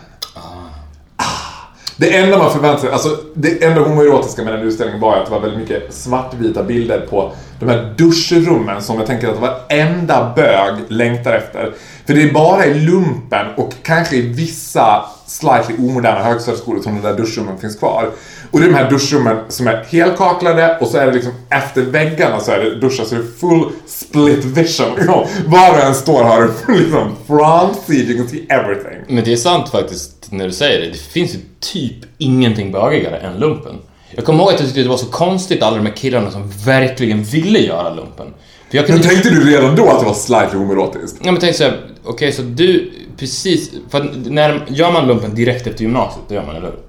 Det 1.97 2.17
enda 2.17 2.37
man 2.37 2.51
förväntar 2.51 2.81
sig, 2.81 2.91
alltså 2.91 3.17
det 3.33 3.63
enda 3.63 3.81
homoerotiska 3.81 4.43
med 4.43 4.53
den 4.53 4.61
utställningen 4.61 5.01
var 5.01 5.17
att 5.17 5.25
det 5.25 5.31
var 5.31 5.39
väldigt 5.39 5.59
mycket 5.59 5.93
svartvita 5.93 6.63
bilder 6.63 7.07
på 7.09 7.31
de 7.59 7.69
här 7.69 7.93
duschrummen 7.97 8.81
som 8.81 8.97
jag 8.97 9.07
tänker 9.07 9.27
att 9.27 9.39
varenda 9.39 10.33
bög 10.35 10.75
längtar 10.87 11.33
efter. 11.33 11.73
För 12.05 12.13
det 12.13 12.23
är 12.23 12.33
bara 12.33 12.65
i 12.65 12.73
lumpen 12.73 13.47
och 13.57 13.73
kanske 13.83 14.15
i 14.15 14.21
vissa 14.21 15.05
slightly 15.25 15.75
omoderna 15.77 16.23
högstadieskolor 16.23 16.81
som 16.81 16.95
de 16.95 17.01
där 17.01 17.17
duschrummen 17.17 17.57
finns 17.57 17.75
kvar. 17.75 18.11
Och 18.51 18.59
det 18.59 18.65
är 18.65 18.69
de 18.69 18.75
här 18.75 18.89
duschrummen 18.89 19.37
som 19.49 19.67
är 19.67 19.83
helkaklade 19.89 20.77
och 20.81 20.87
så 20.87 20.97
är 20.97 21.05
det 21.07 21.13
liksom 21.13 21.31
efter 21.49 21.81
väggarna 21.81 22.39
så 22.39 22.51
är 22.51 22.59
det 22.59 22.79
duschar 22.79 23.03
så 23.03 23.15
det 23.15 23.21
är 23.21 23.39
full 23.39 23.69
split 23.85 24.45
vision. 24.45 24.95
Liksom. 24.95 25.25
Var 25.45 25.75
du 25.77 25.81
än 25.81 25.95
står 25.95 26.23
har 26.23 26.51
liksom 26.77 27.15
front 27.27 27.77
seat, 27.85 28.09
you 28.09 28.17
can 28.17 28.29
see 28.29 28.45
everything. 28.49 29.15
Men 29.15 29.23
det 29.23 29.33
är 29.33 29.37
sant 29.37 29.69
faktiskt 29.69 30.27
när 30.31 30.45
du 30.45 30.51
säger 30.51 30.81
det. 30.81 30.87
Det 30.87 30.97
finns 30.97 31.35
ju 31.35 31.39
typ 31.59 31.95
ingenting 32.17 32.71
bögigare 32.71 33.17
än 33.17 33.39
lumpen. 33.39 33.75
Jag 34.15 34.25
kommer 34.25 34.39
ihåg 34.39 34.53
att 34.53 34.59
jag 34.59 34.67
tyckte 34.67 34.83
det 34.83 34.89
var 34.89 34.97
så 34.97 35.05
konstigt 35.05 35.63
alla 35.63 35.77
de 35.77 35.85
här 35.85 35.93
killarna 35.93 36.31
som 36.31 36.51
verkligen 36.65 37.23
ville 37.23 37.59
göra 37.59 37.93
lumpen. 37.93 38.33
För 38.69 38.77
jag 38.77 38.89
Men 38.89 38.99
kunde 38.99 39.07
tänkte 39.07 39.29
du 39.29 39.51
redan 39.51 39.75
då 39.75 39.89
att 39.89 39.99
det 39.99 40.05
var 40.05 40.13
slightly 40.13 40.59
homoerotiskt? 40.59 41.19
Ja 41.23 41.31
men 41.31 41.41
tänk 41.41 41.55
såhär, 41.55 41.79
okej 42.03 42.31
så 42.31 42.41
du 42.41 42.91
precis, 43.17 43.71
för 43.89 44.13
när 44.29 44.65
gör 44.67 44.91
man 44.91 45.07
lumpen 45.07 45.35
direkt 45.35 45.67
efter 45.67 45.81
gymnasiet, 45.81 46.25
det 46.27 46.35
gör 46.35 46.45
man 46.45 46.55
eller 46.55 46.67
hur? 46.67 46.86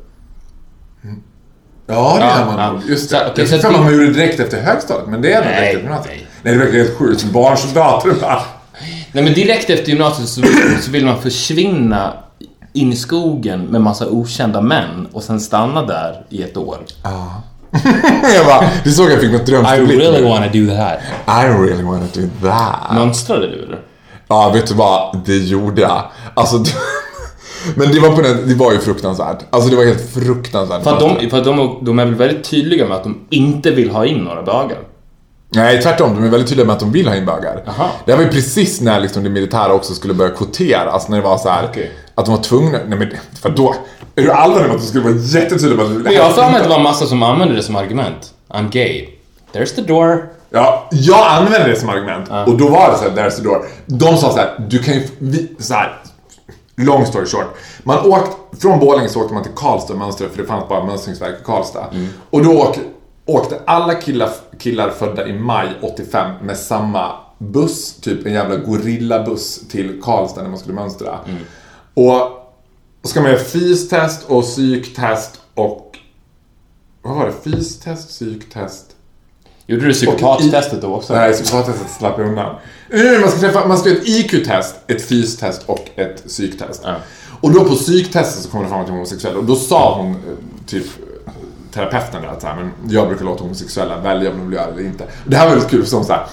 Ja, 1.88 2.16
det 2.18 2.24
Ja, 2.24 2.38
gör 2.38 2.46
man 2.46 2.59
ja. 2.59 2.72
nog. 2.72 2.81
Just 2.88 3.11
Så- 3.11 3.16
det. 3.16 3.33
jag 3.37 3.48
så 3.48 3.55
att 3.55 3.61
för 3.62 3.70
mig 3.70 3.79
vi- 3.79 3.85
man 3.85 3.92
gjorde 3.94 4.12
direkt 4.12 4.40
efter 4.40 4.61
högstadiet, 4.62 5.09
men 5.09 5.22
det 5.22 5.33
är 5.33 5.37
nog 5.37 5.44
direkt 5.53 5.62
efter 5.66 5.79
gymnasiet. 5.81 6.07
nej. 6.16 6.27
Nej, 6.42 6.53
det 6.55 6.59
verkar 6.59 6.79
helt 6.79 6.98
sjukt. 6.98 7.24
Barnsoldater 7.24 8.12
bara. 8.20 8.42
Nej 9.12 9.24
men 9.24 9.35
direkt 9.35 9.70
efter 9.70 9.88
gymnasiet 9.90 10.29
så, 10.29 10.42
så 10.83 10.90
vill 10.90 11.07
man 11.07 11.22
försvinna 11.22 12.12
in 12.72 12.92
i 12.92 12.96
skogen 12.96 13.61
med 13.61 13.81
massa 13.81 14.07
okända 14.09 14.61
män 14.61 15.09
och 15.12 15.22
sen 15.22 15.40
stanna 15.40 15.83
där 15.83 16.22
i 16.29 16.42
ett 16.42 16.57
år. 16.57 16.79
jag 18.35 18.46
bara, 18.46 18.64
du 18.85 18.92
såg 18.92 19.11
jag 19.11 19.20
fick 19.20 19.33
något 19.33 19.46
drömsblick. 19.46 20.24
wanna 20.24 20.46
do 20.46 20.66
that. 20.77 20.98
I 21.27 21.46
really 21.48 21.83
wanna 21.83 22.06
do 22.15 22.29
that. 22.48 22.94
Mönstrade 22.94 23.46
du 23.46 23.62
eller? 23.62 23.79
Ja, 24.29 24.48
vet 24.50 24.67
du 24.67 24.75
vad? 24.75 25.21
Det 25.27 25.37
gjorde 25.37 25.81
jag. 25.83 26.02
Alltså, 26.35 26.56
men 27.77 27.92
det 27.92 28.00
var, 28.00 28.11
på 28.17 28.23
den, 28.23 28.48
det 28.48 28.54
var 28.54 28.73
ju 28.73 28.79
fruktansvärt. 28.79 29.38
Alltså 29.50 29.71
det 29.71 29.77
var 29.77 29.85
helt 29.85 30.11
fruktansvärt. 30.15 30.83
För 30.83 30.92
att, 30.92 31.00
de, 31.00 31.31
för 31.31 31.38
att 31.38 31.44
de, 31.44 31.79
de 31.83 31.98
är 31.98 32.04
väl 32.04 32.15
väldigt 32.15 32.44
tydliga 32.44 32.87
med 32.87 32.96
att 32.96 33.04
de 33.04 33.19
inte 33.31 33.71
vill 33.71 33.90
ha 33.90 34.06
in 34.06 34.19
några 34.19 34.42
bögar. 34.42 34.79
Nej, 35.50 35.83
tvärtom. 35.83 36.15
De 36.15 36.25
är 36.25 36.29
väldigt 36.29 36.48
tydliga 36.48 36.67
med 36.67 36.73
att 36.73 36.81
de 36.81 36.92
vill 36.92 37.09
ha 37.09 37.17
in 37.17 37.27
bögar. 37.27 37.63
Aha. 37.67 37.90
Det 38.04 38.13
här 38.13 38.19
var 38.19 38.25
ju 38.25 38.31
precis 38.31 38.81
när 38.81 39.00
liksom 39.00 39.23
det 39.25 39.31
militära 39.31 39.73
också 39.73 39.94
skulle 39.94 40.15
börja 40.15 40.31
kvotera. 40.31 40.90
Alltså 40.90 41.11
när 41.11 41.19
det 41.19 41.25
var 41.25 41.38
så 41.38 41.48
här 41.48 41.65
Okej. 41.71 41.90
att 42.15 42.25
de 42.25 42.35
var 42.35 42.42
tvungna... 42.42 42.79
Nej 42.87 42.98
men 42.98 43.09
för 43.42 43.50
då 43.50 43.75
Är 44.15 44.23
du 44.23 44.33
allvarlig 44.33 44.67
med 44.67 44.75
att 44.77 44.83
de 44.83 44.87
skulle 44.88 45.04
vara 45.04 45.15
jättetydliga 45.15 45.77
med 45.77 45.87
att 45.87 46.02
Men 46.02 46.13
jag 46.13 46.23
har 46.23 46.31
för 46.31 46.50
mig 46.50 46.56
att 46.56 46.63
det 46.63 46.69
var 46.69 46.81
massa 46.81 47.06
som 47.06 47.23
använde 47.23 47.54
det 47.54 47.63
som 47.63 47.77
argument. 47.77 48.33
I'm 48.48 48.71
gay. 48.71 49.09
There's 49.52 49.75
the 49.75 49.83
door. 49.83 50.29
Ja, 50.50 50.88
jag 50.90 51.27
använde 51.29 51.69
det 51.69 51.77
som 51.77 51.88
argument. 51.88 52.29
Och 52.46 52.59
då 52.59 52.69
var 52.69 52.90
det 52.90 52.98
så 52.98 53.04
här, 53.04 53.11
there's 53.11 53.37
the 53.37 53.42
door. 53.42 53.65
De 53.87 54.17
sa 54.17 54.33
så 54.33 54.37
här, 54.37 54.67
du 54.69 54.79
kan 54.79 54.94
ju... 54.94 55.09
Vi, 55.19 55.56
så 55.59 55.75
här, 55.75 55.96
long 56.79 57.06
story 57.06 57.26
short. 57.26 57.56
Man 57.83 58.06
åkte, 58.06 58.56
från 58.60 58.81
Borlänge 58.81 59.08
så 59.08 59.20
åkte 59.20 59.35
man 59.35 59.42
till 59.42 59.52
Karlstad 59.52 59.92
och 59.92 59.98
mönstrade 59.98 60.33
för 60.33 60.42
det 60.42 60.48
fanns 60.48 60.68
bara 60.68 60.85
mönstringsverk 60.85 61.40
i 61.40 61.44
Karlstad. 61.44 61.87
Och 62.31 62.44
då 62.44 62.50
åk, 62.62 62.79
åkte 63.26 63.60
alla 63.66 63.94
killar, 63.94 64.31
killar 64.58 64.90
födda 64.90 65.29
i 65.29 65.38
maj 65.38 65.68
85 65.83 66.35
med 66.42 66.56
samma 66.58 67.12
buss, 67.38 67.94
typ 68.00 68.26
en 68.26 68.33
jävla 68.33 68.56
gorillabuss 68.56 69.68
till 69.68 70.02
Karlstad 70.02 70.42
när 70.42 70.48
man 70.50 70.58
skulle 70.58 70.74
mönstra. 70.74 71.18
Och 71.94 72.20
då 73.02 73.08
ska 73.08 73.20
man 73.20 73.31
göra 73.31 73.40
fystest 73.40 74.24
och 74.26 74.42
psyktest 74.42 75.40
och... 75.54 75.85
Vad 77.02 77.16
var 77.16 77.26
det? 77.26 77.50
Fystest, 77.50 78.08
psyktest, 78.08 78.87
Gjorde 79.71 79.87
du 79.87 79.92
psykopattestet 79.92 80.83
då 80.83 80.94
också? 80.94 81.14
Nej, 81.14 81.33
psykopattestet 81.33 81.90
slapp 81.90 82.19
jag 82.19 82.29
undan. 82.29 82.54
Man 83.21 83.31
ska, 83.31 83.40
träffa, 83.40 83.66
man 83.66 83.79
ska 83.79 83.88
göra 83.88 83.98
ett 83.98 84.08
IQ-test, 84.08 84.77
ett 84.87 85.02
fystest 85.02 85.62
och 85.66 85.88
ett 85.96 86.25
psyktest. 86.27 86.83
Ja. 86.85 86.96
Och 87.40 87.52
då 87.52 87.64
på 87.64 87.75
psyktestet 87.75 88.42
så 88.42 88.50
kom 88.50 88.62
det 88.62 88.69
fram 88.69 88.81
att 88.81 88.87
hon 88.87 88.96
var 88.96 88.98
homosexuell 88.98 89.37
och 89.37 89.44
då 89.44 89.56
sa 89.56 90.02
hon, 90.02 90.10
eh, 90.10 90.19
typ 90.66 90.87
terapeuten 91.73 92.23
där 92.23 92.29
att 92.29 92.40
så 92.40 92.46
här, 92.46 92.56
men 92.56 92.71
jag 92.90 93.08
brukar 93.08 93.25
låta 93.25 93.42
homosexuella 93.42 94.00
välja 94.00 94.31
om 94.31 94.38
de 94.38 94.52
göra 94.52 94.66
det 94.66 94.73
eller 94.73 94.85
inte. 94.85 95.04
Det 95.27 95.37
här 95.37 95.44
var 95.44 95.54
väldigt 95.54 95.71
kul 95.71 95.83
för 95.83 95.88
som 95.88 96.04
så 96.04 96.12
här, 96.12 96.27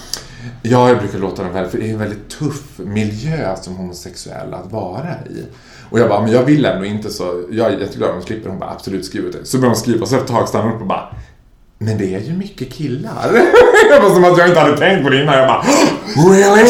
ja, 0.62 0.90
jag 0.90 1.00
brukar 1.00 1.20
låta 1.20 1.44
dem 1.44 1.54
välja 1.54 1.70
för 1.70 1.78
det 1.78 1.88
är 1.88 1.94
en 1.94 2.00
väldigt 2.00 2.30
tuff 2.30 2.64
miljö 2.78 3.56
som 3.62 3.76
homosexuell 3.76 4.54
att 4.54 4.72
vara 4.72 5.14
i. 5.30 5.46
Och 5.90 6.00
jag 6.00 6.10
bara, 6.10 6.22
men 6.22 6.32
jag 6.32 6.44
vill 6.44 6.66
ändå 6.66 6.86
inte 6.86 7.10
så, 7.10 7.44
jag 7.52 7.74
är 7.74 7.80
jätteglad 7.80 8.10
om 8.10 8.20
de 8.20 8.26
slipper. 8.26 8.50
Hon 8.50 8.60
bara, 8.60 8.70
absolut 8.70 9.06
skriv 9.06 9.26
ut 9.26 9.34
det. 9.34 9.46
Så 9.46 9.58
började 9.58 9.76
hon 9.76 9.82
skriva 9.82 10.02
och 10.02 10.08
så 10.08 10.16
efter 10.16 10.26
ett 10.26 10.40
tag 10.40 10.50
stannade 10.50 10.70
hon 10.70 10.76
upp 10.76 10.82
och 10.82 10.88
bara, 10.88 11.10
men 11.78 11.98
det 11.98 12.16
är 12.16 12.20
ju 12.20 12.34
mycket 12.34 12.74
killar. 12.74 13.30
jag 13.90 14.02
var 14.02 14.10
som 14.10 14.24
att 14.24 14.38
jag 14.38 14.48
inte 14.48 14.60
hade 14.60 14.78
tänkt 14.78 15.04
på 15.04 15.10
det 15.10 15.22
innan. 15.22 15.38
Jag 15.38 15.48
bara, 15.48 15.64
really? 16.30 16.68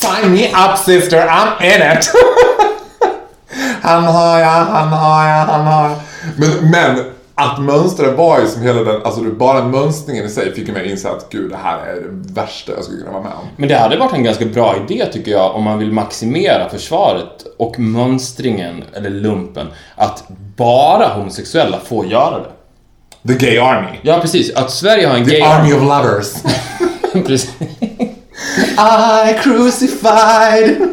Sign 0.00 0.32
me 0.32 0.48
up 0.48 0.78
sister, 0.78 1.26
I'm 1.26 1.62
in 1.62 1.98
it. 1.98 2.12
han 3.82 4.04
har 4.04 4.38
jag, 4.38 4.46
han 4.46 4.88
har 4.88 5.28
jag, 5.28 5.44
han 5.46 5.66
har 5.66 5.88
jag. 5.88 5.98
Men, 6.36 6.70
men 6.70 7.04
att 7.34 7.62
mönstra 7.62 8.10
var 8.10 8.40
ju 8.40 8.46
som 8.46 8.62
hela 8.62 8.82
den, 8.82 9.02
alltså 9.04 9.22
bara 9.22 9.64
mönstringen 9.64 10.24
i 10.24 10.28
sig 10.28 10.54
fick 10.54 10.68
mig 10.68 10.84
att 10.84 10.90
inse 10.90 11.10
att 11.10 11.30
gud 11.30 11.50
det 11.50 11.56
här 11.56 11.86
är 11.86 11.94
det 11.94 12.32
värsta 12.32 12.72
jag 12.72 12.84
skulle 12.84 13.00
kunna 13.00 13.12
vara 13.12 13.22
med 13.22 13.32
om. 13.32 13.46
Men 13.56 13.68
det 13.68 13.78
hade 13.78 13.96
varit 13.96 14.12
en 14.12 14.24
ganska 14.24 14.44
bra 14.44 14.76
idé 14.76 15.06
tycker 15.12 15.30
jag 15.30 15.54
om 15.54 15.62
man 15.62 15.78
vill 15.78 15.92
maximera 15.92 16.68
försvaret 16.68 17.46
och 17.58 17.78
mönstringen, 17.78 18.84
eller 18.92 19.10
lumpen, 19.10 19.66
att 19.94 20.24
bara 20.56 21.08
homosexuella 21.08 21.78
får 21.84 22.06
göra 22.06 22.38
det. 22.38 22.50
The 23.28 23.34
gay 23.34 23.58
army. 23.58 23.98
Ja, 24.02 24.20
precis. 24.20 24.54
Att 24.54 24.70
Sverige 24.70 25.06
har 25.06 25.16
en 25.16 25.24
The 25.24 25.30
gay... 25.30 25.42
army 25.42 25.72
of 25.72 25.82
lovers. 25.82 26.32
precis. 27.26 27.50
I 29.28 29.34
crucified. 29.42 30.88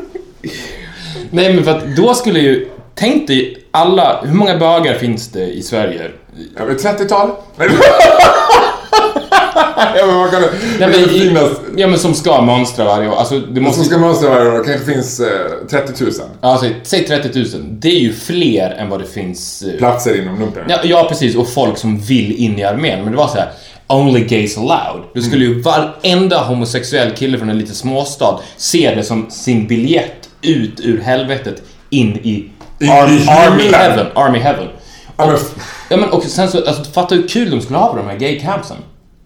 Nej, 1.32 1.53
men 1.53 1.63
för 1.63 1.77
att 1.77 1.95
då 1.95 2.13
skulle 2.13 2.39
ju... 2.39 2.69
Tänk 2.95 3.27
dig 3.27 3.65
alla... 3.71 4.21
Hur 4.23 4.34
många 4.34 4.57
bögar 4.57 4.93
finns 4.93 5.27
det 5.27 5.45
i 5.45 5.61
Sverige? 5.61 6.11
Men 6.57 6.77
30-tal? 6.77 7.32
Ja, 9.97 10.05
men 10.05 10.15
vad 10.17 10.32
kan 10.32 10.41
det... 10.41 10.49
Nej, 10.51 10.77
det 10.80 10.88
men, 10.88 11.15
i, 11.15 11.19
finnas... 11.19 11.49
ja, 11.75 11.88
men 11.88 11.99
som 11.99 12.13
ska 12.13 12.41
mönstra 12.41 12.86
varje 12.86 13.09
år. 13.09 13.15
Alltså, 13.15 13.39
det 13.39 13.55
Som 13.55 13.63
måste... 13.63 13.84
ska 13.84 13.97
mönstra 13.97 14.30
varje 14.30 14.49
år 14.59 14.63
kanske 14.63 14.93
finns 14.93 15.19
eh, 15.19 15.27
30 15.69 16.03
000 16.03 16.13
Ja, 16.41 16.57
säg, 16.61 16.75
säg 16.84 17.05
30 17.07 17.39
000. 17.39 17.47
Det 17.69 17.88
är 17.89 17.99
ju 17.99 18.13
fler 18.13 18.69
än 18.71 18.89
vad 18.89 18.99
det 18.99 19.05
finns... 19.07 19.61
eh, 19.61 19.77
platser 19.77 20.21
inom 20.21 20.39
lumpen. 20.39 20.63
Ja, 20.69 20.77
ja, 20.84 21.05
precis. 21.09 21.36
Och 21.36 21.49
folk 21.49 21.77
som 21.77 21.99
vill 21.99 22.32
in 22.32 22.59
i 22.59 22.63
armén. 22.63 23.01
Men 23.03 23.11
det 23.11 23.17
var 23.17 23.27
så 23.27 23.38
här. 23.38 23.49
Only 23.88 24.19
gays 24.21 24.57
allowed. 24.57 25.01
Då 25.15 25.21
skulle 25.21 25.45
ju 25.45 25.61
varenda 25.61 26.43
homosexuell 26.43 27.11
kille 27.11 27.38
från 27.38 27.49
en 27.49 27.57
liten 27.57 27.75
småstad 27.75 28.39
se 28.57 28.95
det 28.95 29.03
som 29.03 29.30
sin 29.32 29.67
biljett 29.67 30.30
ut 30.41 30.80
ur 30.84 31.01
helvetet 31.01 31.61
in 31.89 32.15
i, 32.15 32.30
I- 32.80 32.89
ar- 32.89 33.07
i 33.07 33.27
Army 33.30 33.63
heaven. 33.71 34.05
Army 34.15 34.39
heaven. 34.39 34.67
Men, 35.17 35.38
Ja 35.89 35.97
men 35.97 36.09
och 36.09 36.23
sen 36.23 36.47
så, 36.51 36.57
alltså 36.67 36.84
fatta 36.84 37.15
hur 37.15 37.27
kul 37.27 37.49
de 37.51 37.61
skulle 37.61 37.77
ha 37.80 37.88
på 37.91 37.97
de 37.97 38.07
här 38.07 38.15
gay-campsen. 38.17 38.77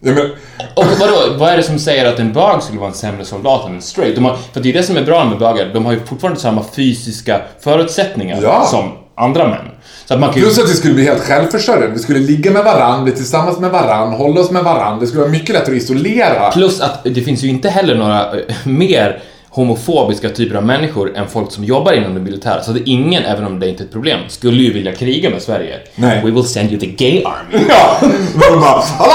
Ja, 0.04 0.12
men, 0.14 0.30
Och 0.76 0.86
vadå, 1.00 1.38
vad 1.38 1.50
är 1.50 1.58
det 1.58 1.64
som 1.64 1.80
säger 1.80 2.06
att 2.14 2.20
en 2.20 2.34
bög 2.34 2.62
skulle 2.64 2.80
vara 2.80 2.90
en 2.90 2.96
sämre 2.96 3.26
soldat 3.26 3.68
än 3.68 3.76
en 3.76 3.82
straight? 3.82 4.16
De 4.16 4.26
har, 4.26 4.38
för 4.54 4.60
det 4.62 4.70
är 4.70 4.74
det 4.74 4.84
som 4.84 4.98
är 4.98 5.04
bra 5.04 5.26
med 5.26 5.40
bögar, 5.40 5.70
de 5.74 5.86
har 5.86 5.94
ju 5.94 6.00
fortfarande 6.00 6.40
samma 6.40 6.64
fysiska 6.76 7.42
förutsättningar 7.60 8.40
Ja. 8.42 8.66
som 8.66 8.92
andra 9.16 9.48
män. 9.48 9.66
Så 10.06 10.14
att 10.14 10.20
man 10.20 10.30
kan 10.30 10.38
ju... 10.40 10.46
plus 10.46 10.60
att 10.60 10.70
vi 10.70 10.74
skulle 10.74 10.94
bli 10.94 11.04
helt 11.04 11.22
självförsörjande. 11.24 11.88
Vi 11.88 12.00
skulle 12.00 12.20
ligga 12.20 12.52
med 12.52 12.64
varann, 12.64 13.04
bli 13.04 13.14
tillsammans 13.14 13.60
med 13.60 13.72
varann, 13.72 14.14
hålla 14.14 14.42
oss 14.42 14.52
med 14.52 14.64
varann. 14.64 15.00
Det 15.00 15.08
skulle 15.08 15.22
vara 15.22 15.32
mycket 15.32 15.50
lättare 15.56 15.76
att 15.76 15.82
isolera. 15.84 16.52
Plus 16.52 16.82
att 16.82 17.04
det 17.04 17.22
finns 17.22 17.44
ju 17.44 17.48
inte 17.48 17.70
heller 17.70 17.96
några 17.96 18.32
eh, 18.32 18.40
mer 18.64 19.22
homofobiska 19.54 20.30
typer 20.30 20.56
av 20.56 20.66
människor 20.66 21.18
än 21.18 21.28
folk 21.30 21.52
som 21.52 21.64
jobbar 21.64 21.94
inom 21.94 22.14
det 22.14 22.20
militära. 22.20 22.64
Så 22.64 22.72
att 22.72 22.78
ingen, 22.86 23.24
även 23.24 23.46
om 23.46 23.60
det 23.60 23.70
inte 23.70 23.84
är 23.84 23.86
ett 23.86 23.92
problem, 23.92 24.20
skulle 24.28 24.64
ju 24.64 24.74
vilja 24.74 24.96
kriga 24.96 25.30
med 25.30 25.42
Sverige. 25.42 25.80
Nej. 25.96 26.22
We 26.26 26.32
will 26.32 26.44
send 26.44 26.72
you 26.72 26.80
the 26.80 26.86
gay 26.88 27.24
army. 27.24 27.66
Ja, 27.70 27.98
de 28.02 28.60
bara 28.60 28.82
Hallå, 28.82 29.14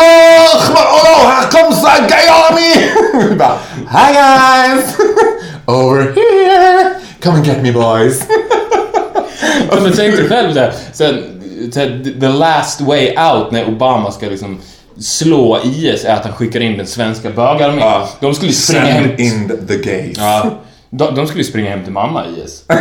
hallå, 0.74 1.28
här 1.28 1.50
comes 1.50 1.84
a 1.84 2.06
gay 2.08 2.28
army! 2.28 3.34
Bara 3.38 3.58
Hi 3.88 4.12
guys! 4.12 4.96
Over 5.66 6.02
here! 6.02 6.94
Come 7.22 7.36
and 7.36 7.46
get 7.46 7.62
me 7.62 7.72
boys! 7.72 8.22
Ja, 9.70 9.80
men 9.82 9.92
tänk 9.96 10.16
dig 10.16 10.28
själv 10.28 10.54
såhär, 10.54 10.72
såhär, 10.92 12.20
the 12.20 12.28
last 12.28 12.80
way 12.80 13.08
out 13.08 13.50
när 13.50 13.68
Obama 13.68 14.10
ska 14.10 14.26
liksom 14.26 14.58
slå 15.00 15.58
IS 15.64 16.04
är 16.04 16.14
att 16.14 16.24
han 16.24 16.32
skickar 16.32 16.60
in 16.60 16.76
den 16.76 16.86
svenska 16.86 17.30
bögarmén. 17.30 17.78
Ja. 17.78 18.08
De 18.20 18.34
skulle 18.34 18.52
springa 18.52 18.84
hem... 18.84 19.04
Send 19.04 19.20
in 19.20 19.66
the 19.68 19.76
gays. 19.76 20.16
Ja, 20.18 20.50
de, 20.90 21.14
de 21.14 21.26
skulle 21.26 21.44
springa 21.44 21.70
hem 21.70 21.84
till 21.84 21.92
mamma, 21.92 22.24
IS. 22.26 22.64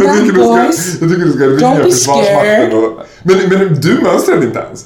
Jag 0.00 0.14
tycker 0.14 0.32
du 0.32 0.42
ska, 0.42 1.04
jag 1.04 1.10
tycker 1.10 1.24
du 1.24 1.32
ska 1.32 1.44
ringa 1.46 1.74
Don't 1.74 1.84
be 1.84 1.90
Försvarsmakten 1.90 2.40
scared. 2.40 2.74
och... 2.74 3.00
Men, 3.22 3.38
men 3.48 3.74
du 3.80 3.98
mönstrade 4.02 4.46
inte 4.46 4.58
ens? 4.58 4.84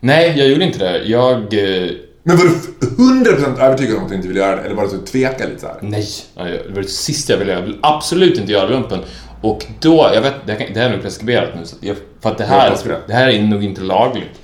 Nej, 0.00 0.34
jag 0.38 0.48
gjorde 0.48 0.64
inte 0.64 0.78
det. 0.78 1.02
Jag... 1.04 1.36
eh, 1.38 1.90
Men 2.22 2.36
var 2.36 2.44
du 2.44 3.30
100% 3.34 3.60
övertygad 3.60 3.96
om 3.96 4.02
att 4.02 4.08
du 4.08 4.14
inte 4.14 4.28
ville 4.28 4.40
göra 4.40 4.56
det? 4.56 4.62
Eller 4.62 4.74
var 4.74 4.82
det 4.82 4.88
så 4.90 4.96
att 4.96 5.06
du 5.06 5.12
tvekade 5.12 5.48
lite 5.50 5.60
så 5.60 5.66
här? 5.66 5.76
Nej, 5.80 6.04
det 6.36 6.74
var 6.74 6.82
det 6.82 6.88
sista 6.88 7.32
jag 7.32 7.38
ville 7.38 7.50
göra. 7.52 7.60
Jag 7.60 7.66
vill 7.66 7.78
absolut 7.82 8.38
inte 8.38 8.52
göra 8.52 8.68
lumpen. 8.68 8.98
Och 9.40 9.64
då, 9.80 10.10
jag 10.14 10.22
vet, 10.22 10.34
det 10.46 10.52
här, 10.52 10.86
är 10.86 10.90
nog 10.90 11.02
preskriberat 11.02 11.48
nu, 11.54 11.64
så 11.64 11.76
att 11.76 11.82
jag, 11.84 11.96
för 12.22 12.30
att 12.30 12.38
det 12.38 12.44
här, 12.44 12.76
det 13.06 13.12
här 13.14 13.28
är 13.28 13.42
nog 13.42 13.64
inte 13.64 13.80
lagligt. 13.80 14.37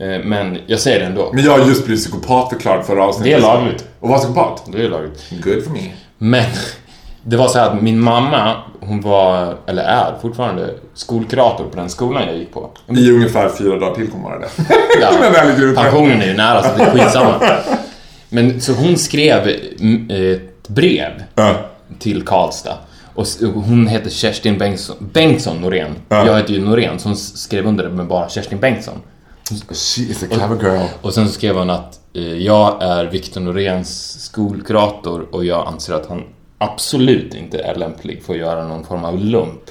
Eh, 0.00 0.24
Men 0.24 0.58
jag 0.66 0.80
säger 0.80 1.00
det 1.00 1.06
ändå. 1.06 1.30
Men 1.34 1.44
jag 1.44 1.58
har 1.58 1.66
just 1.66 1.84
blivit 1.86 2.04
psykopatförklarad 2.04 2.86
förra 2.86 3.04
avsnittet. 3.04 3.32
Det 3.32 3.36
är 3.38 3.40
lagligt. 3.40 3.84
Och 4.00 4.08
var 4.08 4.18
psykopat? 4.18 4.62
Det 4.72 4.84
är 4.84 4.88
lagligt. 4.88 5.30
Good 5.44 5.64
for 5.64 5.70
me. 5.72 5.80
Men 6.18 6.44
det 7.22 7.36
var 7.36 7.48
så 7.48 7.58
här 7.58 7.66
att 7.70 7.82
min 7.82 8.00
mamma, 8.00 8.56
hon 8.80 9.00
var, 9.00 9.54
eller 9.66 9.82
är 9.82 10.14
fortfarande, 10.22 10.74
skolkurator 10.94 11.64
på 11.64 11.76
den 11.76 11.88
skolan 11.88 12.22
jag 12.26 12.36
gick 12.36 12.52
på. 12.52 12.70
I 12.88 13.10
ungefär 13.10 13.48
fyra 13.48 13.78
dagar 13.78 13.94
till 13.94 14.10
kommer 14.10 14.24
vara 14.24 14.38
det. 14.38 14.48
Ja, 15.00 15.10
pensionen 15.82 16.22
är 16.22 16.26
ju 16.26 16.34
nära 16.36 16.62
så 16.62 16.68
det 16.78 16.84
är 16.84 16.90
skitsamma. 16.98 17.34
Men 18.28 18.60
så 18.60 18.72
hon 18.72 18.96
skrev 18.96 19.48
mm, 19.80 20.10
ett 20.34 20.68
brev 20.68 21.10
Ja. 21.34 21.54
till 21.98 22.22
Karlstad. 22.22 22.76
Och 23.14 23.26
hon 23.54 23.86
heter 23.86 24.10
Kerstin 24.10 24.58
Bengtsson, 24.58 24.96
Bengtsson 25.12 25.60
Norén. 25.60 25.94
Ja. 26.08 26.26
Jag 26.26 26.36
heter 26.36 26.52
ju 26.54 26.60
Norén, 26.64 26.98
så 26.98 27.08
hon 27.08 27.16
skrev 27.16 27.66
under 27.66 27.84
det 27.84 27.90
med 27.90 28.06
bara 28.06 28.28
Kerstin 28.28 28.58
Bengtsson. 28.60 28.94
She 29.48 30.02
is 30.02 30.22
a 30.22 30.26
clever 30.30 30.56
girl. 30.56 30.86
Och 31.02 31.14
sen 31.14 31.26
så 31.26 31.32
skrev 31.32 31.56
hon 31.56 31.70
att 31.70 32.00
eh, 32.14 32.34
jag 32.34 32.82
är 32.82 33.04
Viktor 33.04 33.40
Noréns 33.40 34.20
skolkurator 34.24 35.26
och 35.30 35.44
jag 35.44 35.66
anser 35.66 35.94
att 35.94 36.06
han 36.06 36.22
absolut 36.58 37.34
inte 37.34 37.58
är 37.58 37.74
lämplig 37.74 38.22
för 38.22 38.32
att 38.32 38.38
göra 38.38 38.68
någon 38.68 38.84
form 38.84 39.04
av 39.04 39.18
lump. 39.18 39.62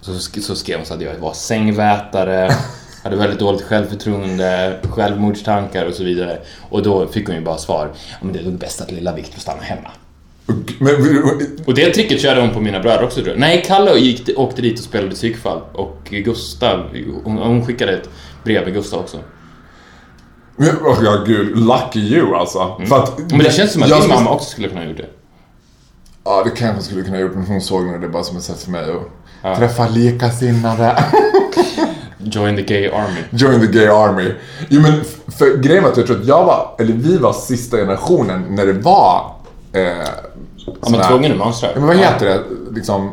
Så, 0.00 0.40
så 0.40 0.54
skrev 0.54 0.76
hon 0.76 0.86
så 0.86 0.94
att 0.94 1.00
jag 1.00 1.18
var 1.18 1.32
sängvätare, 1.32 2.50
hade 3.04 3.16
väldigt 3.16 3.38
dåligt 3.38 3.62
självförtroende, 3.62 4.80
självmordstankar 4.82 5.86
och 5.86 5.94
så 5.94 6.04
vidare. 6.04 6.38
Och 6.70 6.82
då 6.82 7.06
fick 7.06 7.26
hon 7.26 7.36
ju 7.36 7.42
bara 7.42 7.58
svar, 7.58 7.90
men 8.22 8.32
det 8.32 8.38
är 8.38 8.44
nog 8.44 8.58
bäst 8.58 8.80
att 8.80 8.90
lilla 8.90 9.14
Viktor 9.14 9.40
stannar 9.40 9.62
hemma. 9.62 9.90
Men, 10.78 10.94
Och 11.66 11.74
det 11.74 11.90
tricket 11.90 12.20
körde 12.20 12.40
hon 12.40 12.50
på 12.50 12.60
mina 12.60 12.80
bröder 12.80 13.04
också 13.04 13.20
tror 13.20 13.28
jag. 13.28 13.38
Nej, 13.38 13.64
Kalle 13.66 13.98
gick, 13.98 14.38
åkte 14.38 14.62
dit 14.62 14.78
och 14.78 14.84
spelade 14.84 15.14
psykfall. 15.14 15.60
Och 15.72 16.08
Gustav, 16.10 16.86
hon, 17.24 17.38
hon 17.38 17.66
skickade 17.66 17.92
ett 17.92 18.08
brev 18.44 18.64
med 18.64 18.74
Gustav 18.74 19.00
också. 19.00 19.16
oh, 20.58 20.98
ja, 21.04 21.24
gud. 21.26 21.58
Lucky 21.58 22.00
you 22.00 22.34
alltså. 22.36 22.80
För 22.88 22.96
att, 22.96 23.18
Mm. 23.18 23.28
Men 23.30 23.38
det 23.38 23.52
känns 23.52 23.72
som 23.72 23.82
att 23.82 23.88
din 23.88 24.08
mamma 24.08 24.30
också 24.30 24.50
skulle 24.50 24.68
kunna 24.68 24.80
ha 24.80 24.88
gjort 24.88 24.96
det. 24.96 25.08
Ja, 26.24 26.42
det 26.44 26.50
kanske 26.50 26.82
skulle 26.82 27.02
kunna 27.02 27.16
ha 27.16 27.22
gjort, 27.22 27.34
men 27.34 27.46
hon 27.46 27.60
såg 27.60 27.84
nog 27.84 28.00
det 28.00 28.08
bara 28.08 28.22
som 28.22 28.36
ett 28.36 28.42
sätt 28.42 28.62
för 28.62 28.70
mig 28.70 28.84
att 29.42 29.58
träffa 29.58 29.88
likasinnade. 29.88 31.04
Join 32.18 32.56
the 32.56 32.62
gay 32.62 32.88
army. 32.88 33.20
Join 33.30 33.60
the 33.60 33.66
gay 33.66 33.86
army. 33.86 34.32
Jo 34.68 34.80
men 34.80 35.04
för 35.38 35.56
grejen 35.56 35.82
var 35.82 35.90
att 35.90 35.96
jag 35.96 36.06
tror 36.06 36.20
att 36.20 36.26
jag 36.26 36.44
var, 36.44 36.74
eller 36.78 36.92
vi 36.92 37.18
var 37.18 37.32
sista 37.32 37.76
generationen 37.76 38.44
när 38.50 38.66
det 38.66 38.72
var... 38.72 39.34
Eh, 39.72 39.82
Ja, 40.82 40.90
men 40.90 41.00
tvungen 41.02 41.32
att 41.32 41.38
mönstra. 41.38 41.68
Ja, 41.74 41.78
men 41.78 41.86
vad 41.86 41.96
heter 41.96 42.26
det? 42.26 42.40
Liksom... 42.70 43.10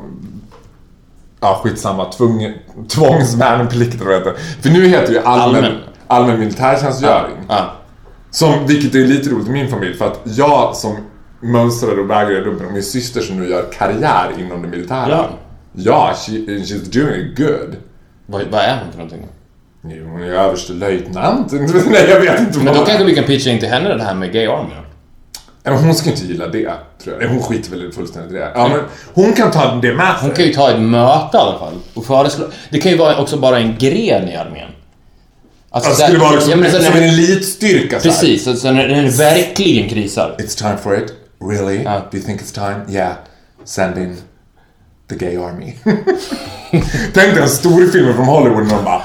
Ja, 1.39 1.59
skitsamma. 1.63 2.11
Tvungen, 2.11 2.53
tvångsvärnplikt 2.89 3.95
eller 3.95 4.05
vad 4.05 4.15
heter? 4.15 4.33
För 4.61 4.69
nu 4.69 4.87
heter 4.87 5.07
det 5.07 5.13
ju 5.13 5.19
allmän, 5.25 5.55
Allmän. 5.63 5.77
allmän, 6.07 6.39
militärtjänstgöring. 6.39 7.35
Ja. 7.49 7.71
Som, 8.31 8.67
vilket 8.67 8.95
är 8.95 8.99
lite 8.99 9.29
roligt 9.29 9.47
i 9.47 9.51
min 9.51 9.67
familj 9.67 9.93
för 9.93 10.05
att 10.07 10.19
jag 10.23 10.75
som 10.75 10.95
mönstrade 11.39 12.01
och 12.01 12.09
vägrade 12.09 12.41
lumpen 12.45 12.67
och 12.67 12.73
min 12.73 12.83
syster 12.83 13.21
som 13.21 13.39
nu 13.39 13.49
gör 13.49 13.65
karriär 13.73 14.31
inom 14.39 14.61
det 14.61 14.67
militära. 14.67 15.09
Ja. 15.09 15.29
Ja, 15.73 16.13
she, 16.15 16.31
she's 16.31 17.01
doing 17.01 17.21
it 17.31 17.37
good. 17.37 17.75
Vad, 18.25 18.41
vad 18.51 18.61
är 18.61 18.79
hon 18.83 18.91
för 18.91 18.97
någonting? 18.97 19.27
Jo, 19.83 20.09
hon 20.11 20.23
är 20.23 20.31
överstelöjtnant. 20.31 21.51
Nej, 21.91 22.05
jag 22.09 22.19
vet 22.19 22.39
inte 22.39 22.59
Men 22.59 22.73
då 22.73 22.85
kanske 22.85 23.03
vi 23.03 23.15
kan 23.15 23.23
pitcha 23.23 23.49
in 23.49 23.59
till 23.59 23.69
henne 23.69 23.93
det 23.93 24.03
här 24.03 24.15
med 24.15 24.31
gay 24.33 24.47
army. 24.47 24.73
Hon 25.73 25.95
ska 25.95 26.09
inte 26.09 26.25
gilla 26.25 26.47
det, 26.47 26.73
tror 27.03 27.21
jag. 27.21 27.29
Hon 27.29 27.43
skiter 27.43 27.71
väl 27.71 27.91
fullständigt 27.91 28.31
i 28.31 28.35
det. 28.35 28.51
Ja, 28.55 28.67
men 28.67 28.79
hon 29.13 29.33
kan 29.33 29.51
ta 29.51 29.75
det 29.75 29.93
med 29.93 30.19
sig. 30.19 30.27
Hon 30.27 30.35
kan 30.35 30.45
ju 30.45 30.53
ta 30.53 30.71
ett 30.71 30.81
möte 30.81 31.37
i 31.37 31.39
alla 31.39 31.59
fall. 31.59 31.73
Och 31.93 32.05
föreslå. 32.05 32.45
Det 32.69 32.79
kan 32.79 32.91
ju 32.91 32.97
vara 32.97 33.21
också 33.21 33.37
bara 33.37 33.59
en 33.59 33.77
gren 33.77 34.29
i 34.29 34.35
armén. 34.35 34.69
Alltså, 35.69 35.89
Alltså, 35.89 36.01
det 36.01 36.07
skulle 36.07 36.19
vara 36.19 36.31
liksom, 36.31 36.51
ja, 36.51 36.57
men 36.57 36.71
som 36.71 36.93
en 36.93 37.03
elitstyrka. 37.03 37.99
Precis, 37.99 38.43
så, 38.43 38.53
så 38.55 38.71
när 38.71 38.87
det 38.87 39.09
verkligen 39.09 39.89
krisar. 39.89 40.35
It's 40.39 40.57
time 40.57 40.77
for 40.77 40.97
it. 40.97 41.13
Really? 41.41 41.83
Ja. 41.83 42.01
Do 42.11 42.17
you 42.17 42.25
think 42.25 42.41
it's 42.41 42.53
time? 42.53 42.97
Yeah. 42.97 43.13
Send 43.65 43.97
in 43.97 44.17
the 45.09 45.15
gay 45.15 45.37
army. 45.37 45.73
Tänk 47.13 47.33
dig 47.33 47.43
en 47.43 47.49
stor 47.49 47.91
film 47.91 48.15
från 48.15 48.25
Hollywood 48.25 48.67
när 48.67 48.75
de 48.75 48.83
bara 48.83 49.01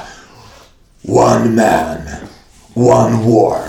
One 1.07 1.49
man, 1.49 1.97
one 2.73 3.23
war, 3.25 3.59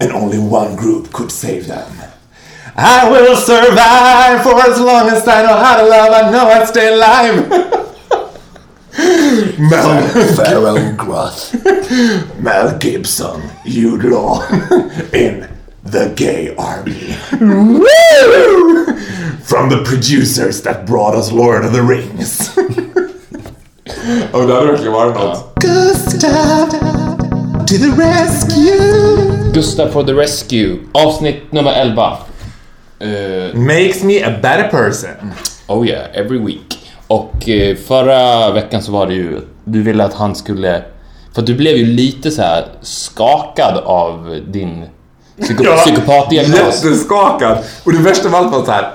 and 0.00 0.12
only 0.12 0.38
one 0.38 0.76
group 0.76 1.12
could 1.12 1.30
save 1.30 1.64
them. 1.64 2.01
I 2.74 3.10
will 3.10 3.36
survive 3.36 4.42
for 4.42 4.58
as 4.60 4.80
long 4.80 5.08
as 5.08 5.26
I 5.28 5.42
know 5.42 5.56
how 5.56 5.76
to 5.82 5.88
love, 5.88 6.12
I 6.12 6.30
know 6.30 6.46
I'd 6.48 6.68
stay 6.68 6.92
alive. 6.92 7.48
Mel, 9.58 10.08
Farewell 10.36 10.94
Groth. 10.96 11.54
Mel 12.40 12.78
Gibson, 12.78 13.42
Jude 13.66 14.04
Law, 14.04 14.46
in 15.12 15.48
the 15.84 16.12
gay 16.16 16.54
army. 16.56 17.12
From 19.44 19.68
the 19.68 19.82
producers 19.84 20.62
that 20.62 20.86
brought 20.86 21.14
us 21.14 21.30
Lord 21.32 21.64
of 21.64 21.72
the 21.72 21.82
Rings. 21.82 22.56
Och 24.32 24.46
det 24.46 24.54
hade 24.54 24.66
verkligen 24.66 24.92
varit 24.92 25.14
något. 25.14 25.54
Gustav 25.60 26.70
to 27.66 27.78
the 27.78 27.90
rescue. 27.96 29.52
Gustav 29.52 29.88
for 29.88 30.04
the 30.04 30.14
Rescue, 30.14 30.78
avsnitt 30.92 31.52
nummer 31.52 31.72
11. 31.72 32.16
Eh, 33.02 33.54
Makes 33.54 34.02
me 34.02 34.22
a 34.24 34.38
better 34.42 34.68
person. 34.70 35.32
oh 35.66 35.86
yeah, 35.86 36.06
every 36.14 36.38
week. 36.38 36.78
Och 37.06 37.48
eh, 37.48 37.76
förra 37.76 38.50
veckan 38.50 38.82
så 38.82 38.92
var 38.92 39.06
det 39.06 39.14
ju, 39.14 39.40
du 39.64 39.82
ville 39.82 40.04
att 40.04 40.14
han 40.14 40.34
skulle, 40.34 40.82
för 41.34 41.42
du 41.42 41.54
blev 41.54 41.76
ju 41.76 41.86
lite 41.86 42.30
så 42.30 42.42
här 42.42 42.64
skakad 42.80 43.78
av 43.84 44.40
din 44.48 44.84
psyko, 45.42 45.64
psykopatdiagnos. 45.64 46.84
Jätteskakad. 46.84 47.58
Och 47.84 47.92
det 47.92 47.98
värsta 47.98 48.28
av 48.28 48.34
allt 48.34 48.52
var 48.52 48.64
så 48.64 48.70
här. 48.72 48.90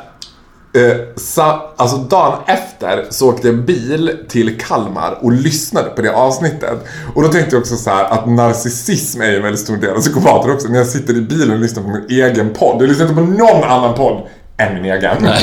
Eh, 0.78 0.98
sa, 1.16 1.74
alltså 1.76 1.98
dagen 1.98 2.40
efter 2.46 3.06
så 3.10 3.30
åkte 3.30 3.48
jag 3.48 3.58
bil 3.58 4.18
till 4.30 4.60
Kalmar 4.60 5.18
och 5.22 5.32
lyssnade 5.32 5.90
på 5.90 6.02
det 6.02 6.16
avsnittet. 6.16 6.80
Och 7.16 7.24
då 7.24 7.28
tänkte 7.28 7.56
jag 7.56 7.62
också 7.62 7.76
så 7.76 7.90
här 7.90 8.04
att 8.04 8.30
narcissism 8.30 9.22
är 9.22 9.30
ju 9.30 9.36
en 9.36 9.44
väldigt 9.44 9.62
stor 9.62 9.78
del 9.78 9.96
av 9.96 10.00
psykopater 10.00 10.54
också. 10.54 10.68
När 10.68 10.78
jag 10.78 10.88
sitter 10.88 11.18
i 11.18 11.22
bilen 11.22 11.52
och 11.52 11.60
lyssnar 11.60 11.84
på 11.84 11.90
min 11.90 12.06
egen 12.10 12.54
podd. 12.54 12.82
Jag 12.82 12.90
lyssnar 12.90 13.06
inte 13.06 13.22
på 13.22 13.28
någon 13.28 13.64
annan 13.64 13.94
podd 13.94 14.28
än 14.58 14.74
min 14.74 14.86
egen. 14.86 15.30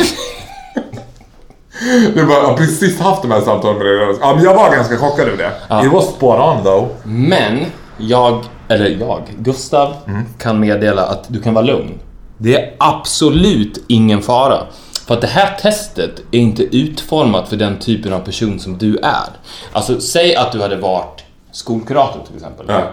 Det 2.14 2.22
var, 2.22 2.35
jag 2.35 2.47
har 2.47 2.57
precis 2.57 3.01
haft 3.01 3.22
de 3.22 3.30
här 3.30 3.41
samtalen 3.41 3.78
med 3.78 3.87
dig. 3.87 4.16
Ja, 4.20 4.35
men 4.35 4.45
jag 4.45 4.55
var 4.55 4.70
ganska 4.70 4.97
chockad 4.97 5.28
över 5.28 5.37
det. 5.37 5.87
It 5.87 5.93
was 5.93 6.05
spot 6.05 6.41
on 6.41 6.62
though. 6.64 6.89
Men 7.05 7.64
jag, 7.97 8.45
eller 8.68 8.97
jag, 9.01 9.22
Gustav 9.39 9.95
kan 10.39 10.61
meddela 10.61 11.03
att 11.07 11.24
du 11.28 11.43
kan 11.43 11.55
vara 11.55 11.64
lugn. 11.64 11.99
Det 12.39 12.55
är 12.55 12.74
absolut 12.78 13.85
ingen 13.89 14.22
fara. 14.22 14.59
För 15.07 15.14
att 15.14 15.20
det 15.20 15.26
här 15.26 15.59
testet 15.59 16.22
är 16.30 16.38
inte 16.38 16.62
utformat 16.62 17.48
för 17.48 17.57
den 17.57 17.78
typen 17.78 18.12
av 18.12 18.20
person 18.20 18.61
som 18.61 18.78
du 18.78 18.96
är. 18.96 19.28
Alltså, 19.72 20.00
säg 20.00 20.36
att 20.36 20.52
du 20.52 20.62
hade 20.62 20.76
varit 20.76 21.24
skolkurator 21.52 22.20
till 22.26 22.36
exempel. 22.36 22.66
Ja. 22.68 22.90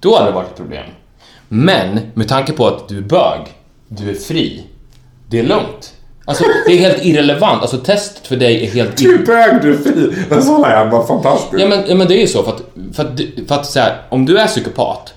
Då 0.00 0.16
hade 0.16 0.30
det 0.30 0.34
varit 0.34 0.50
ett 0.50 0.56
problem. 0.56 0.86
Men 1.48 2.00
med 2.14 2.28
tanke 2.28 2.52
på 2.52 2.66
att 2.66 2.88
du 2.88 2.98
är 2.98 3.02
bög, 3.02 3.40
du 3.88 4.10
är 4.10 4.14
fri, 4.14 4.66
det 5.30 5.38
är 5.38 5.42
lugnt. 5.42 5.94
Alltså, 6.24 6.44
det 6.66 6.72
är 6.72 6.78
helt 6.78 7.04
irrelevant. 7.04 7.62
Alltså, 7.62 7.78
testet 7.78 8.26
för 8.26 8.36
dig 8.36 8.66
är 8.66 8.70
helt 8.70 8.96
Du 8.96 9.14
är 9.14 9.26
bög, 9.26 9.62
du 9.62 9.74
är 9.74 9.78
fri. 9.78 10.26
Den 10.28 10.42
sa 10.42 10.70
jag 10.70 10.90
var 10.90 11.06
fantastisk. 11.06 11.62
Ja 11.62 11.68
men, 11.68 11.84
ja, 11.88 11.94
men 11.94 12.08
det 12.08 12.14
är 12.16 12.20
ju 12.20 12.26
så 12.26 12.42
för 12.42 12.52
att, 12.52 12.62
för 12.96 13.04
att, 13.04 13.20
för 13.48 13.54
att 13.54 13.66
så 13.66 13.80
här, 13.80 14.02
om 14.08 14.26
du 14.26 14.38
är 14.38 14.46
psykopat 14.46 15.14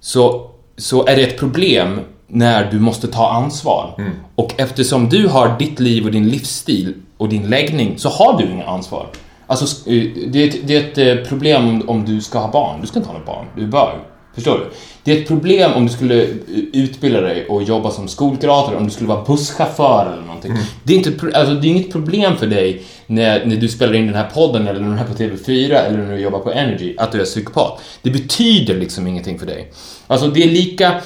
så, 0.00 0.50
så 0.76 1.06
är 1.06 1.16
det 1.16 1.22
ett 1.22 1.38
problem 1.38 2.00
när 2.30 2.70
du 2.70 2.80
måste 2.80 3.08
ta 3.08 3.30
ansvar. 3.30 3.94
Och 4.34 4.54
eftersom 4.56 5.08
du 5.08 5.28
har 5.28 5.58
ditt 5.58 5.80
liv 5.80 6.04
och 6.04 6.12
din 6.12 6.28
livsstil 6.28 6.94
och 7.16 7.28
din 7.28 7.50
läggning 7.50 7.98
så 7.98 8.08
har 8.08 8.38
du 8.38 8.50
inga 8.50 8.66
ansvar. 8.66 9.06
Alltså, 9.50 9.90
eh, 9.90 10.04
det 10.26 10.42
är 10.42 10.48
ett, 10.48 10.56
det 10.66 10.76
är 10.76 11.08
ett 11.08 11.18
eh, 11.18 11.28
problem 11.28 11.82
om, 11.86 12.04
du 12.04 12.20
ska 12.20 12.38
ha 12.38 12.50
barn. 12.50 12.80
Du 12.80 12.86
ska 12.86 12.98
inte 12.98 13.10
ha 13.10 13.18
något 13.18 13.26
barn, 13.26 13.46
du 13.56 13.62
är 13.62 13.66
bög. 13.66 13.94
Förstår 14.34 14.58
du? 14.58 14.70
Det 15.04 15.12
är 15.12 15.22
ett 15.22 15.28
problem 15.28 15.72
om 15.72 15.86
du 15.86 15.92
skulle 15.92 16.22
eh, 16.22 16.28
utbilda 16.72 17.20
dig 17.20 17.46
och 17.46 17.62
jobba 17.62 17.90
som 17.90 18.08
skolkurator, 18.08 18.76
om 18.76 18.84
du 18.84 18.90
skulle 18.90 19.08
vara 19.08 19.24
busschaufför 19.24 20.12
eller 20.12 20.26
någonting. 20.26 20.52
Det, 20.84 20.92
är 20.92 20.96
inte, 20.96 21.38
alltså, 21.38 21.54
det 21.54 21.66
är 21.66 21.70
inget 21.70 21.92
problem 21.92 22.36
för 22.36 22.46
dig 22.46 22.82
när, 23.06 23.46
när 23.46 23.56
du 23.56 23.68
spelar 23.68 23.94
in 23.94 24.06
den 24.06 24.14
här 24.14 24.30
podden 24.34 24.68
eller 24.68 24.80
när 24.80 24.96
du 24.96 25.00
är 25.02 25.04
på 25.04 25.14
TV4 25.14 25.74
eller 25.74 25.98
när 25.98 26.16
du 26.16 26.20
jobbar 26.20 26.38
på 26.38 26.52
Energy, 26.52 26.94
att 26.98 27.12
du 27.12 27.20
är 27.20 27.24
psykopat. 27.24 27.80
Det 28.02 28.10
betyder 28.10 28.76
liksom 28.76 29.06
ingenting 29.06 29.38
för 29.38 29.46
dig. 29.46 29.72
Alltså 30.06 30.28
det 30.28 30.42
är 30.42 30.48
lika, 30.48 31.00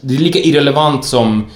det 0.00 0.14
är 0.14 0.18
lika 0.18 0.38
irrelevant 0.38 1.04
som, 1.04 1.46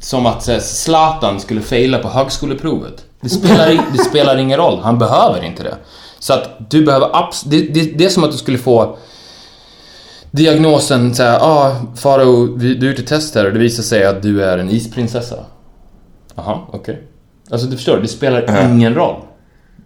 som 0.00 0.26
att 0.26 0.42
så 0.42 0.52
här, 0.52 0.60
Zlatan 0.60 1.40
skulle 1.40 1.60
faila 1.60 1.98
på 1.98 2.08
högskoleprovet. 2.08 3.04
Det 3.20 3.28
spelar, 3.28 3.70
i- 3.70 3.80
det 3.92 3.98
spelar 4.04 4.36
ingen 4.36 4.56
roll, 4.58 4.80
han 4.82 4.98
behöver 4.98 5.44
inte 5.44 5.62
det. 5.62 5.74
Så 6.18 6.32
att 6.32 6.70
du 6.70 6.84
behöver 6.84 7.06
abs- 7.06 7.42
det, 7.46 7.60
det, 7.60 7.98
det 7.98 8.04
är 8.04 8.08
som 8.08 8.24
att 8.24 8.32
du 8.32 8.38
skulle 8.38 8.58
få 8.58 8.96
diagnosen 10.30 11.14
såhär, 11.14 11.38
ah, 11.42 11.76
Faro, 11.96 12.54
vi- 12.56 12.74
du 12.74 12.86
har 12.86 12.90
gjort 12.90 12.98
ett 13.00 13.06
test 13.06 13.34
här 13.34 13.46
och 13.46 13.52
det 13.52 13.58
visar 13.58 13.82
sig 13.82 14.04
att 14.04 14.22
du 14.22 14.44
är 14.44 14.58
en 14.58 14.70
isprinsessa. 14.70 15.36
Jaha, 16.34 16.58
okej. 16.72 17.02
Alltså 17.50 17.66
du 17.66 17.76
förstår, 17.76 17.96
det 17.98 18.08
spelar 18.08 18.70
ingen 18.72 18.94
roll. 18.94 19.16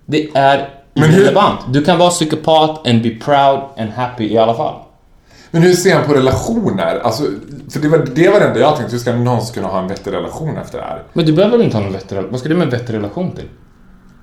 Det 0.07 0.29
är 0.35 0.69
irrelevant. 0.95 1.61
Du 1.69 1.85
kan 1.85 1.99
vara 1.99 2.11
psykopat 2.11 2.87
and 2.87 3.03
be 3.03 3.11
proud 3.11 3.61
and 3.79 3.91
happy 3.91 4.33
i 4.33 4.39
alla 4.39 4.55
fall. 4.55 4.75
Men 5.55 5.63
hur 5.63 5.73
ser 5.73 5.95
han 5.95 6.05
på 6.05 6.15
relationer? 6.15 7.01
Alltså, 7.05 7.23
för 7.73 7.81
det 7.81 7.89
var 7.89 7.99
det, 8.15 8.29
var 8.29 8.41
det 8.41 8.47
enda 8.47 8.61
jag 8.61 8.77
tänkte. 8.77 8.93
Hur 8.93 9.01
ska 9.01 9.13
någon 9.13 9.47
kunna 9.47 9.69
ha 9.69 9.83
en 9.83 9.89
vettig 9.89 10.13
relation 10.13 10.57
efter 10.57 10.79
det 10.79 10.85
här? 10.85 11.03
Men 11.13 11.27
du 11.27 11.33
behöver 11.33 11.57
väl 11.57 11.65
inte 11.65 11.77
ha 11.77 11.85
någon 11.85 11.93
vettig 11.93 12.13
relation? 12.13 12.31
Vad 12.31 12.41
ska 12.41 12.49
du 12.49 12.55
med 12.55 12.65
en 12.65 12.71
vettig 12.71 12.95
relation 12.95 13.31
till? 13.31 13.45
I 13.45 13.49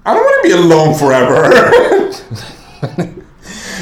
don't 0.05 0.15
wanna 0.15 0.43
be 0.43 0.75
alone 0.75 0.95
forever! 0.97 1.41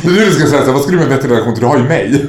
det 0.03 0.21
är 0.21 0.25
du 0.25 0.31
ska 0.31 0.47
säga 0.47 0.65
så 0.65 0.71
vad 0.71 0.81
ska 0.81 0.91
du 0.91 0.97
med 0.97 1.05
en 1.05 1.09
vettig 1.09 1.31
relation 1.31 1.53
till? 1.53 1.61
Du 1.61 1.67
har 1.67 1.77
ju 1.77 1.83
mig. 1.83 2.27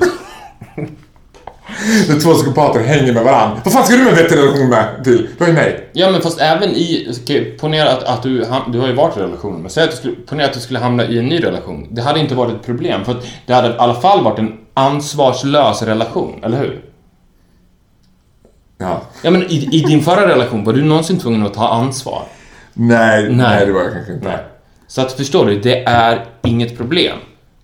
När 2.09 2.21
två 2.21 2.35
psykopater 2.35 2.81
hänger 2.81 3.13
med 3.13 3.25
varandra. 3.25 3.61
Vad 3.65 3.73
fan 3.73 3.85
ska 3.85 3.97
du 3.97 4.03
med 4.03 4.13
en 4.13 4.17
vettig 4.19 4.37
relation 4.37 4.69
med 4.69 5.05
till? 5.05 5.29
Du 5.39 5.45
har 5.45 5.49
ju 5.49 5.55
mig. 5.55 5.91
Ja, 5.93 6.11
men 6.11 6.21
fast 6.21 6.41
även 6.41 6.71
i... 6.71 7.09
Okej, 7.23 7.57
ponera 7.61 7.91
att, 7.91 8.03
att 8.03 8.23
du, 8.23 8.45
ham- 8.45 8.73
du 8.73 8.79
har 8.79 8.87
ju 8.87 8.95
varit 8.95 9.17
i 9.17 9.21
relation, 9.21 9.63
men 9.63 9.71
säg 9.71 9.85
att 9.85 9.91
du 9.91 9.97
skulle, 9.97 10.15
ponera 10.15 10.47
att 10.47 10.53
du 10.53 10.61
skulle 10.61 10.79
hamna 10.79 11.05
i 11.05 11.19
en 11.19 11.27
ny 11.27 11.45
relation. 11.45 11.87
Det 11.91 12.03
hade 12.03 12.21
inte 12.21 12.35
varit 12.35 12.55
ett 12.55 12.67
problem, 12.67 13.05
för 13.05 13.13
att 13.13 13.27
det 13.47 13.55
hade 13.55 13.69
i 13.69 13.75
alla 13.79 13.95
fall 13.95 14.25
varit 14.25 14.39
en 14.39 14.53
ansvarslös 14.79 15.83
relation, 15.83 16.41
eller 16.45 16.59
hur? 16.59 16.85
Ja. 18.79 19.01
Ja, 19.23 19.31
men 19.31 19.43
i, 19.43 19.69
i 19.73 19.81
din 19.81 20.03
förra 20.03 20.29
relation, 20.29 20.65
var 20.65 20.73
du 20.73 20.83
någonsin 20.85 21.19
tvungen 21.19 21.47
att 21.47 21.55
ta 21.55 21.69
ansvar? 21.69 22.23
Nej, 22.73 23.23
nej, 23.23 23.37
Nej. 23.37 23.67
det 23.67 23.73
var 23.73 23.81
jag 23.81 23.93
kanske 23.93 24.13
inte. 24.13 24.29
Nej. 24.29 24.39
Så 24.87 25.01
att 25.01 25.13
förstår 25.13 25.47
du, 25.47 25.61
det 25.61 25.85
är 25.85 26.25
inget 26.43 26.77
problem. 26.77 27.17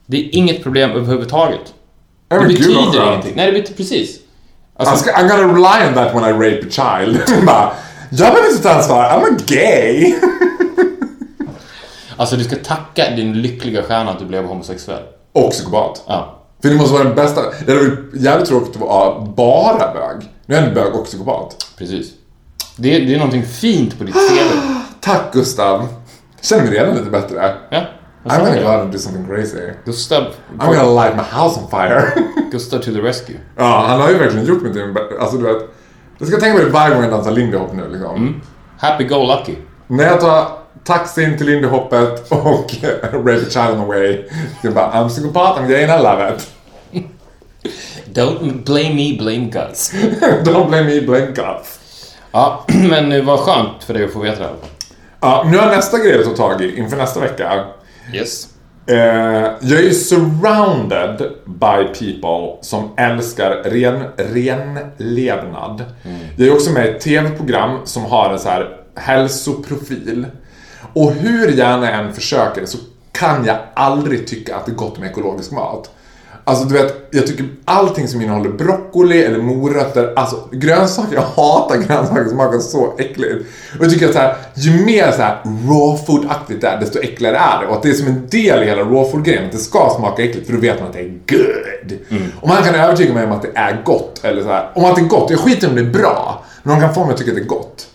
Det 0.07 0.17
är 0.17 0.35
inget 0.35 0.63
problem 0.63 0.91
överhuvudtaget. 0.91 1.75
Ja, 2.29 2.37
Det 2.39 2.47
gud, 2.49 2.57
betyder 2.59 2.75
skönt. 2.83 2.95
ingenting. 2.95 3.33
Nej, 3.37 3.47
det 3.47 3.53
betyder 3.53 3.77
precis. 3.77 4.19
Alltså, 4.77 4.97
ska, 4.97 5.11
I'm 5.13 5.29
gonna 5.29 5.53
rely 5.53 5.89
on 5.89 5.95
that 5.95 6.15
when 6.15 6.25
I 6.25 6.33
rape 6.33 6.67
a 6.67 6.71
child. 6.71 7.21
Bara, 7.47 7.73
jag 8.11 8.19
behöver 8.33 8.51
inte 8.51 8.63
ta 8.63 8.71
ansvar, 8.75 9.05
I'm 9.05 9.35
a 9.35 9.39
gay. 9.47 10.15
alltså, 12.17 12.37
du 12.37 12.45
ska 12.45 12.57
tacka 12.57 13.11
din 13.17 13.43
lyckliga 13.43 13.83
stjärna 13.83 14.11
att 14.11 14.19
du 14.19 14.25
blev 14.25 14.45
homosexuell. 14.45 15.03
Och 15.33 15.51
psykopat. 15.51 16.03
Ja. 16.07 16.41
För 16.65 16.71
det 16.71 16.77
måste 16.77 16.93
vara 16.93 17.05
den 17.05 17.15
bästa. 17.15 17.43
Det 17.67 17.73
hade 17.73 17.89
varit 17.89 17.99
jävligt 18.13 18.49
tråkigt 18.49 18.77
att 18.77 18.81
vara 18.81 19.21
bara 19.21 19.95
bög. 19.95 20.31
Nu 20.47 20.55
är 20.55 20.69
en 20.69 20.75
bög 20.75 20.95
och 20.95 21.05
psykopat. 21.05 21.67
Precis. 21.79 22.13
Det 22.77 22.97
är, 22.97 23.01
det 23.07 23.15
är 23.15 23.19
någonting 23.19 23.43
fint 23.43 23.99
på 23.99 24.05
ditt 24.05 24.15
CV. 24.15 24.59
Tack 25.01 25.33
Gustav. 25.33 25.89
Känner 26.41 26.65
mig 26.65 26.73
redan 26.73 26.97
lite 26.97 27.11
bättre. 27.11 27.55
Ja. 27.71 27.85
I'm 28.25 28.39
gonna 28.39 28.61
go 28.61 28.69
out 28.69 28.81
and 28.81 28.93
do 28.93 28.99
something 28.99 29.27
crazy. 29.27 29.59
Gustav, 29.85 30.25
I'm 30.59 30.67
gonna 30.67 31.05
light 31.05 31.17
my 31.17 31.23
house 31.23 31.61
on 31.61 31.71
fire. 31.71 32.13
Gustav 32.53 32.79
to 32.79 32.93
the 32.93 33.01
rescue. 33.01 33.37
ja, 33.57 33.85
han 33.89 34.01
har 34.01 34.11
ju 34.11 34.19
verkligen 34.19 34.47
gjort 34.47 34.63
mig 34.63 34.73
till 34.73 34.83
en... 34.83 34.97
Alltså 35.21 35.37
du 35.37 35.45
vet... 35.45 35.63
Jag 36.19 36.29
ska 36.29 36.41
tänka 36.41 36.59
på 36.59 36.65
det 36.65 36.71
varje 36.71 36.95
gång 36.95 37.03
jag 37.03 37.13
dansar 37.13 37.31
lindy 37.31 37.57
hop 37.57 37.73
nu 37.73 37.89
liksom. 37.89 38.41
Happy 38.79 39.05
go 39.05 39.27
lucky. 39.27 39.55
När 39.87 40.05
jag 40.05 40.21
tar 40.21 40.49
taxin 40.85 41.39
till 41.39 41.47
lindy 41.47 41.69
hoppet 41.69 42.33
och 42.33 42.75
rape 43.13 43.47
a 43.47 43.51
child 43.51 43.71
on 43.71 43.81
the 43.81 43.87
way. 43.87 44.25
Det 44.63 44.69
är 44.69 44.73
bara, 44.73 44.93
I'm 44.93 45.09
psykopat, 45.09 45.59
I'm 45.59 45.69
gay 45.69 45.85
and 45.85 46.01
I 46.01 46.05
love 46.05 46.35
it. 46.35 46.51
Don't 48.15 48.65
blame 48.65 48.95
me, 48.95 49.19
blame 49.19 49.51
Gus. 49.51 49.93
Don't 50.45 50.69
blame 50.69 50.85
me, 50.85 51.01
blame 51.01 51.27
God. 51.27 51.61
Ja, 52.33 52.65
men 52.91 53.11
det 53.11 53.23
var 53.23 53.37
skönt 53.37 53.85
för 53.85 53.95
dig 53.95 54.05
att 54.05 54.13
få 54.13 54.19
veta 54.19 54.43
det. 54.43 54.49
Ja, 55.21 55.45
nu 55.51 55.57
har 55.57 55.65
jag 55.67 55.77
nästa 55.77 55.99
grej 55.99 56.19
att 56.19 56.25
ta 56.25 56.49
tag 56.49 56.63
i 56.63 56.79
inför 56.79 56.97
nästa 56.97 57.21
vecka. 57.21 57.65
Yes. 58.13 58.49
Eh, 58.87 58.97
jag 59.61 59.79
är 59.79 59.83
ju 59.83 59.95
surrounded 59.95 61.19
by 61.45 61.85
people 61.99 62.57
som 62.61 62.91
älskar 62.97 63.51
ren, 63.51 64.05
renlevnad. 64.17 65.85
Jag 66.37 66.49
är 66.49 66.53
också 66.53 66.71
med 66.71 66.87
i 66.87 66.89
ett 66.89 67.01
TV-program 67.01 67.79
som 67.85 68.05
har 68.05 68.33
en 68.33 68.39
så 68.39 68.49
här 68.49 68.77
hälsoprofil. 68.97 70.27
Och 70.95 71.13
hur 71.13 71.49
gärna 71.49 71.91
jag 71.91 72.05
än 72.05 72.13
försöker 72.13 72.67
så 72.67 72.79
kan 73.13 73.45
jag 73.45 73.57
aldrig 73.75 74.27
tycka 74.27 74.57
att 74.57 74.67
det 74.67 74.73
är 74.73 74.77
gott 74.77 74.99
med 74.99 75.11
ekologisk 75.11 75.51
mat. 75.51 75.91
Alltså 76.47 76.65
du 76.65 76.75
vet, 76.75 77.09
jag 77.11 77.27
tycker 77.27 77.47
allting 77.65 78.09
som 78.09 78.23
innehåller 78.23 78.51
broccoli 78.51 79.23
eller 79.23 79.39
morötter, 79.39 80.13
alltså 80.17 80.49
grönsaker, 80.53 81.15
jag 81.15 81.23
hatar 81.23 81.77
grönsaker 81.77 82.25
som 82.25 82.33
smakar 82.33 82.59
så 82.59 82.95
äckligt. 82.99 83.47
Och 83.79 83.85
jag 83.85 83.93
tycker 83.93 84.07
att 84.07 84.13
så 84.13 84.19
här, 84.19 84.37
ju 84.55 84.85
mer 84.85 85.13
så 85.13 85.23
här 85.23 85.41
raw 85.45 86.05
food-aktigt 86.07 86.61
det 86.61 86.67
är, 86.67 86.81
desto 86.81 86.99
äckligare 86.99 87.37
är 87.37 87.61
det. 87.61 87.67
Och 87.67 87.77
att 87.77 87.83
det 87.83 87.89
är 87.89 87.95
som 87.95 88.07
en 88.07 88.27
del 88.29 88.63
i 88.63 88.67
hela 88.67 88.83
raw 88.83 89.11
food-grejen, 89.11 89.45
att 89.45 89.53
det 89.53 89.59
ska 89.59 89.95
smaka 89.97 90.23
äckligt 90.23 90.47
för 90.47 90.53
då 90.53 90.61
vet 90.61 90.81
man 90.81 90.89
att 90.89 90.95
det 90.95 91.01
är 91.01 91.19
good. 91.29 91.99
Och 92.41 92.49
man 92.49 92.63
kan 92.63 92.75
övertyga 92.75 93.15
mig 93.15 93.25
om 93.25 93.33
att 93.33 93.43
det 93.43 93.51
är 93.55 93.83
gott, 93.85 94.25
eller 94.25 94.43
så 94.43 94.49
här, 94.49 94.71
om 94.75 94.85
att 94.85 94.97
det 94.97 95.03
är 95.03 95.07
gott, 95.07 95.31
jag 95.31 95.41
skiter 95.41 95.69
om 95.69 95.75
det 95.75 95.81
är 95.81 95.91
bra, 95.91 96.45
men 96.63 96.75
de 96.75 96.87
kan 96.87 96.95
få 96.95 97.05
mig 97.05 97.13
att 97.13 97.19
tycka 97.19 97.31
att 97.31 97.37
det 97.37 97.43
är 97.43 97.47
gott. 97.47 97.87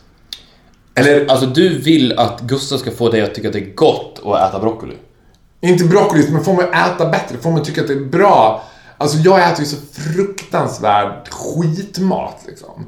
Eller, 0.99 1.27
Alltså 1.31 1.45
du 1.45 1.77
vill 1.79 2.19
att 2.19 2.41
Gustav 2.41 2.77
ska 2.77 2.91
få 2.91 3.09
dig 3.09 3.21
att 3.21 3.35
tycka 3.35 3.47
att 3.47 3.53
det 3.53 3.59
är 3.59 3.73
gott 3.75 4.21
att 4.25 4.49
äta 4.49 4.59
broccoli? 4.59 4.95
Inte 5.61 5.83
broccoli, 5.83 6.31
men 6.31 6.43
får 6.43 6.53
mig 6.53 6.65
att 6.71 6.95
äta 6.95 7.09
bättre, 7.09 7.37
får 7.37 7.51
mig 7.51 7.59
att 7.61 7.65
tycka 7.67 7.81
att 7.81 7.87
det 7.87 7.93
är 7.93 8.05
bra. 8.05 8.63
Alltså 8.97 9.17
jag 9.17 9.51
äter 9.51 9.59
ju 9.59 9.65
så 9.65 9.77
fruktansvärd 9.93 11.27
skitmat 11.29 12.43
liksom. 12.47 12.85